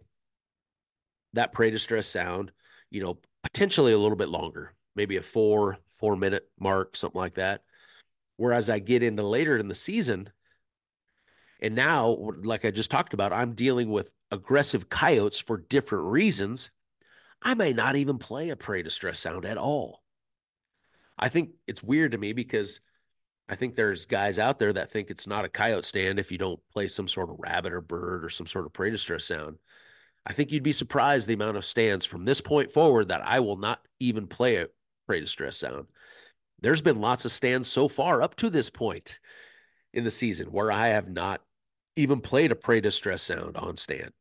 that 1.34 1.54
prey 1.54 1.70
distress 1.72 2.08
sound, 2.08 2.52
you 2.90 3.02
know, 3.02 3.20
potentially 3.44 3.94
a 3.94 3.98
little 3.98 4.18
bit 4.18 4.30
longer, 4.30 4.74
maybe 4.96 5.18
a 5.18 5.22
four, 5.22 5.78
four 5.94 6.16
minute 6.16 6.50
mark, 6.60 6.98
something 6.98 7.20
like 7.20 7.36
that. 7.36 7.64
Whereas 8.38 8.70
I 8.70 8.80
get 8.80 9.04
into 9.04 9.24
later 9.24 9.58
in 9.58 9.68
the 9.68 9.76
season, 9.76 10.30
and 11.60 11.74
now, 11.74 12.30
like 12.44 12.66
I 12.66 12.72
just 12.72 12.92
talked 12.92 13.14
about, 13.14 13.34
I'm 13.34 13.54
dealing 13.54 13.90
with 13.90 14.12
aggressive 14.32 14.90
coyotes 14.90 15.40
for 15.40 15.58
different 15.58 16.06
reasons. 16.06 16.70
I 17.42 17.56
may 17.56 17.74
not 17.74 17.96
even 17.96 18.20
play 18.20 18.50
a 18.50 18.56
prey 18.56 18.84
distress 18.84 19.20
sound 19.20 19.46
at 19.46 19.58
all. 19.58 20.04
I 21.18 21.30
think 21.30 21.52
it's 21.68 21.84
weird 21.84 22.12
to 22.12 22.18
me 22.18 22.34
because 22.34 22.80
I 23.50 23.56
think 23.56 23.76
there's 23.76 24.06
guys 24.06 24.40
out 24.40 24.60
there 24.60 24.74
that 24.74 24.90
think 24.90 25.10
it's 25.10 25.28
not 25.28 25.46
a 25.46 25.50
coyote 25.50 25.86
stand 25.86 26.20
if 26.20 26.32
you 26.32 26.38
don't 26.38 26.60
play 26.72 26.88
some 26.88 27.08
sort 27.08 27.30
of 27.30 27.38
rabbit 27.40 27.74
or 27.74 27.82
bird 27.82 28.26
or 28.26 28.30
some 28.30 28.48
sort 28.48 28.66
of 28.66 28.74
prey 28.74 28.90
distress 28.90 29.26
sound. 29.26 29.58
I 30.26 30.34
think 30.34 30.52
you'd 30.52 30.64
be 30.64 30.74
surprised 30.74 31.28
the 31.28 31.34
amount 31.34 31.56
of 31.56 31.66
stands 31.66 32.06
from 32.06 32.26
this 32.26 32.42
point 32.42 32.72
forward 32.72 33.08
that 33.08 33.26
I 33.26 33.40
will 33.40 33.56
not 33.56 33.80
even 34.00 34.28
play 34.28 34.58
a 34.58 34.68
prey 35.08 35.22
distress 35.22 35.58
sound. 35.58 35.88
There's 36.60 36.82
been 36.82 37.00
lots 37.00 37.24
of 37.24 37.32
stands 37.32 37.70
so 37.70 37.88
far 37.88 38.22
up 38.22 38.36
to 38.38 38.50
this 38.50 38.70
point 38.70 39.20
in 39.94 40.04
the 40.04 40.12
season 40.12 40.48
where 40.48 40.72
I 40.72 40.90
have 40.90 41.08
not 41.08 41.42
even 41.96 42.20
played 42.20 42.52
a 42.52 42.56
prey 42.56 42.82
distress 42.82 43.24
sound 43.24 43.56
on 43.56 43.78
stand. 43.78 44.12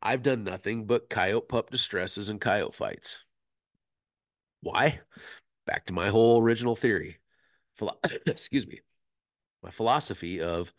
I've 0.00 0.22
done 0.22 0.42
nothing 0.42 0.86
but 0.86 1.10
coyote 1.10 1.48
pup 1.48 1.70
distresses 1.70 2.28
and 2.28 2.40
coyote 2.40 2.74
fights. 2.74 3.24
Why? 4.62 5.00
Back 5.66 5.86
to 5.86 5.92
my 5.92 6.08
whole 6.08 6.40
original 6.40 6.74
theory. 6.74 7.18
Philo- 7.74 7.98
Excuse 8.26 8.66
me. 8.66 8.80
My 9.62 9.70
philosophy 9.70 10.40
of 10.40 10.72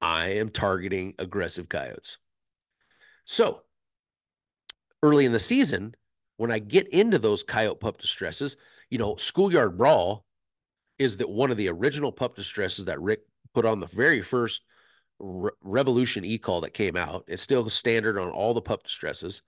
I 0.00 0.28
am 0.34 0.50
targeting 0.50 1.14
aggressive 1.18 1.68
coyotes. 1.68 2.18
So 3.24 3.62
early 5.02 5.24
in 5.24 5.32
the 5.32 5.38
season, 5.38 5.94
when 6.36 6.50
I 6.50 6.58
get 6.58 6.88
into 6.88 7.18
those 7.18 7.42
coyote 7.42 7.80
pup 7.80 7.98
distresses, 7.98 8.56
you 8.90 8.98
know, 8.98 9.16
schoolyard 9.16 9.78
brawl 9.78 10.24
is 10.98 11.16
that 11.16 11.28
one 11.28 11.50
of 11.50 11.56
the 11.56 11.68
original 11.68 12.12
pup 12.12 12.36
distresses 12.36 12.84
that 12.86 13.00
Rick 13.00 13.20
put 13.54 13.64
on 13.64 13.80
the 13.80 13.86
very 13.86 14.22
first 14.22 14.62
Re- 15.18 15.50
Revolution 15.62 16.24
e-call 16.24 16.60
that 16.60 16.74
came 16.74 16.96
out. 16.96 17.24
It's 17.26 17.42
still 17.42 17.68
standard 17.70 18.18
on 18.18 18.28
all 18.28 18.54
the 18.54 18.60
pup 18.60 18.82
distresses. 18.82 19.42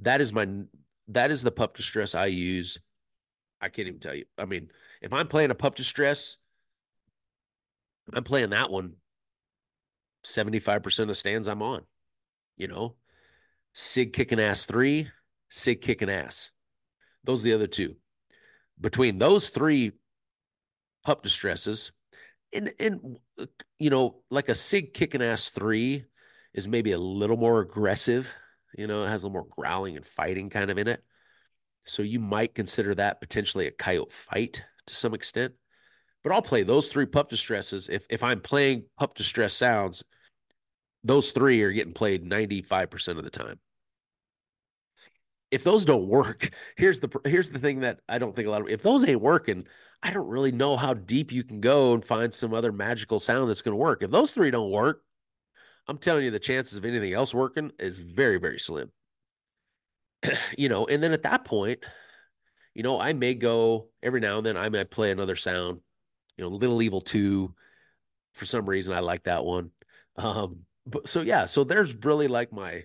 That 0.00 0.20
is 0.20 0.32
my 0.32 0.48
that 1.08 1.30
is 1.30 1.42
the 1.42 1.50
pup 1.50 1.76
distress 1.76 2.14
I 2.14 2.26
use. 2.26 2.78
I 3.60 3.68
can't 3.68 3.88
even 3.88 4.00
tell 4.00 4.14
you. 4.14 4.24
I 4.38 4.44
mean, 4.44 4.70
if 5.00 5.12
I'm 5.12 5.28
playing 5.28 5.50
a 5.50 5.54
pup 5.54 5.74
distress, 5.74 6.36
I'm 8.12 8.24
playing 8.24 8.50
that 8.50 8.70
one 8.70 8.94
75% 10.24 11.10
of 11.10 11.16
stands 11.16 11.48
I'm 11.48 11.62
on. 11.62 11.82
You 12.56 12.68
know, 12.68 12.96
Sig 13.72 14.12
kicking 14.12 14.40
ass 14.40 14.66
three, 14.66 15.08
Sig 15.50 15.82
kicking 15.82 16.10
ass. 16.10 16.50
Those 17.24 17.42
are 17.42 17.48
the 17.48 17.54
other 17.54 17.66
two. 17.66 17.96
Between 18.80 19.18
those 19.18 19.48
three 19.48 19.92
pup 21.04 21.22
distresses, 21.22 21.92
and 22.52 22.72
and 22.78 23.18
you 23.78 23.90
know, 23.90 24.22
like 24.30 24.48
a 24.48 24.54
Sig 24.54 24.94
kicking 24.94 25.22
ass 25.22 25.50
three 25.50 26.04
is 26.52 26.68
maybe 26.68 26.92
a 26.92 26.98
little 26.98 27.36
more 27.36 27.60
aggressive. 27.60 28.32
You 28.76 28.86
know, 28.86 29.04
it 29.04 29.08
has 29.08 29.22
a 29.22 29.26
little 29.26 29.42
more 29.42 29.48
growling 29.50 29.96
and 29.96 30.06
fighting 30.06 30.50
kind 30.50 30.70
of 30.70 30.78
in 30.78 30.88
it. 30.88 31.02
So 31.84 32.02
you 32.02 32.18
might 32.18 32.54
consider 32.54 32.94
that 32.94 33.20
potentially 33.20 33.66
a 33.66 33.70
coyote 33.70 34.12
fight 34.12 34.62
to 34.86 34.94
some 34.94 35.14
extent. 35.14 35.54
But 36.22 36.32
I'll 36.32 36.42
play 36.42 36.62
those 36.62 36.88
three 36.88 37.06
pup 37.06 37.28
distresses. 37.28 37.88
If 37.88 38.06
if 38.08 38.22
I'm 38.22 38.40
playing 38.40 38.84
pup 38.98 39.14
distress 39.14 39.52
sounds, 39.52 40.04
those 41.04 41.30
three 41.32 41.62
are 41.62 41.72
getting 41.72 41.92
played 41.92 42.24
95% 42.24 43.18
of 43.18 43.24
the 43.24 43.30
time. 43.30 43.60
If 45.50 45.62
those 45.62 45.84
don't 45.84 46.08
work, 46.08 46.50
here's 46.76 47.00
the 47.00 47.10
here's 47.24 47.50
the 47.50 47.58
thing 47.58 47.80
that 47.80 48.00
I 48.08 48.18
don't 48.18 48.34
think 48.34 48.48
a 48.48 48.50
lot 48.50 48.62
of 48.62 48.68
if 48.68 48.82
those 48.82 49.04
ain't 49.04 49.20
working, 49.20 49.66
I 50.02 50.10
don't 50.10 50.28
really 50.28 50.52
know 50.52 50.76
how 50.76 50.94
deep 50.94 51.30
you 51.30 51.44
can 51.44 51.60
go 51.60 51.92
and 51.92 52.04
find 52.04 52.32
some 52.32 52.54
other 52.54 52.72
magical 52.72 53.20
sound 53.20 53.50
that's 53.50 53.62
going 53.62 53.74
to 53.74 53.82
work. 53.82 54.02
If 54.02 54.10
those 54.10 54.32
three 54.32 54.50
don't 54.50 54.70
work, 54.70 55.02
I'm 55.86 55.98
telling 55.98 56.24
you 56.24 56.30
the 56.30 56.38
chances 56.38 56.78
of 56.78 56.84
anything 56.84 57.12
else 57.12 57.34
working 57.34 57.72
is 57.78 57.98
very 58.00 58.38
very 58.38 58.58
slim. 58.58 58.90
you 60.58 60.68
know, 60.68 60.86
and 60.86 61.02
then 61.02 61.12
at 61.12 61.22
that 61.24 61.44
point, 61.44 61.84
you 62.74 62.82
know, 62.82 63.00
I 63.00 63.12
may 63.12 63.34
go 63.34 63.88
every 64.02 64.20
now 64.20 64.38
and 64.38 64.46
then 64.46 64.56
I 64.56 64.68
might 64.68 64.90
play 64.90 65.10
another 65.10 65.36
sound, 65.36 65.80
you 66.36 66.44
know, 66.44 66.50
Little 66.50 66.82
Evil 66.82 67.00
2 67.00 67.54
for 68.32 68.46
some 68.46 68.68
reason 68.68 68.94
I 68.94 69.00
like 69.00 69.24
that 69.24 69.44
one. 69.44 69.70
Um 70.16 70.60
but 70.86 71.08
so 71.08 71.22
yeah, 71.22 71.46
so 71.46 71.64
there's 71.64 71.94
really 71.94 72.28
like 72.28 72.52
my 72.52 72.84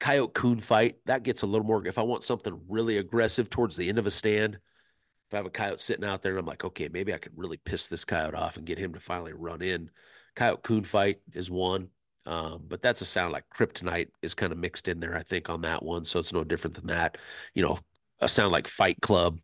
coyote 0.00 0.34
coon 0.34 0.58
fight. 0.58 0.96
That 1.06 1.22
gets 1.22 1.42
a 1.42 1.46
little 1.46 1.66
more 1.66 1.86
if 1.86 1.96
I 1.96 2.02
want 2.02 2.24
something 2.24 2.60
really 2.68 2.98
aggressive 2.98 3.48
towards 3.48 3.76
the 3.76 3.88
end 3.88 3.98
of 3.98 4.06
a 4.06 4.10
stand. 4.10 4.54
If 4.54 5.34
I 5.34 5.36
have 5.36 5.46
a 5.46 5.50
coyote 5.50 5.80
sitting 5.80 6.04
out 6.04 6.22
there 6.22 6.32
and 6.32 6.40
I'm 6.40 6.46
like, 6.46 6.64
okay, 6.64 6.88
maybe 6.88 7.14
I 7.14 7.18
could 7.18 7.32
really 7.36 7.56
piss 7.56 7.86
this 7.86 8.04
coyote 8.04 8.34
off 8.34 8.56
and 8.56 8.66
get 8.66 8.78
him 8.78 8.94
to 8.94 9.00
finally 9.00 9.32
run 9.32 9.62
in. 9.62 9.90
Coyote 10.34 10.62
coon 10.62 10.84
fight 10.84 11.20
is 11.32 11.50
one. 11.50 11.88
Um, 12.24 12.64
but 12.68 12.82
that's 12.82 13.00
a 13.00 13.04
sound 13.04 13.32
like 13.32 13.44
kryptonite 13.50 14.08
is 14.22 14.34
kind 14.34 14.52
of 14.52 14.58
mixed 14.58 14.88
in 14.88 15.00
there, 15.00 15.16
I 15.16 15.22
think, 15.22 15.50
on 15.50 15.62
that 15.62 15.82
one. 15.82 16.04
So 16.04 16.20
it's 16.20 16.32
no 16.32 16.44
different 16.44 16.74
than 16.76 16.86
that. 16.86 17.18
You 17.54 17.62
know, 17.64 17.78
a 18.20 18.28
sound 18.28 18.52
like 18.52 18.68
Fight 18.68 19.00
Club. 19.00 19.40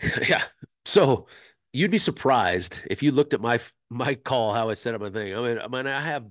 yeah. 0.28 0.42
So 0.84 1.26
you'd 1.72 1.90
be 1.90 1.98
surprised 1.98 2.82
if 2.90 3.02
you 3.02 3.12
looked 3.12 3.34
at 3.34 3.40
my 3.40 3.60
my 3.88 4.14
call, 4.14 4.52
how 4.52 4.70
I 4.70 4.74
set 4.74 4.94
up 4.94 5.00
my 5.00 5.10
thing. 5.10 5.34
I 5.34 5.40
mean, 5.40 5.58
I 5.58 5.68
mean, 5.68 5.86
I 5.86 6.00
have 6.00 6.26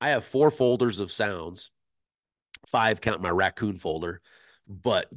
I 0.00 0.10
have 0.10 0.24
four 0.24 0.50
folders 0.50 1.00
of 1.00 1.12
sounds, 1.12 1.70
five 2.66 3.00
count 3.00 3.20
my 3.22 3.30
raccoon 3.30 3.78
folder, 3.78 4.20
but 4.68 5.10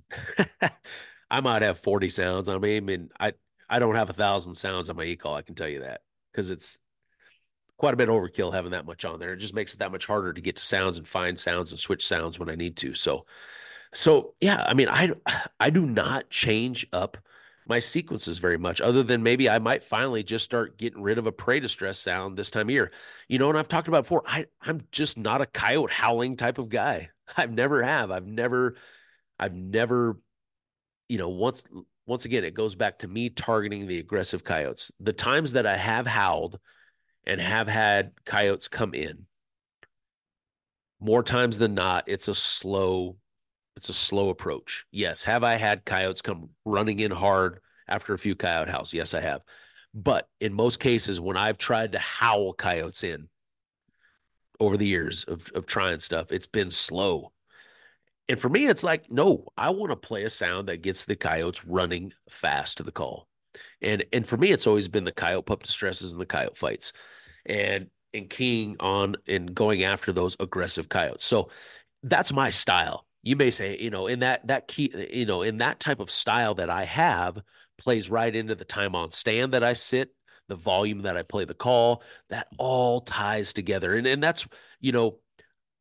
I 1.32 1.41
might 1.41 1.62
have 1.62 1.80
40 1.80 2.10
sounds. 2.10 2.50
I 2.50 2.58
mean, 2.58 3.10
I 3.20 3.34
I 3.70 3.80
don't 3.80 3.95
have 3.95 4.10
a 4.10 4.14
thousand 4.14 4.56
sounds 4.56 4.89
on 4.89 4.95
my 4.95 5.04
e-call. 5.04 5.36
I 5.36 5.41
can 5.43 5.56
tell 5.56 5.68
you 5.68 5.82
that 5.82 6.02
because 6.32 6.50
it's 6.50 6.78
quite 7.80 7.93
a 7.93 7.97
bit 7.97 8.09
overkill 8.09 8.53
having 8.53 8.71
that 8.71 8.86
much 8.86 9.05
on 9.05 9.19
there. 9.19 9.34
It 9.34 9.38
just 9.38 9.55
makes 9.55 9.73
it 9.73 9.80
that 9.80 9.91
much 9.91 10.05
harder 10.05 10.34
to 10.34 10.41
get 10.41 10.57
to 10.57 10.63
sounds 10.63 10.97
and 10.97 11.07
find 11.07 11.39
sounds 11.39 11.71
and 11.71 11.80
switch 11.80 12.05
sounds 12.05 12.38
when 12.38 12.49
I 12.49 12.55
need 12.55 12.75
to. 12.77 12.93
So, 12.93 13.25
so 13.93 14.36
yeah, 14.41 14.63
I 14.67 14.73
mean, 14.73 14.89
I 14.89 15.11
I 15.59 15.69
do 15.71 15.86
not 15.86 16.30
change 16.30 16.86
up 16.93 17.17
my 17.67 17.80
sequences 17.80 18.39
very 18.39 18.57
much, 18.57 18.82
other 18.82 19.01
than 19.01 19.23
maybe 19.23 19.49
I 19.49 19.59
might 19.59 19.84
finally 19.84 20.23
just 20.23 20.43
start 20.43 20.77
getting 20.77 21.01
rid 21.01 21.17
of 21.17 21.25
a 21.25 21.32
prey 21.32 21.61
distress 21.61 21.99
sound 21.99 22.36
this 22.36 22.51
time 22.51 22.67
of 22.67 22.71
year. 22.71 22.91
You 23.30 23.39
know, 23.39 23.47
and 23.47 23.57
I've 23.57 23.67
talked 23.69 23.88
about 23.88 24.03
before, 24.03 24.23
I 24.27 24.47
I'm 24.61 24.82
just 24.91 25.17
not 25.17 25.41
a 25.41 25.45
coyote 25.45 25.91
howling 25.91 26.36
type 26.36 26.57
of 26.57 26.67
guy. 26.67 27.09
I've 27.38 27.51
never 27.51 27.82
have. 27.82 28.11
I've 28.11 28.27
never, 28.27 28.75
I've 29.39 29.53
never, 29.55 30.19
you 31.07 31.17
know, 31.17 31.30
once 31.30 31.63
once 32.05 32.25
again, 32.25 32.43
it 32.43 32.55
goes 32.55 32.75
back 32.75 32.99
to 32.99 33.07
me 33.07 33.30
targeting 33.30 33.88
the 33.88 33.99
aggressive 33.99 34.43
coyotes. 34.43 34.91
The 34.99 35.13
times 35.13 35.53
that 35.53 35.65
I 35.65 35.77
have 35.77 36.07
howled 36.07 36.59
and 37.30 37.39
have 37.39 37.67
had 37.67 38.11
coyotes 38.25 38.67
come 38.67 38.95
in 38.95 39.27
more 40.99 41.21
times 41.21 41.59
than 41.59 41.75
not 41.75 42.03
it's 42.07 42.27
a 42.27 42.34
slow 42.34 43.15
it's 43.75 43.88
a 43.88 43.93
slow 43.93 44.30
approach. 44.30 44.86
Yes 44.91 45.23
have 45.23 45.43
i 45.43 45.55
had 45.55 45.86
coyotes 45.86 46.23
come 46.23 46.49
running 46.65 46.99
in 46.99 47.11
hard 47.11 47.59
after 47.88 48.13
a 48.13 48.17
few 48.17 48.36
coyote 48.36 48.71
howls? 48.71 48.93
Yes 48.93 49.13
i 49.13 49.21
have. 49.21 49.41
But 49.93 50.27
in 50.39 50.53
most 50.53 50.80
cases 50.80 51.21
when 51.21 51.38
i've 51.38 51.59
tried 51.59 51.91
to 51.91 51.99
howl 51.99 52.53
coyotes 52.53 53.03
in 53.03 53.30
over 54.59 54.75
the 54.75 54.88
years 54.88 55.23
of, 55.25 55.51
of 55.53 55.67
trying 55.67 55.99
stuff 55.99 56.32
it's 56.32 56.47
been 56.47 56.71
slow. 56.71 57.32
And 58.27 58.39
for 58.39 58.49
me 58.49 58.65
it's 58.65 58.84
like 58.84 59.11
no 59.11 59.45
i 59.55 59.69
want 59.69 59.91
to 59.91 59.95
play 59.95 60.23
a 60.23 60.32
sound 60.32 60.67
that 60.67 60.82
gets 60.82 61.05
the 61.05 61.15
coyotes 61.15 61.63
running 61.63 62.11
fast 62.27 62.77
to 62.77 62.84
the 62.84 62.91
call. 62.91 63.27
And 63.82 64.03
and 64.13 64.27
for 64.27 64.38
me, 64.38 64.51
it's 64.51 64.67
always 64.67 64.88
been 64.88 65.03
the 65.03 65.11
coyote 65.11 65.45
pup 65.45 65.63
distresses 65.63 66.13
and 66.13 66.21
the 66.21 66.25
coyote 66.25 66.55
fights, 66.55 66.93
and 67.45 67.89
and 68.13 68.29
keying 68.29 68.75
on 68.79 69.15
and 69.27 69.53
going 69.53 69.83
after 69.83 70.11
those 70.11 70.35
aggressive 70.39 70.89
coyotes. 70.89 71.25
So 71.25 71.49
that's 72.03 72.33
my 72.33 72.49
style. 72.49 73.05
You 73.23 73.35
may 73.35 73.51
say, 73.51 73.77
you 73.79 73.89
know, 73.89 74.07
in 74.07 74.19
that 74.19 74.47
that 74.47 74.67
key, 74.67 74.91
you 75.11 75.25
know, 75.25 75.41
in 75.41 75.57
that 75.57 75.79
type 75.79 75.99
of 75.99 76.09
style 76.09 76.55
that 76.55 76.69
I 76.69 76.85
have 76.85 77.41
plays 77.77 78.09
right 78.09 78.35
into 78.35 78.55
the 78.55 78.65
time 78.65 78.95
on 78.95 79.11
stand 79.11 79.53
that 79.53 79.63
I 79.63 79.73
sit, 79.73 80.13
the 80.47 80.55
volume 80.55 81.03
that 81.03 81.17
I 81.17 81.23
play 81.23 81.45
the 81.45 81.53
call, 81.53 82.03
that 82.29 82.47
all 82.57 83.01
ties 83.01 83.53
together. 83.53 83.95
And 83.95 84.07
and 84.07 84.23
that's, 84.23 84.47
you 84.79 84.91
know, 84.91 85.19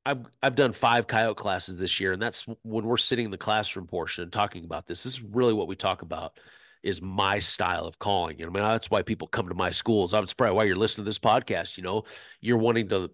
I've 0.05 0.27
I've 0.43 0.55
done 0.57 0.73
five 0.73 1.07
coyote 1.07 1.37
classes 1.37 1.79
this 1.79 2.01
year, 2.01 2.13
and 2.13 2.21
that's 2.21 2.47
when 2.63 2.85
we're 2.85 2.97
sitting 2.97 3.27
in 3.27 3.31
the 3.31 3.39
classroom 3.39 3.87
portion 3.87 4.25
and 4.25 4.33
talking 4.33 4.65
about 4.65 4.87
this. 4.87 5.05
This 5.05 5.15
is 5.15 5.23
really 5.23 5.53
what 5.53 5.69
we 5.69 5.77
talk 5.77 6.03
about 6.03 6.39
is 6.83 7.03
my 7.03 7.39
style 7.39 7.87
of 7.87 7.99
calling. 7.99 8.41
And 8.41 8.51
I 8.51 8.53
mean, 8.53 8.63
that's 8.63 8.91
why 8.91 9.03
people 9.03 9.29
come 9.29 9.49
to 9.49 9.55
my 9.55 9.71
schools. 9.71 10.15
I'm 10.15 10.27
probably 10.37 10.57
why 10.57 10.65
you're 10.65 10.77
listening 10.77 11.05
to 11.05 11.09
this 11.09 11.19
podcast. 11.19 11.77
You 11.77 11.83
know, 11.83 12.05
you're 12.41 12.59
wanting 12.59 12.89
to 12.91 13.11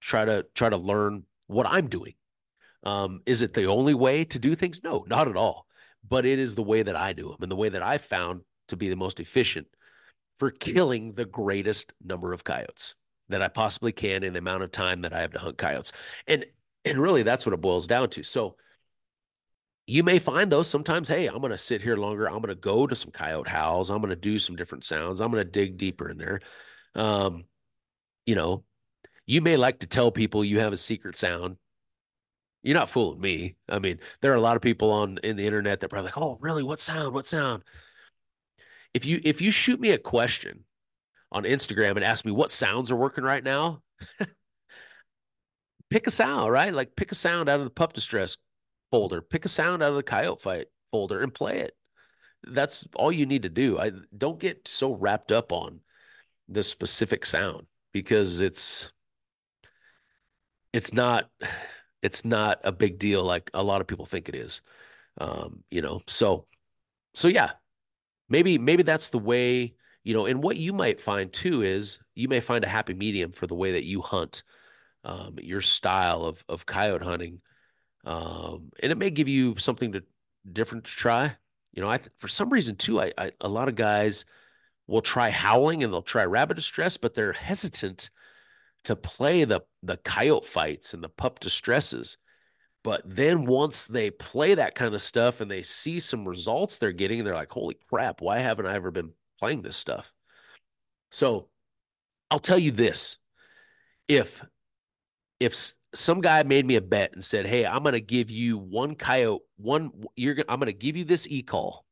try 0.00 0.24
to 0.24 0.46
try 0.54 0.68
to 0.68 0.76
learn 0.76 1.24
what 1.46 1.66
I'm 1.66 1.88
doing. 1.88 2.14
Um, 2.82 3.20
is 3.26 3.42
it 3.42 3.52
the 3.52 3.64
only 3.64 3.94
way 3.94 4.24
to 4.24 4.38
do 4.38 4.54
things? 4.54 4.82
No, 4.84 5.04
not 5.08 5.28
at 5.28 5.36
all. 5.36 5.66
But 6.08 6.24
it 6.24 6.38
is 6.38 6.54
the 6.54 6.62
way 6.62 6.82
that 6.82 6.94
I 6.94 7.12
do 7.12 7.30
them 7.30 7.38
and 7.42 7.50
the 7.50 7.56
way 7.56 7.68
that 7.68 7.82
I 7.82 7.98
found 7.98 8.42
to 8.68 8.76
be 8.76 8.88
the 8.88 8.96
most 8.96 9.18
efficient 9.18 9.66
for 10.36 10.50
killing 10.50 11.12
the 11.14 11.24
greatest 11.24 11.94
number 12.04 12.32
of 12.32 12.44
coyotes 12.44 12.94
that 13.28 13.42
I 13.42 13.48
possibly 13.48 13.92
can 13.92 14.22
in 14.22 14.32
the 14.32 14.38
amount 14.38 14.62
of 14.62 14.70
time 14.70 15.00
that 15.02 15.12
I 15.12 15.20
have 15.20 15.32
to 15.32 15.38
hunt 15.38 15.58
coyotes. 15.58 15.92
And 16.26 16.44
and 16.84 16.98
really 16.98 17.24
that's 17.24 17.44
what 17.44 17.52
it 17.52 17.60
boils 17.60 17.88
down 17.88 18.08
to. 18.10 18.22
So 18.22 18.56
you 19.86 20.02
may 20.02 20.18
find 20.18 20.50
though 20.50 20.62
sometimes 20.62 21.08
hey 21.08 21.26
i'm 21.26 21.38
going 21.38 21.50
to 21.50 21.58
sit 21.58 21.80
here 21.80 21.96
longer 21.96 22.26
i'm 22.26 22.42
going 22.42 22.48
to 22.48 22.54
go 22.54 22.86
to 22.86 22.94
some 22.94 23.10
coyote 23.10 23.48
howls 23.48 23.90
i'm 23.90 23.98
going 23.98 24.10
to 24.10 24.16
do 24.16 24.38
some 24.38 24.56
different 24.56 24.84
sounds 24.84 25.20
i'm 25.20 25.30
going 25.30 25.44
to 25.44 25.50
dig 25.50 25.78
deeper 25.78 26.08
in 26.08 26.18
there. 26.18 26.40
Um, 26.94 27.44
you 28.24 28.34
know 28.34 28.64
you 29.26 29.40
may 29.40 29.56
like 29.56 29.80
to 29.80 29.86
tell 29.86 30.10
people 30.10 30.44
you 30.44 30.60
have 30.60 30.72
a 30.72 30.76
secret 30.76 31.18
sound. 31.18 31.56
You're 32.62 32.76
not 32.76 32.88
fooling 32.88 33.20
me. 33.20 33.56
I 33.68 33.78
mean 33.78 34.00
there 34.20 34.32
are 34.32 34.36
a 34.36 34.40
lot 34.40 34.56
of 34.56 34.62
people 34.62 34.90
on 34.92 35.18
in 35.22 35.36
the 35.36 35.46
internet 35.46 35.80
that 35.80 35.88
probably 35.88 36.06
like 36.06 36.18
oh 36.18 36.38
really? 36.40 36.62
What 36.62 36.80
sound? 36.80 37.14
What 37.14 37.26
sound? 37.26 37.62
If 38.94 39.04
you 39.04 39.20
if 39.24 39.40
you 39.40 39.50
shoot 39.50 39.80
me 39.80 39.90
a 39.90 39.98
question 39.98 40.64
on 41.32 41.42
instagram 41.42 41.96
and 41.96 42.04
ask 42.04 42.24
me 42.24 42.30
what 42.30 42.52
sounds 42.52 42.90
are 42.92 42.96
working 42.96 43.24
right 43.24 43.42
now 43.42 43.82
pick 45.90 46.06
a 46.06 46.10
sound 46.10 46.52
right? 46.52 46.72
Like 46.72 46.96
pick 46.96 47.12
a 47.12 47.16
sound 47.16 47.48
out 47.48 47.58
of 47.58 47.64
the 47.64 47.70
pup 47.70 47.92
distress 47.92 48.36
folder. 48.90 49.20
Pick 49.20 49.44
a 49.44 49.48
sound 49.48 49.82
out 49.82 49.90
of 49.90 49.96
the 49.96 50.02
coyote 50.02 50.40
fight 50.40 50.66
folder 50.90 51.22
and 51.22 51.34
play 51.34 51.60
it. 51.60 51.76
That's 52.44 52.86
all 52.94 53.10
you 53.10 53.26
need 53.26 53.42
to 53.42 53.48
do. 53.48 53.78
I 53.78 53.92
don't 54.16 54.38
get 54.38 54.68
so 54.68 54.92
wrapped 54.92 55.32
up 55.32 55.52
on 55.52 55.80
the 56.48 56.62
specific 56.62 57.26
sound 57.26 57.66
because 57.92 58.40
it's 58.40 58.92
it's 60.72 60.92
not 60.92 61.30
it's 62.02 62.24
not 62.24 62.60
a 62.62 62.72
big 62.72 62.98
deal 62.98 63.24
like 63.24 63.50
a 63.54 63.62
lot 63.62 63.80
of 63.80 63.86
people 63.86 64.06
think 64.06 64.28
it 64.28 64.34
is. 64.34 64.60
Um, 65.18 65.64
you 65.70 65.80
know, 65.82 66.02
so 66.06 66.46
so 67.14 67.28
yeah, 67.28 67.52
maybe 68.28 68.58
maybe 68.58 68.82
that's 68.82 69.08
the 69.08 69.18
way 69.18 69.74
you 70.04 70.14
know. 70.14 70.26
And 70.26 70.42
what 70.42 70.56
you 70.56 70.72
might 70.72 71.00
find 71.00 71.32
too 71.32 71.62
is 71.62 71.98
you 72.14 72.28
may 72.28 72.40
find 72.40 72.64
a 72.64 72.68
happy 72.68 72.94
medium 72.94 73.32
for 73.32 73.46
the 73.46 73.54
way 73.54 73.72
that 73.72 73.84
you 73.84 74.02
hunt, 74.02 74.42
um, 75.04 75.36
your 75.40 75.62
style 75.62 76.24
of 76.24 76.44
of 76.48 76.66
coyote 76.66 77.02
hunting 77.02 77.40
um, 78.06 78.70
and 78.82 78.92
it 78.92 78.98
may 78.98 79.10
give 79.10 79.28
you 79.28 79.56
something 79.58 79.92
to 79.92 80.02
different 80.50 80.84
to 80.84 80.90
try. 80.90 81.36
You 81.72 81.82
know, 81.82 81.90
I 81.90 81.98
for 82.16 82.28
some 82.28 82.48
reason 82.50 82.76
too, 82.76 83.00
I, 83.00 83.12
I 83.18 83.32
a 83.40 83.48
lot 83.48 83.68
of 83.68 83.74
guys 83.74 84.24
will 84.86 85.02
try 85.02 85.28
howling 85.30 85.82
and 85.82 85.92
they'll 85.92 86.02
try 86.02 86.24
rabbit 86.24 86.54
distress, 86.54 86.96
but 86.96 87.14
they're 87.14 87.32
hesitant 87.32 88.10
to 88.84 88.96
play 88.96 89.44
the 89.44 89.60
the 89.82 89.96
coyote 89.98 90.46
fights 90.46 90.94
and 90.94 91.02
the 91.02 91.08
pup 91.08 91.40
distresses. 91.40 92.16
But 92.84 93.02
then 93.04 93.46
once 93.46 93.88
they 93.88 94.12
play 94.12 94.54
that 94.54 94.76
kind 94.76 94.94
of 94.94 95.02
stuff 95.02 95.40
and 95.40 95.50
they 95.50 95.62
see 95.62 95.98
some 95.98 96.26
results 96.26 96.78
they're 96.78 96.92
getting, 96.92 97.24
they're 97.24 97.34
like, 97.34 97.50
"Holy 97.50 97.76
crap! 97.90 98.20
Why 98.22 98.38
haven't 98.38 98.66
I 98.66 98.74
ever 98.74 98.92
been 98.92 99.10
playing 99.40 99.62
this 99.62 99.76
stuff?" 99.76 100.12
So, 101.10 101.48
I'll 102.30 102.38
tell 102.38 102.58
you 102.58 102.70
this: 102.70 103.18
if 104.06 104.44
if 105.40 105.72
some 105.96 106.20
guy 106.20 106.42
made 106.42 106.66
me 106.66 106.76
a 106.76 106.80
bet 106.80 107.12
and 107.12 107.24
said, 107.24 107.46
"Hey, 107.46 107.66
I'm 107.66 107.82
going 107.82 107.94
to 107.94 108.00
give 108.00 108.30
you 108.30 108.58
one 108.58 108.94
coyote, 108.94 109.42
one 109.56 109.90
you're 110.14 110.36
I'm 110.48 110.60
going 110.60 110.66
to 110.66 110.72
give 110.72 110.96
you 110.96 111.04
this 111.04 111.26
e-call 111.28 111.86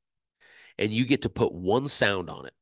and 0.79 0.93
you 0.93 1.05
get 1.05 1.23
to 1.23 1.29
put 1.29 1.53
one 1.53 1.89
sound 1.89 2.31
on 2.31 2.47
it. 2.47 2.55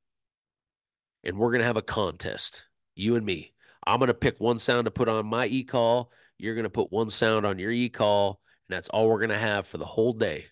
And 1.24 1.38
we're 1.38 1.50
going 1.50 1.60
to 1.60 1.66
have 1.66 1.76
a 1.76 1.82
contest, 1.82 2.64
you 2.94 3.16
and 3.16 3.24
me. 3.24 3.52
I'm 3.86 3.98
going 3.98 4.08
to 4.08 4.14
pick 4.14 4.38
one 4.38 4.58
sound 4.58 4.84
to 4.84 4.90
put 4.90 5.08
on 5.08 5.26
my 5.26 5.46
e-call, 5.46 6.10
you're 6.38 6.54
going 6.54 6.64
to 6.64 6.70
put 6.70 6.92
one 6.92 7.10
sound 7.10 7.46
on 7.46 7.58
your 7.58 7.70
e-call, 7.70 8.40
and 8.68 8.76
that's 8.76 8.88
all 8.88 9.08
we're 9.08 9.18
going 9.18 9.30
to 9.30 9.38
have 9.38 9.66
for 9.66 9.78
the 9.78 9.84
whole 9.84 10.12
day. 10.12 10.44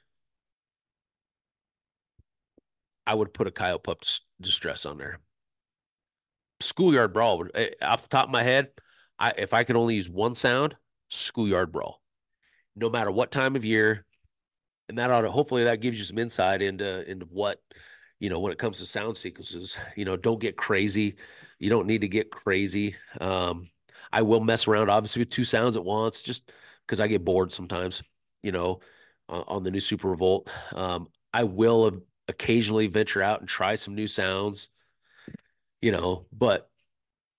I 3.07 3.14
would 3.14 3.34
put 3.34 3.47
a 3.47 3.53
coyote 3.53 3.82
pup 3.82 4.03
distress 4.41 4.86
on 4.86 4.99
there. 4.99 5.20
Schoolyard 6.61 7.12
brawl, 7.12 7.47
eh, 7.55 7.70
off 7.82 8.03
the 8.03 8.09
top 8.09 8.26
of 8.26 8.30
my 8.30 8.43
head, 8.43 8.68
I 9.20 9.34
if 9.36 9.54
I 9.54 9.64
could 9.64 9.76
only 9.76 9.96
use 9.96 10.08
one 10.08 10.34
sound, 10.34 10.76
schoolyard 11.10 11.70
brawl. 11.70 12.00
No 12.74 12.88
matter 12.88 13.10
what 13.10 13.30
time 13.30 13.56
of 13.56 13.64
year, 13.64 14.06
and 14.88 14.98
that 14.98 15.10
ought 15.10 15.22
to 15.22 15.30
hopefully 15.30 15.64
that 15.64 15.80
gives 15.80 15.98
you 15.98 16.04
some 16.04 16.18
insight 16.18 16.62
into 16.62 17.08
into 17.08 17.26
what 17.26 17.60
you 18.18 18.30
know 18.30 18.40
when 18.40 18.52
it 18.52 18.58
comes 18.58 18.78
to 18.78 18.86
sound 18.86 19.16
sequences. 19.16 19.78
You 19.96 20.04
know, 20.04 20.16
don't 20.16 20.40
get 20.40 20.56
crazy. 20.56 21.16
You 21.58 21.70
don't 21.70 21.86
need 21.86 22.00
to 22.00 22.08
get 22.08 22.30
crazy. 22.30 22.96
Um, 23.20 23.68
I 24.12 24.22
will 24.22 24.40
mess 24.40 24.66
around 24.66 24.88
obviously 24.90 25.20
with 25.20 25.30
two 25.30 25.44
sounds 25.44 25.76
at 25.76 25.84
once, 25.84 26.22
just 26.22 26.50
because 26.86 27.00
I 27.00 27.06
get 27.06 27.24
bored 27.24 27.52
sometimes. 27.52 28.02
You 28.42 28.52
know, 28.52 28.80
uh, 29.28 29.44
on 29.46 29.62
the 29.62 29.70
new 29.70 29.80
Super 29.80 30.08
Revolt. 30.08 30.50
Um, 30.74 31.08
I 31.32 31.44
will 31.44 32.00
occasionally 32.26 32.86
venture 32.86 33.22
out 33.22 33.40
and 33.40 33.48
try 33.48 33.74
some 33.74 33.94
new 33.94 34.06
sounds. 34.06 34.70
You 35.82 35.92
know, 35.92 36.26
but 36.32 36.69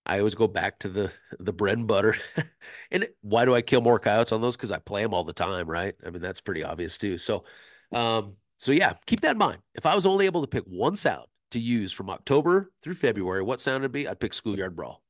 I 0.05 0.17
always 0.17 0.35
go 0.35 0.47
back 0.47 0.79
to 0.79 0.89
the 0.89 1.11
the 1.39 1.53
bread 1.53 1.77
and 1.77 1.87
butter. 1.87 2.15
and 2.91 3.07
why 3.21 3.45
do 3.45 3.53
I 3.55 3.61
kill 3.61 3.81
more 3.81 3.99
coyotes 3.99 4.31
on 4.31 4.41
those? 4.41 4.55
Because 4.55 4.71
I 4.71 4.79
play 4.79 5.03
them 5.03 5.13
all 5.13 5.23
the 5.23 5.33
time, 5.33 5.69
right? 5.69 5.95
I 6.05 6.09
mean, 6.09 6.21
that's 6.21 6.41
pretty 6.41 6.63
obvious 6.63 6.97
too. 6.97 7.17
So, 7.17 7.43
um, 7.91 8.35
so 8.57 8.71
yeah, 8.71 8.93
keep 9.05 9.21
that 9.21 9.31
in 9.31 9.37
mind. 9.37 9.59
If 9.75 9.85
I 9.85 9.95
was 9.95 10.05
only 10.05 10.25
able 10.25 10.41
to 10.41 10.47
pick 10.47 10.63
one 10.65 10.95
sound 10.95 11.27
to 11.51 11.59
use 11.59 11.91
from 11.91 12.09
October 12.09 12.71
through 12.81 12.95
February, 12.95 13.43
what 13.43 13.61
sound 13.61 13.83
would 13.83 13.91
be? 13.91 14.07
I'd 14.07 14.19
pick 14.19 14.33
Schoolyard 14.33 14.75
Brawl, 14.75 15.03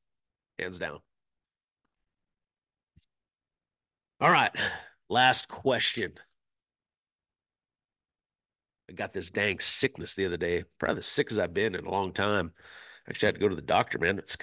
hands 0.58 0.78
down. 0.78 1.00
All 4.20 4.30
right, 4.30 4.54
last 5.08 5.48
question. 5.48 6.12
I 8.90 8.92
got 8.94 9.12
this 9.14 9.30
dang 9.30 9.58
sickness 9.58 10.14
the 10.14 10.26
other 10.26 10.36
day, 10.36 10.64
probably 10.78 10.96
the 10.96 11.02
sickest 11.02 11.40
I've 11.40 11.54
been 11.54 11.74
in 11.74 11.86
a 11.86 11.90
long 11.90 12.12
time. 12.12 12.52
Actually, 13.08 13.26
I 13.26 13.28
had 13.28 13.34
to 13.36 13.40
go 13.40 13.48
to 13.48 13.56
the 13.56 13.62
doctor, 13.62 13.98
man. 13.98 14.18
It's 14.18 14.36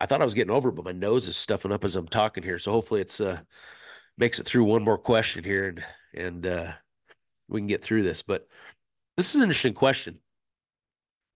I 0.00 0.06
thought 0.06 0.20
I 0.20 0.24
was 0.24 0.34
getting 0.34 0.54
over 0.54 0.70
but 0.70 0.84
my 0.84 0.92
nose 0.92 1.28
is 1.28 1.36
stuffing 1.36 1.72
up 1.72 1.84
as 1.84 1.96
I'm 1.96 2.08
talking 2.08 2.42
here. 2.42 2.58
So 2.58 2.72
hopefully 2.72 3.00
it's 3.00 3.20
uh 3.20 3.40
makes 4.16 4.38
it 4.38 4.46
through 4.46 4.64
one 4.64 4.84
more 4.84 4.98
question 4.98 5.44
here 5.44 5.68
and 5.68 5.84
and 6.14 6.46
uh 6.46 6.72
we 7.48 7.60
can 7.60 7.66
get 7.66 7.82
through 7.82 8.02
this. 8.02 8.22
But 8.22 8.46
this 9.16 9.34
is 9.34 9.36
an 9.36 9.42
interesting 9.42 9.74
question. 9.74 10.18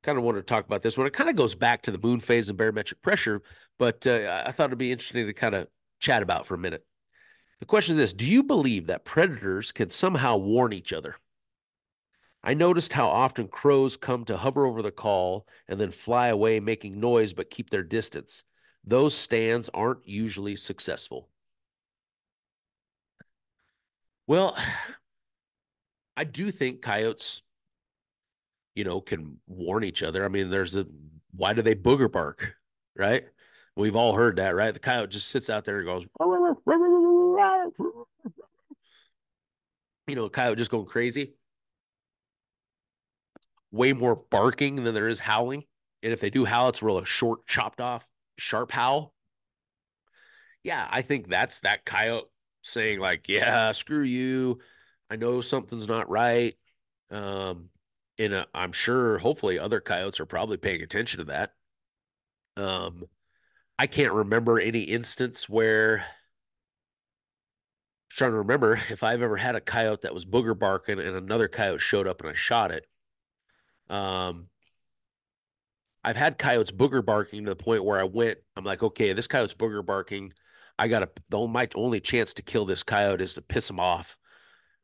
Kind 0.03 0.19
of 0.19 0.25
wanted 0.25 0.41
to 0.41 0.47
talk 0.47 0.65
about 0.65 0.83
this 0.83 0.97
one. 0.97 1.07
It 1.07 1.13
kind 1.13 1.31
of 1.31 1.37
goes 1.37 1.55
back 1.55 1.83
to 1.83 1.91
the 1.91 1.99
moon 1.99 2.21
phase 2.21 2.49
and 2.49 2.59
barometric 2.59 3.03
pressure, 3.03 3.43
but 3.79 4.07
uh, 4.07 4.43
I 4.47 4.53
thought 4.53 4.67
it'd 4.67 4.79
be 4.79 4.93
interesting 4.93 5.27
to 5.27 5.33
kind 5.33 5.55
of 5.55 5.69
chat 6.01 6.23
about 6.23 6.47
for 6.47 6.55
a 6.55 6.59
minute. 6.59 6.85
The 7.61 7.67
question 7.67 7.93
is 7.93 7.97
this 7.97 8.13
Do 8.13 8.27
you 8.27 8.45
believe 8.45 8.87
that 8.87 9.05
predators 9.05 9.73
can 9.73 9.91
somehow 9.91 10.37
warn 10.37 10.73
each 10.73 10.93
other? 10.93 11.17
I 12.43 12.55
noticed 12.55 12.93
how 12.93 13.09
often 13.09 13.49
crows 13.49 13.97
come 13.97 14.25
to 14.27 14.37
hover 14.37 14.65
over 14.65 14.81
the 14.81 14.93
call 14.93 15.47
and 15.67 15.81
then 15.81 15.91
fly 15.91 16.29
away 16.29 16.61
making 16.61 17.01
noise 17.01 17.33
but 17.33 17.51
keep 17.51 17.71
their 17.71 17.83
distance. 17.83 18.45
Those 18.85 19.15
stands 19.15 19.69
aren't 19.75 20.07
usually 20.07 20.57
successful. 20.57 21.29
Well, 24.27 24.57
I 26.17 26.25
do 26.25 26.51
think 26.51 26.83
coyotes, 26.83 27.43
you 28.75 28.83
know, 28.83 29.01
can 29.01 29.39
warn 29.47 29.85
each 29.85 30.03
other. 30.03 30.25
I 30.25 30.29
mean, 30.29 30.51
there's 30.51 30.75
a 30.77 30.87
why 31.33 31.53
do 31.53 31.63
they 31.63 31.77
booger 31.77 32.11
bark, 32.11 32.55
right? 32.97 33.25
We've 33.77 33.95
all 33.95 34.15
heard 34.15 34.37
that, 34.37 34.57
right? 34.57 34.75
The 34.75 34.81
coyote 34.81 35.11
just 35.11 35.29
sits 35.29 35.49
out 35.49 35.65
there 35.65 35.79
and 35.79 35.87
goes, 35.87 36.05
you 40.09 40.17
know, 40.17 40.29
coyote 40.29 40.59
just 40.59 40.73
going 40.73 40.87
crazy 40.87 41.35
way 43.71 43.93
more 43.93 44.17
barking 44.17 44.83
than 44.85 44.95
there 44.95 45.09
is 45.09 45.21
howling. 45.21 45.65
And 46.03 46.13
if 46.13 46.21
they 46.21 46.31
do 46.31 46.45
howl, 46.45 46.69
it's 46.69 46.83
real 46.83 46.99
a 46.99 47.05
short, 47.05 47.47
chopped 47.47 47.81
off, 47.81 48.09
sharp 48.39 48.71
howl. 48.71 49.13
Yeah, 50.63 50.87
I 50.91 51.03
think 51.03 51.29
that's 51.29 51.61
that 51.61 51.85
coyote 51.85 52.29
saying, 52.63 53.01
like, 53.01 53.29
yeah, 53.29 53.73
screw 53.73 54.03
you. 54.03 54.59
I 55.11 55.17
know 55.17 55.41
something's 55.41 55.89
not 55.89 56.11
right. 56.11 56.55
Um, 57.11 57.71
and 58.19 58.35
uh, 58.35 58.47
I'm 58.53 58.73
sure, 58.73 59.19
hopefully, 59.19 59.59
other 59.59 59.81
coyotes 59.81 60.21
are 60.21 60.27
probably 60.27 60.57
paying 60.57 60.83
attention 60.83 61.19
to 61.19 61.25
that. 61.27 61.53
Um, 62.57 63.05
I 63.79 63.87
can't 63.87 64.13
remember 64.13 64.59
any 64.59 64.83
instance 64.83 65.49
where 65.49 65.99
I'm 65.99 66.05
trying 68.11 68.33
to 68.33 68.39
remember 68.39 68.75
if 68.91 69.03
I've 69.05 69.23
ever 69.23 69.37
had 69.37 69.55
a 69.55 69.61
coyote 69.61 70.03
that 70.03 70.15
was 70.15 70.27
booger 70.27 70.59
barking 70.59 70.99
and 70.99 71.17
another 71.17 71.49
coyote 71.49 71.81
showed 71.81 72.09
up 72.09 72.21
and 72.21 72.31
I 72.31 72.35
shot 72.35 72.73
it. 72.73 72.85
Um, 73.89 74.49
I've 76.05 76.17
had 76.17 76.39
coyotes 76.39 76.71
booger 76.71 77.05
barking 77.05 77.45
to 77.45 77.51
the 77.51 77.57
point 77.57 77.85
where 77.85 78.01
I 78.01 78.05
went, 78.05 78.39
I'm 78.57 78.65
like, 78.65 78.83
okay, 78.83 79.13
this 79.13 79.27
coyote's 79.27 79.55
booger 79.55 79.85
barking. 79.85 80.33
I 80.79 80.89
got 80.89 81.09
the 81.29 81.47
my 81.47 81.69
only 81.75 82.01
chance 82.01 82.33
to 82.35 82.43
kill 82.43 82.65
this 82.65 82.83
coyote 82.83 83.23
is 83.23 83.35
to 83.35 83.43
piss 83.43 83.69
him 83.69 83.81
off. 83.81 84.17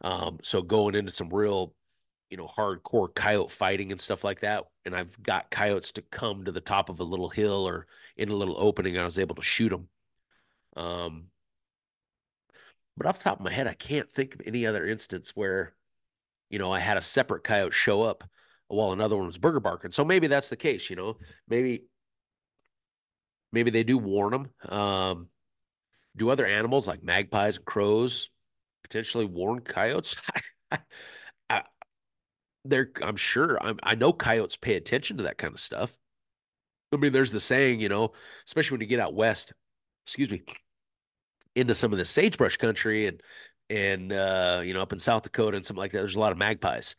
Um, 0.01 0.39
so 0.43 0.61
going 0.61 0.95
into 0.95 1.13
some 1.13 1.31
real, 1.31 1.75
you 2.31 2.37
know, 2.37 2.47
hardcore 2.47 3.15
coyote 3.15 3.51
fighting 3.51 3.93
and 3.93 4.01
stuff 4.01 4.25
like 4.25 4.41
that. 4.41 4.65
And 4.85 4.95
I've 4.95 5.21
got 5.23 5.51
coyotes 5.51 5.93
to 5.93 6.03
come 6.03 6.45
to 6.45 6.53
the 6.53 6.61
top 6.61 6.89
of 6.89 7.01
a 7.01 7.05
little 7.05 7.31
hill 7.31 7.67
or 7.67 7.87
in 8.17 8.29
a 8.29 8.35
little 8.35 8.57
opening. 8.59 8.99
I 8.99 9.05
was 9.05 9.19
able 9.19 9.37
to 9.37 9.43
shoot 9.43 9.71
them. 9.71 9.89
Um, 10.77 11.27
but 12.97 13.07
off 13.07 13.19
the 13.19 13.25
top 13.25 13.39
of 13.39 13.45
my 13.45 13.53
head, 13.53 13.67
I 13.67 13.75
can't 13.75 14.11
think 14.11 14.35
of 14.35 14.43
any 14.47 14.67
other 14.67 14.87
instance 14.87 15.31
where, 15.35 15.75
you 16.51 16.59
know, 16.59 16.73
I 16.73 16.81
had 16.81 16.97
a 16.97 17.03
separate 17.03 17.45
coyote 17.45 17.73
show 17.73 18.03
up 18.03 18.25
while 18.69 18.93
another 18.93 19.17
one 19.17 19.27
was 19.27 19.39
booger 19.39 19.63
barking. 19.63 19.93
So 19.93 20.05
maybe 20.05 20.27
that's 20.27 20.49
the 20.49 20.57
case, 20.57 20.91
you 20.91 20.97
know. 20.97 21.19
Maybe 21.49 21.85
maybe 23.53 23.71
they 23.71 23.85
do 23.85 23.99
warn 23.99 24.33
them. 24.33 24.73
Um, 24.73 25.29
do 26.17 26.31
other 26.31 26.47
animals 26.47 26.87
like 26.89 27.03
magpies 27.03 27.57
and 27.57 27.65
crows 27.65 28.31
potentially 28.83 29.25
warn 29.25 29.61
coyotes? 29.61 30.17
I, 31.51 31.63
they're, 32.65 32.91
I'm 33.03 33.17
sure. 33.17 33.63
I'm, 33.63 33.79
I 33.83 33.95
know 33.95 34.13
coyotes 34.13 34.57
pay 34.57 34.75
attention 34.75 35.19
to 35.19 35.25
that 35.25 35.39
kind 35.39 35.53
of 35.53 35.61
stuff. 35.61 35.97
I 36.93 36.97
mean, 36.97 37.13
there's 37.13 37.33
the 37.33 37.41
saying, 37.41 37.81
you 37.81 37.89
know, 37.89 38.13
especially 38.47 38.77
when 38.77 38.81
you 38.83 38.87
get 38.87 39.01
out 39.01 39.15
west. 39.15 39.53
Excuse 40.07 40.31
me, 40.31 40.43
into 41.57 41.75
some 41.75 41.93
of 41.93 41.99
the 41.99 42.05
sagebrush 42.05 42.57
country 42.57 43.07
and 43.07 43.21
and 43.71 44.13
uh, 44.13 44.61
you 44.65 44.75
know 44.75 44.83
up 44.83 44.93
in 44.93 44.99
South 44.99 45.23
Dakota 45.23 45.57
and 45.57 45.65
something 45.65 45.81
like 45.81 45.93
that. 45.93 45.99
There's 45.99 46.17
a 46.17 46.21
lot 46.21 46.33
of 46.33 46.39
magpies. 46.39 46.95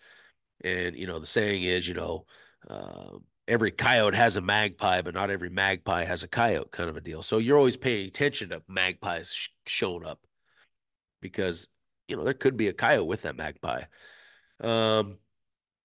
And, 0.64 0.96
you 0.96 1.08
know, 1.08 1.20
the 1.20 1.26
saying 1.26 1.64
is, 1.64 1.88
you 1.88 1.94
know, 1.94 2.26
uh, 2.70 3.18
every 3.48 3.72
coyote 3.72 4.16
has 4.16 4.38
a 4.38 4.42
magpie, 4.42 5.02
but 5.02 5.14
not 5.14 5.30
every 5.30 5.50
magpie 5.50 6.04
has 6.04 6.24
a 6.24 6.28
coyote 6.28 6.72
kind 6.72 6.90
of 6.90 6.98
a 6.98 7.02
deal. 7.02 7.22
So 7.22 7.38
you're 7.38 7.58
always 7.58 7.78
paying 7.78 8.08
attention 8.08 8.50
to 8.50 8.64
magpies 8.68 9.34
sh- 9.34 9.50
showing 9.68 10.06
up 10.06 10.20
because, 11.22 11.68
you 12.08 12.16
know, 12.16 12.24
there 12.24 12.34
could 12.34 12.58
be 12.58 12.68
a 12.68 12.74
coyote 12.74 13.08
with 13.08 13.24
that 13.24 13.36
magpie. 13.36 13.84
Um, 14.62 15.18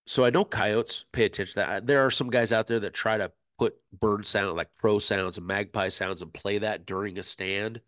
so 0.07 0.25
I 0.25 0.31
know 0.31 0.45
coyotes 0.45 1.05
pay 1.13 1.25
attention 1.25 1.55
to 1.55 1.67
that. 1.67 1.87
There 1.87 2.05
are 2.05 2.11
some 2.11 2.31
guys 2.31 2.53
out 2.53 2.67
there 2.67 2.81
that 2.81 2.95
try 2.95 3.19
to 3.19 3.33
put 3.59 3.75
bird 3.93 4.27
sound 4.27 4.57
like 4.57 4.73
crow 4.79 4.99
sounds 4.99 5.37
and 5.37 5.47
magpie 5.47 5.91
sounds 5.91 6.23
and 6.23 6.33
play 6.33 6.59
that 6.59 6.87
during 6.87 7.19
a 7.19 7.23
stand. 7.23 7.81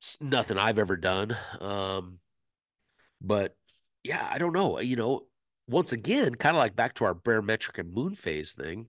It's 0.00 0.20
nothing 0.20 0.58
I've 0.58 0.78
ever 0.78 0.96
done. 0.96 1.36
Um, 1.60 2.18
but 3.20 3.56
yeah, 4.02 4.26
I 4.30 4.38
don't 4.38 4.52
know. 4.52 4.80
You 4.80 4.96
know, 4.96 5.26
once 5.66 5.92
again, 5.92 6.34
kind 6.34 6.56
of 6.56 6.60
like 6.60 6.76
back 6.76 6.94
to 6.94 7.04
our 7.04 7.14
barometric 7.14 7.78
and 7.78 7.92
moon 7.92 8.14
phase 8.14 8.52
thing, 8.52 8.88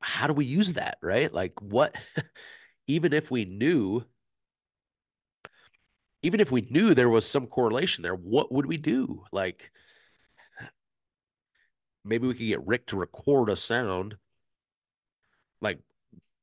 how 0.00 0.26
do 0.26 0.32
we 0.32 0.44
use 0.44 0.74
that, 0.74 0.98
right? 1.02 1.32
Like, 1.32 1.60
what, 1.60 1.94
even 2.86 3.12
if 3.12 3.30
we 3.30 3.44
knew, 3.44 4.04
even 6.22 6.40
if 6.40 6.50
we 6.50 6.62
knew 6.70 6.94
there 6.94 7.08
was 7.08 7.28
some 7.28 7.46
correlation 7.46 8.02
there, 8.02 8.14
what 8.14 8.52
would 8.52 8.66
we 8.66 8.76
do? 8.76 9.24
Like, 9.32 9.70
maybe 12.04 12.26
we 12.26 12.34
could 12.34 12.46
get 12.46 12.66
Rick 12.66 12.86
to 12.86 12.96
record 12.96 13.48
a 13.48 13.56
sound 13.56 14.16
like 15.60 15.78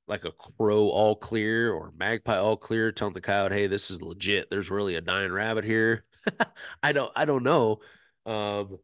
like 0.08 0.26
a 0.26 0.32
crow 0.32 0.90
all 0.90 1.16
clear 1.16 1.72
or 1.72 1.94
magpie 1.98 2.38
all 2.38 2.58
clear 2.58 2.92
telling 2.92 3.14
the 3.14 3.22
coyote 3.22 3.54
hey 3.54 3.68
this 3.68 3.90
is 3.90 4.02
legit 4.02 4.50
there's 4.50 4.70
really 4.70 4.96
a 4.96 5.02
dying 5.02 5.32
rabbit 5.32 5.64
here 5.64 6.04
i 6.84 6.92
don't 6.92 7.12
i 7.16 7.24
don't 7.26 7.44
know 7.44 7.80
um 8.26 8.78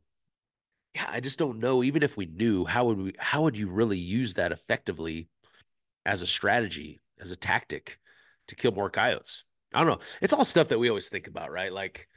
yeah, 0.95 1.05
I 1.07 1.19
just 1.19 1.39
don't 1.39 1.59
know. 1.59 1.83
Even 1.83 2.03
if 2.03 2.17
we 2.17 2.25
knew, 2.25 2.65
how 2.65 2.85
would 2.85 2.97
we? 2.97 3.13
How 3.17 3.43
would 3.43 3.57
you 3.57 3.69
really 3.69 3.97
use 3.97 4.35
that 4.35 4.51
effectively 4.51 5.29
as 6.05 6.21
a 6.21 6.27
strategy, 6.27 7.01
as 7.19 7.31
a 7.31 7.35
tactic 7.35 7.99
to 8.47 8.55
kill 8.55 8.71
more 8.71 8.89
coyotes? 8.89 9.43
I 9.73 9.79
don't 9.79 9.89
know. 9.89 10.05
It's 10.21 10.33
all 10.33 10.45
stuff 10.45 10.69
that 10.69 10.79
we 10.79 10.89
always 10.89 11.09
think 11.09 11.27
about, 11.27 11.51
right? 11.51 11.71
Like 11.71 12.07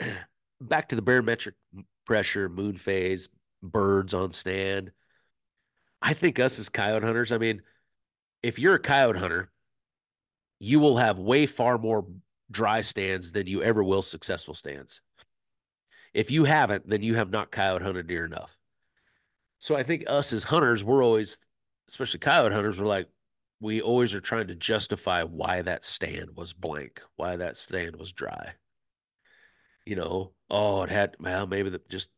back 0.60 0.90
to 0.90 0.96
the 0.96 1.02
barometric 1.02 1.54
pressure, 2.06 2.48
moon 2.48 2.76
phase, 2.76 3.28
birds 3.62 4.14
on 4.14 4.32
stand. 4.32 4.92
I 6.02 6.14
think 6.14 6.38
us 6.38 6.58
as 6.58 6.68
coyote 6.68 7.04
hunters, 7.04 7.32
I 7.32 7.38
mean, 7.38 7.62
if 8.42 8.58
you're 8.58 8.74
a 8.74 8.80
coyote 8.80 9.18
hunter, 9.18 9.50
you 10.58 10.80
will 10.80 10.96
have 10.96 11.18
way 11.18 11.46
far 11.46 11.78
more 11.78 12.06
dry 12.50 12.80
stands 12.80 13.32
than 13.32 13.46
you 13.46 13.62
ever 13.62 13.82
will 13.82 14.02
successful 14.02 14.54
stands. 14.54 15.00
If 16.12 16.30
you 16.30 16.44
haven't, 16.44 16.88
then 16.88 17.02
you 17.02 17.14
have 17.14 17.30
not 17.30 17.50
coyote 17.50 17.82
hunted 17.82 18.08
near 18.08 18.24
enough. 18.24 18.56
So 19.58 19.76
I 19.76 19.82
think 19.82 20.04
us 20.06 20.32
as 20.32 20.44
hunters, 20.44 20.82
we're 20.82 21.04
always, 21.04 21.38
especially 21.88 22.20
coyote 22.20 22.52
hunters, 22.52 22.80
we're 22.80 22.86
like, 22.86 23.08
we 23.60 23.82
always 23.82 24.14
are 24.14 24.20
trying 24.20 24.48
to 24.48 24.54
justify 24.54 25.22
why 25.22 25.62
that 25.62 25.84
stand 25.84 26.30
was 26.34 26.52
blank, 26.52 27.02
why 27.16 27.36
that 27.36 27.58
stand 27.58 27.96
was 27.96 28.12
dry. 28.12 28.54
You 29.84 29.96
know, 29.96 30.32
oh, 30.48 30.82
it 30.82 30.90
had 30.90 31.16
well, 31.20 31.46
maybe 31.46 31.68
the 31.70 31.80
just 31.88 32.08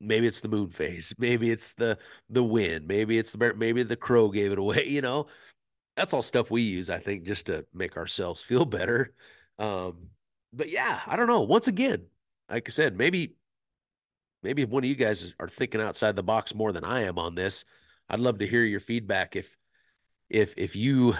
maybe 0.00 0.26
it's 0.26 0.40
the 0.40 0.48
moon 0.48 0.68
phase, 0.68 1.14
maybe 1.18 1.50
it's 1.50 1.74
the 1.74 1.98
the 2.28 2.42
wind, 2.42 2.86
maybe 2.86 3.18
it's 3.18 3.32
the 3.32 3.54
maybe 3.54 3.82
the 3.82 3.96
crow 3.96 4.28
gave 4.30 4.52
it 4.52 4.58
away. 4.58 4.86
You 4.88 5.00
know, 5.00 5.26
that's 5.96 6.12
all 6.12 6.22
stuff 6.22 6.50
we 6.50 6.62
use, 6.62 6.90
I 6.90 6.98
think, 6.98 7.24
just 7.24 7.46
to 7.46 7.64
make 7.72 7.96
ourselves 7.96 8.42
feel 8.42 8.64
better. 8.66 9.14
Um, 9.58 10.08
but 10.52 10.68
yeah, 10.68 11.00
I 11.06 11.16
don't 11.16 11.28
know. 11.28 11.42
Once 11.42 11.68
again, 11.68 12.06
like 12.50 12.68
I 12.68 12.72
said, 12.72 12.96
maybe 12.96 13.36
maybe 14.42 14.64
one 14.64 14.84
of 14.84 14.88
you 14.88 14.96
guys 14.96 15.32
are 15.38 15.48
thinking 15.48 15.80
outside 15.80 16.16
the 16.16 16.22
box 16.22 16.54
more 16.54 16.72
than 16.72 16.84
I 16.84 17.02
am 17.02 17.18
on 17.18 17.34
this. 17.34 17.64
I'd 18.08 18.20
love 18.20 18.38
to 18.38 18.46
hear 18.46 18.64
your 18.64 18.80
feedback 18.80 19.36
if 19.36 19.56
if 20.28 20.54
if 20.56 20.76
you 20.76 21.14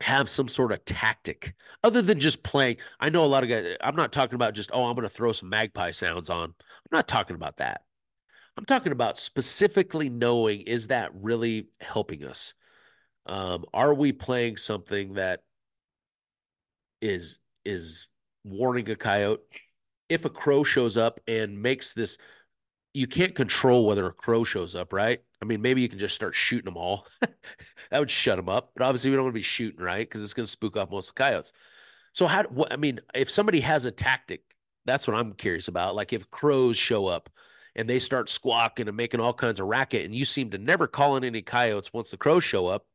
have 0.00 0.28
some 0.28 0.48
sort 0.48 0.72
of 0.72 0.84
tactic 0.84 1.54
other 1.82 2.02
than 2.02 2.20
just 2.20 2.42
playing. 2.42 2.76
I 3.00 3.08
know 3.08 3.24
a 3.24 3.26
lot 3.26 3.42
of 3.42 3.48
guys, 3.48 3.76
I'm 3.80 3.96
not 3.96 4.12
talking 4.12 4.34
about 4.34 4.54
just, 4.54 4.70
oh, 4.72 4.84
I'm 4.84 4.94
going 4.94 5.08
to 5.08 5.14
throw 5.14 5.32
some 5.32 5.48
magpie 5.48 5.90
sounds 5.90 6.28
on. 6.28 6.44
I'm 6.50 6.92
not 6.92 7.08
talking 7.08 7.36
about 7.36 7.56
that. 7.58 7.80
I'm 8.58 8.64
talking 8.64 8.92
about 8.92 9.18
specifically 9.18 10.08
knowing 10.08 10.62
is 10.62 10.88
that 10.88 11.10
really 11.14 11.68
helping 11.80 12.24
us? 12.24 12.54
Um, 13.26 13.64
are 13.74 13.92
we 13.92 14.12
playing 14.12 14.56
something 14.56 15.14
that 15.14 15.40
is 17.02 17.38
is 17.64 18.06
warning 18.46 18.88
a 18.90 18.96
coyote? 18.96 19.42
If 20.08 20.24
a 20.24 20.30
crow 20.30 20.62
shows 20.64 20.96
up 20.96 21.20
and 21.26 21.60
makes 21.60 21.92
this, 21.92 22.18
you 22.94 23.06
can't 23.06 23.34
control 23.34 23.86
whether 23.86 24.06
a 24.06 24.12
crow 24.12 24.44
shows 24.44 24.76
up, 24.76 24.92
right? 24.92 25.20
I 25.42 25.44
mean, 25.44 25.60
maybe 25.60 25.82
you 25.82 25.88
can 25.88 25.98
just 25.98 26.14
start 26.14 26.34
shooting 26.34 26.64
them 26.66 26.76
all. 26.76 27.06
that 27.90 27.98
would 27.98 28.10
shut 28.10 28.36
them 28.36 28.48
up. 28.48 28.70
But 28.74 28.84
obviously, 28.84 29.10
we 29.10 29.16
don't 29.16 29.26
want 29.26 29.34
to 29.34 29.38
be 29.38 29.42
shooting, 29.42 29.80
right? 29.80 30.08
Because 30.08 30.22
it's 30.22 30.32
going 30.32 30.46
to 30.46 30.50
spook 30.50 30.76
off 30.76 30.90
most 30.90 31.10
of 31.10 31.14
the 31.14 31.18
coyotes. 31.18 31.52
So, 32.12 32.26
how? 32.26 32.44
What, 32.44 32.72
I 32.72 32.76
mean, 32.76 33.00
if 33.14 33.28
somebody 33.28 33.60
has 33.60 33.84
a 33.84 33.90
tactic, 33.90 34.42
that's 34.86 35.06
what 35.06 35.16
I'm 35.16 35.32
curious 35.32 35.68
about. 35.68 35.94
Like 35.94 36.12
if 36.12 36.30
crows 36.30 36.76
show 36.76 37.06
up 37.06 37.28
and 37.74 37.88
they 37.88 37.98
start 37.98 38.30
squawking 38.30 38.88
and 38.88 38.96
making 38.96 39.20
all 39.20 39.34
kinds 39.34 39.60
of 39.60 39.66
racket, 39.66 40.06
and 40.06 40.14
you 40.14 40.24
seem 40.24 40.50
to 40.50 40.58
never 40.58 40.86
call 40.86 41.16
in 41.16 41.24
any 41.24 41.42
coyotes 41.42 41.92
once 41.92 42.10
the 42.10 42.16
crows 42.16 42.44
show 42.44 42.68
up, 42.68 42.86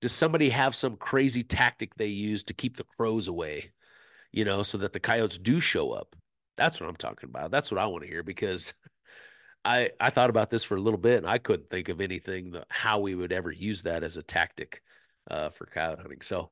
does 0.00 0.12
somebody 0.12 0.48
have 0.50 0.74
some 0.74 0.96
crazy 0.96 1.42
tactic 1.42 1.94
they 1.94 2.06
use 2.06 2.44
to 2.44 2.54
keep 2.54 2.76
the 2.76 2.84
crows 2.84 3.28
away? 3.28 3.72
You 4.32 4.44
know, 4.44 4.62
so 4.62 4.78
that 4.78 4.92
the 4.92 5.00
coyotes 5.00 5.38
do 5.38 5.60
show 5.60 5.92
up. 5.92 6.14
That's 6.56 6.80
what 6.80 6.88
I'm 6.88 6.96
talking 6.96 7.28
about. 7.28 7.50
That's 7.50 7.70
what 7.70 7.80
I 7.80 7.86
want 7.86 8.02
to 8.04 8.08
hear 8.08 8.22
because 8.22 8.74
I 9.64 9.90
I 10.00 10.10
thought 10.10 10.30
about 10.30 10.50
this 10.50 10.64
for 10.64 10.76
a 10.76 10.80
little 10.80 10.98
bit 10.98 11.18
and 11.18 11.26
I 11.26 11.38
couldn't 11.38 11.70
think 11.70 11.88
of 11.88 12.00
anything 12.00 12.52
that, 12.52 12.66
how 12.70 13.00
we 13.00 13.14
would 13.14 13.32
ever 13.32 13.50
use 13.50 13.82
that 13.82 14.02
as 14.02 14.16
a 14.16 14.22
tactic 14.22 14.82
uh, 15.30 15.50
for 15.50 15.66
coyote 15.66 16.00
hunting. 16.00 16.20
So 16.22 16.50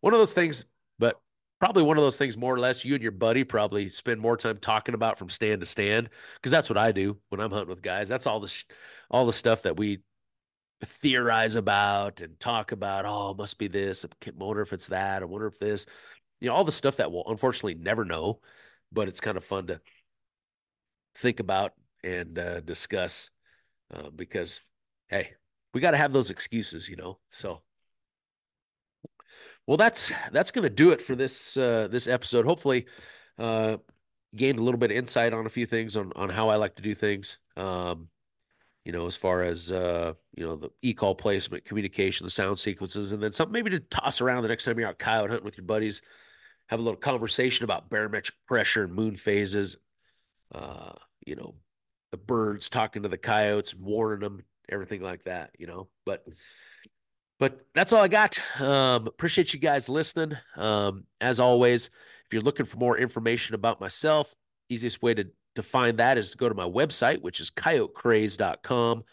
one 0.00 0.12
of 0.12 0.18
those 0.18 0.32
things, 0.32 0.64
but 0.98 1.20
probably 1.60 1.82
one 1.82 1.96
of 1.96 2.02
those 2.02 2.18
things 2.18 2.36
more 2.36 2.54
or 2.54 2.58
less 2.58 2.84
you 2.84 2.94
and 2.94 3.02
your 3.02 3.12
buddy 3.12 3.44
probably 3.44 3.88
spend 3.88 4.20
more 4.20 4.36
time 4.36 4.58
talking 4.58 4.94
about 4.94 5.18
from 5.18 5.28
stand 5.28 5.60
to 5.60 5.66
stand 5.66 6.10
because 6.34 6.52
that's 6.52 6.68
what 6.68 6.76
I 6.76 6.92
do 6.92 7.16
when 7.28 7.40
I'm 7.40 7.50
hunting 7.50 7.68
with 7.68 7.82
guys. 7.82 8.08
That's 8.08 8.26
all 8.26 8.40
the 8.40 8.48
sh- 8.48 8.64
all 9.10 9.26
the 9.26 9.32
stuff 9.32 9.62
that 9.62 9.76
we 9.76 10.00
theorize 10.84 11.56
about 11.56 12.20
and 12.20 12.38
talk 12.38 12.72
about. 12.72 13.06
Oh, 13.06 13.34
must 13.34 13.58
be 13.58 13.68
this. 13.68 14.04
I 14.04 14.30
wonder 14.36 14.62
if 14.62 14.72
it's 14.72 14.88
that. 14.88 15.22
I 15.22 15.24
wonder 15.24 15.46
if 15.46 15.58
this. 15.58 15.86
You 16.40 16.48
know, 16.48 16.54
all 16.54 16.64
the 16.64 16.72
stuff 16.72 16.96
that 16.96 17.10
we'll 17.10 17.24
unfortunately 17.26 17.74
never 17.74 18.04
know, 18.04 18.40
but 18.92 19.08
it's 19.08 19.20
kind 19.20 19.36
of 19.36 19.44
fun 19.44 19.68
to 19.68 19.80
think 21.16 21.40
about 21.40 21.72
and 22.04 22.38
uh, 22.38 22.60
discuss 22.60 23.30
uh, 23.94 24.10
because 24.14 24.60
hey 25.08 25.30
we 25.72 25.80
got 25.80 25.92
to 25.92 25.96
have 25.96 26.12
those 26.12 26.30
excuses 26.30 26.88
you 26.88 26.96
know 26.96 27.18
so. 27.28 27.62
Well 29.66 29.76
that's 29.76 30.12
that's 30.30 30.52
going 30.52 30.62
to 30.62 30.70
do 30.70 30.90
it 30.90 31.02
for 31.02 31.16
this 31.16 31.56
uh, 31.56 31.88
this 31.90 32.06
episode. 32.06 32.44
Hopefully 32.44 32.86
uh, 33.38 33.78
gained 34.36 34.58
a 34.58 34.62
little 34.62 34.78
bit 34.78 34.90
of 34.90 34.96
insight 34.96 35.32
on 35.32 35.46
a 35.46 35.50
few 35.50 35.66
things 35.66 35.96
on 35.96 36.12
on 36.14 36.28
how 36.28 36.48
i 36.48 36.56
like 36.56 36.76
to 36.76 36.82
do 36.82 36.94
things 36.94 37.38
um, 37.56 38.08
you 38.84 38.92
know 38.92 39.06
as 39.06 39.16
far 39.16 39.42
as 39.42 39.72
uh, 39.72 40.12
you 40.36 40.46
know 40.46 40.56
the 40.56 40.70
e-call 40.82 41.14
placement 41.14 41.64
communication 41.64 42.24
the 42.24 42.30
sound 42.30 42.58
sequences 42.58 43.12
and 43.12 43.22
then 43.22 43.32
something 43.32 43.52
maybe 43.52 43.70
to 43.70 43.80
toss 43.80 44.20
around 44.20 44.42
the 44.42 44.48
next 44.48 44.64
time 44.64 44.78
you're 44.78 44.88
out 44.88 44.98
coyote 44.98 45.30
hunting 45.30 45.44
with 45.44 45.56
your 45.56 45.66
buddies 45.66 46.02
have 46.68 46.80
a 46.80 46.82
little 46.82 46.98
conversation 46.98 47.64
about 47.64 47.88
barometric 47.90 48.36
pressure 48.46 48.84
and 48.84 48.94
moon 48.94 49.16
phases 49.16 49.76
uh, 50.54 50.92
you 51.24 51.36
know 51.36 51.54
the 52.12 52.16
birds 52.16 52.68
talking 52.68 53.02
to 53.02 53.08
the 53.08 53.18
coyotes 53.18 53.74
warning 53.74 54.20
them, 54.20 54.42
everything 54.68 55.02
like 55.02 55.24
that, 55.24 55.50
you 55.58 55.66
know. 55.66 55.88
But 56.04 56.26
but 57.38 57.66
that's 57.74 57.92
all 57.92 58.02
I 58.02 58.08
got. 58.08 58.40
Um, 58.60 59.06
appreciate 59.06 59.52
you 59.52 59.60
guys 59.60 59.88
listening. 59.88 60.36
Um, 60.56 61.04
as 61.20 61.40
always, 61.40 61.86
if 61.86 62.32
you're 62.32 62.42
looking 62.42 62.66
for 62.66 62.78
more 62.78 62.96
information 62.96 63.54
about 63.54 63.80
myself, 63.80 64.34
easiest 64.68 65.02
way 65.02 65.14
to 65.14 65.26
to 65.56 65.62
find 65.62 65.98
that 65.98 66.18
is 66.18 66.30
to 66.30 66.38
go 66.38 66.48
to 66.48 66.54
my 66.54 66.68
website, 66.68 67.20
which 67.22 67.40
is 67.40 67.50
coyotecraze.com. 67.50 69.04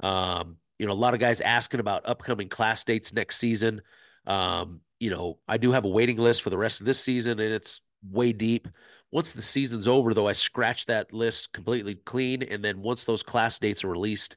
Um, 0.00 0.56
you 0.78 0.86
know, 0.86 0.92
a 0.92 0.94
lot 0.94 1.14
of 1.14 1.20
guys 1.20 1.40
asking 1.40 1.80
about 1.80 2.08
upcoming 2.08 2.48
class 2.48 2.82
dates 2.84 3.12
next 3.12 3.36
season. 3.36 3.82
Um, 4.26 4.80
you 4.98 5.10
know, 5.10 5.38
I 5.48 5.56
do 5.56 5.72
have 5.72 5.84
a 5.84 5.88
waiting 5.88 6.18
list 6.18 6.42
for 6.42 6.50
the 6.50 6.58
rest 6.58 6.80
of 6.80 6.86
this 6.86 7.00
season, 7.00 7.40
and 7.40 7.52
it's 7.52 7.80
way 8.08 8.32
deep. 8.32 8.68
Once 9.12 9.32
the 9.32 9.42
season's 9.42 9.88
over, 9.88 10.14
though, 10.14 10.28
I 10.28 10.32
scratch 10.32 10.86
that 10.86 11.12
list 11.12 11.52
completely 11.52 11.96
clean. 11.96 12.42
And 12.42 12.64
then 12.64 12.80
once 12.80 13.04
those 13.04 13.22
class 13.22 13.58
dates 13.58 13.82
are 13.82 13.88
released 13.88 14.36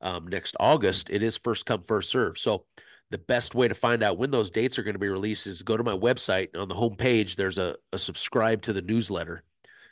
um, 0.00 0.26
next 0.26 0.56
August, 0.58 1.10
it 1.10 1.22
is 1.22 1.36
first 1.36 1.66
come, 1.66 1.82
first 1.82 2.10
serve. 2.10 2.36
So 2.36 2.64
the 3.10 3.18
best 3.18 3.54
way 3.54 3.68
to 3.68 3.74
find 3.74 4.02
out 4.02 4.18
when 4.18 4.30
those 4.30 4.50
dates 4.50 4.78
are 4.78 4.82
going 4.82 4.94
to 4.94 4.98
be 4.98 5.08
released 5.08 5.46
is 5.46 5.62
go 5.62 5.76
to 5.76 5.84
my 5.84 5.96
website. 5.96 6.48
On 6.58 6.68
the 6.68 6.74
homepage, 6.74 7.36
there's 7.36 7.58
a, 7.58 7.76
a 7.92 7.98
subscribe 7.98 8.62
to 8.62 8.72
the 8.72 8.82
newsletter. 8.82 9.44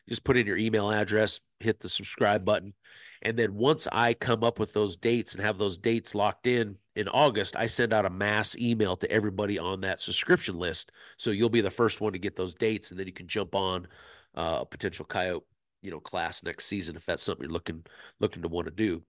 Just 0.09 0.25
put 0.25 0.37
in 0.37 0.47
your 0.47 0.59
email 0.59 0.91
address, 0.91 1.41
hit 1.61 1.81
the 1.81 1.89
subscribe 1.89 2.45
button. 2.45 2.75
And 3.23 3.39
then 3.39 3.55
once 3.55 3.89
I 3.91 4.15
come 4.15 4.45
up 4.45 4.59
with 4.59 4.73
those 4.73 4.97
dates 4.97 5.35
and 5.35 5.43
have 5.43 5.59
those 5.59 5.79
dates 5.79 6.15
locked 6.15 6.47
in 6.47 6.77
in 6.97 7.09
August, 7.09 7.57
I 7.57 7.67
send 7.67 7.93
out 7.93 8.07
a 8.07 8.11
mass 8.11 8.57
email 8.57 8.97
to 8.97 9.11
everybody 9.11 9.59
on 9.59 9.83
that 9.83 10.01
subscription 10.01 10.59
list. 10.59 10.93
So 11.19 11.31
you'll 11.31 11.51
be 11.51 11.61
the 11.61 11.71
first 11.71 12.01
one 12.01 12.13
to 12.15 12.19
get 12.19 12.37
those 12.37 12.55
dates, 12.55 12.91
and 12.91 12.99
then 12.99 13.07
you 13.07 13.13
can 13.13 13.29
jump 13.29 13.55
on 13.55 13.87
uh, 14.35 14.59
a 14.63 14.67
potential 14.67 15.05
coyote, 15.05 15.45
you 15.83 15.91
know, 15.91 16.01
class 16.01 16.43
next 16.43 16.65
season 16.65 16.97
if 16.97 17.05
that's 17.05 17.23
something 17.23 17.45
you're 17.45 17.53
looking 17.53 17.85
looking 18.19 18.43
to 18.43 18.49
want 18.49 18.67
to 18.67 18.73
do. 18.73 19.03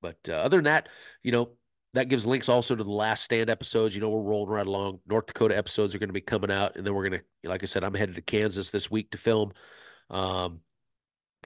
But 0.00 0.18
uh, 0.28 0.34
other 0.34 0.58
than 0.58 0.64
that, 0.64 0.88
you 1.22 1.32
know, 1.32 1.50
that 1.94 2.08
gives 2.08 2.26
links 2.26 2.48
also 2.48 2.74
to 2.74 2.84
the 2.84 2.90
last 2.90 3.24
stand 3.24 3.50
episodes. 3.50 3.94
You 3.94 4.00
know, 4.00 4.08
we're 4.08 4.22
rolling 4.22 4.50
right 4.50 4.66
along. 4.66 5.00
North 5.06 5.26
Dakota 5.26 5.56
episodes 5.56 5.94
are 5.94 5.98
going 5.98 6.08
to 6.08 6.14
be 6.14 6.20
coming 6.20 6.50
out, 6.50 6.76
and 6.76 6.86
then 6.86 6.94
we're 6.94 7.08
going 7.08 7.20
to, 7.20 7.48
like 7.48 7.62
I 7.62 7.66
said, 7.66 7.84
I'm 7.84 7.94
headed 7.94 8.14
to 8.14 8.22
Kansas 8.22 8.70
this 8.70 8.90
week 8.90 9.10
to 9.10 9.18
film. 9.18 9.52
Um, 10.10 10.60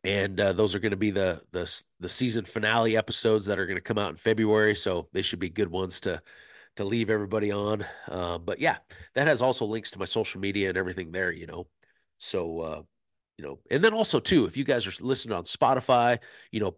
and 0.06 0.40
uh, 0.40 0.52
those 0.52 0.72
are 0.72 0.78
going 0.78 0.92
to 0.92 0.96
be 0.96 1.10
the 1.10 1.42
the 1.50 1.82
the 1.98 2.08
season 2.08 2.44
finale 2.44 2.96
episodes 2.96 3.44
that 3.46 3.58
are 3.58 3.66
going 3.66 3.76
to 3.76 3.82
come 3.82 3.98
out 3.98 4.10
in 4.10 4.16
February. 4.16 4.74
So 4.76 5.08
they 5.12 5.20
should 5.20 5.40
be 5.40 5.50
good 5.50 5.68
ones 5.68 5.98
to 6.00 6.22
to 6.76 6.84
leave 6.84 7.10
everybody 7.10 7.50
on. 7.50 7.84
Uh, 8.08 8.38
but 8.38 8.60
yeah, 8.60 8.76
that 9.14 9.26
has 9.26 9.42
also 9.42 9.64
links 9.64 9.90
to 9.90 9.98
my 9.98 10.04
social 10.04 10.40
media 10.40 10.68
and 10.68 10.78
everything 10.78 11.10
there. 11.10 11.32
You 11.32 11.48
know, 11.48 11.66
so 12.18 12.60
uh, 12.60 12.82
you 13.36 13.44
know, 13.44 13.58
and 13.68 13.82
then 13.82 13.94
also 13.94 14.20
too, 14.20 14.44
if 14.44 14.56
you 14.56 14.62
guys 14.62 14.86
are 14.86 15.04
listening 15.04 15.36
on 15.36 15.42
Spotify, 15.42 16.20
you 16.52 16.60
know, 16.60 16.76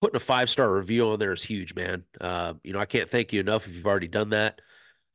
putting 0.00 0.16
a 0.16 0.20
five 0.20 0.48
star 0.48 0.72
review 0.72 1.10
on 1.10 1.18
there 1.18 1.32
is 1.32 1.42
huge, 1.42 1.74
man. 1.74 2.04
Uh, 2.18 2.54
you 2.62 2.72
know, 2.72 2.80
I 2.80 2.86
can't 2.86 3.10
thank 3.10 3.34
you 3.34 3.40
enough 3.40 3.66
if 3.66 3.74
you've 3.74 3.86
already 3.86 4.08
done 4.08 4.30
that. 4.30 4.62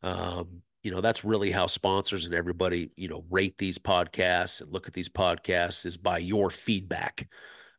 Um, 0.03 0.61
you 0.83 0.91
know, 0.91 1.01
that's 1.01 1.25
really 1.25 1.51
how 1.51 1.67
sponsors 1.67 2.25
and 2.25 2.33
everybody, 2.33 2.91
you 2.95 3.07
know, 3.07 3.25
rate 3.29 3.57
these 3.57 3.77
podcasts 3.77 4.61
and 4.61 4.71
look 4.71 4.87
at 4.87 4.93
these 4.93 5.09
podcasts 5.09 5.85
is 5.85 5.97
by 5.97 6.17
your 6.17 6.49
feedback. 6.49 7.27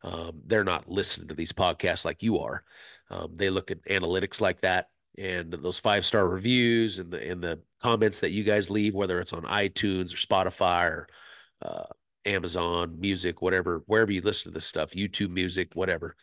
Um, 0.02 0.40
they're 0.46 0.64
not 0.64 0.88
listening 0.88 1.28
to 1.28 1.34
these 1.34 1.52
podcasts 1.52 2.04
like 2.04 2.22
you 2.22 2.38
are. 2.38 2.62
Um, 3.10 3.32
they 3.36 3.50
look 3.50 3.70
at 3.70 3.84
analytics 3.84 4.40
like 4.40 4.60
that 4.60 4.88
and 5.18 5.52
those 5.52 5.78
five 5.78 6.06
star 6.06 6.26
reviews 6.26 6.98
and 6.98 7.10
the 7.10 7.30
and 7.30 7.42
the 7.42 7.60
comments 7.82 8.20
that 8.20 8.30
you 8.30 8.44
guys 8.44 8.70
leave, 8.70 8.94
whether 8.94 9.20
it's 9.20 9.32
on 9.32 9.42
iTunes 9.42 10.12
or 10.12 10.16
Spotify 10.16 10.90
or 10.90 11.08
uh, 11.62 11.84
Amazon 12.24 12.98
Music, 12.98 13.42
whatever, 13.42 13.82
wherever 13.86 14.12
you 14.12 14.20
listen 14.20 14.50
to 14.50 14.54
this 14.54 14.66
stuff, 14.66 14.92
YouTube 14.92 15.30
Music, 15.30 15.70
whatever. 15.74 16.16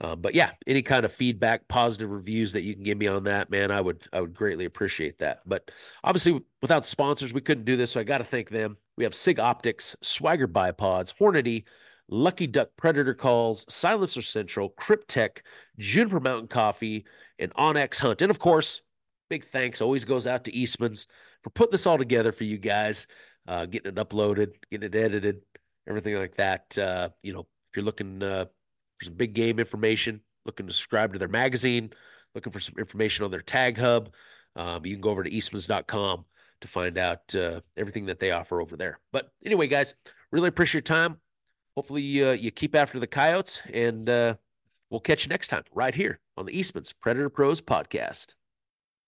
Um, 0.00 0.20
but 0.20 0.34
yeah, 0.34 0.50
any 0.66 0.82
kind 0.82 1.04
of 1.04 1.12
feedback, 1.12 1.68
positive 1.68 2.10
reviews 2.10 2.52
that 2.52 2.62
you 2.62 2.74
can 2.74 2.82
give 2.82 2.98
me 2.98 3.06
on 3.06 3.24
that, 3.24 3.50
man, 3.50 3.70
I 3.70 3.80
would 3.80 4.02
I 4.12 4.20
would 4.20 4.34
greatly 4.34 4.64
appreciate 4.64 5.18
that. 5.18 5.40
But 5.46 5.70
obviously, 6.02 6.40
without 6.60 6.86
sponsors, 6.86 7.32
we 7.32 7.40
couldn't 7.40 7.64
do 7.64 7.76
this, 7.76 7.92
so 7.92 8.00
I 8.00 8.04
got 8.04 8.18
to 8.18 8.24
thank 8.24 8.50
them. 8.50 8.76
We 8.96 9.04
have 9.04 9.14
Sig 9.14 9.38
Optics, 9.38 9.94
Swagger 10.02 10.48
Bipods, 10.48 11.14
Hornady, 11.14 11.64
Lucky 12.08 12.48
Duck 12.48 12.70
Predator 12.76 13.14
Calls, 13.14 13.64
Silencer 13.68 14.22
Central, 14.22 14.70
Kryptek, 14.70 15.42
Juniper 15.78 16.20
Mountain 16.20 16.48
Coffee, 16.48 17.06
and 17.38 17.54
onX 17.54 17.98
Hunt, 17.98 18.22
and 18.22 18.30
of 18.30 18.40
course, 18.40 18.82
big 19.30 19.44
thanks 19.44 19.80
always 19.80 20.04
goes 20.04 20.26
out 20.26 20.44
to 20.44 20.54
Eastman's 20.54 21.06
for 21.44 21.50
putting 21.50 21.72
this 21.72 21.86
all 21.86 21.98
together 21.98 22.32
for 22.32 22.44
you 22.44 22.58
guys 22.58 23.06
uh, 23.46 23.66
getting 23.66 23.92
it 23.92 23.96
uploaded, 23.96 24.52
getting 24.70 24.86
it 24.86 24.94
edited, 24.94 25.42
everything 25.88 26.14
like 26.14 26.36
that. 26.36 26.76
Uh, 26.78 27.08
you 27.22 27.32
know, 27.32 27.40
if 27.40 27.76
you're 27.76 27.84
looking 27.84 28.22
uh, 28.22 28.46
for 29.02 29.06
some 29.06 29.14
big 29.14 29.34
game 29.34 29.58
information, 29.58 30.20
looking 30.44 30.66
to 30.66 30.72
subscribe 30.72 31.12
to 31.12 31.18
their 31.18 31.28
magazine, 31.28 31.90
looking 32.34 32.52
for 32.52 32.60
some 32.60 32.76
information 32.78 33.24
on 33.24 33.30
their 33.30 33.42
tag 33.42 33.76
hub, 33.76 34.10
um, 34.56 34.84
you 34.84 34.94
can 34.94 35.00
go 35.00 35.10
over 35.10 35.24
to 35.24 35.30
eastmans.com 35.30 36.24
to 36.60 36.68
find 36.68 36.98
out 36.98 37.34
uh, 37.34 37.60
everything 37.76 38.06
that 38.06 38.18
they 38.18 38.30
offer 38.30 38.60
over 38.60 38.76
there. 38.76 38.98
But 39.12 39.30
anyway, 39.44 39.66
guys, 39.66 39.94
really 40.30 40.48
appreciate 40.48 40.88
your 40.88 40.98
time. 40.98 41.18
Hopefully, 41.76 42.22
uh, 42.22 42.32
you 42.32 42.50
keep 42.50 42.74
after 42.74 43.00
the 43.00 43.06
coyotes, 43.06 43.62
and 43.72 44.08
uh, 44.08 44.34
we'll 44.90 45.00
catch 45.00 45.24
you 45.24 45.30
next 45.30 45.48
time 45.48 45.64
right 45.74 45.94
here 45.94 46.20
on 46.36 46.46
the 46.46 46.56
Eastman's 46.56 46.92
Predator 46.92 47.30
Pros 47.30 47.60
podcast. 47.60 48.34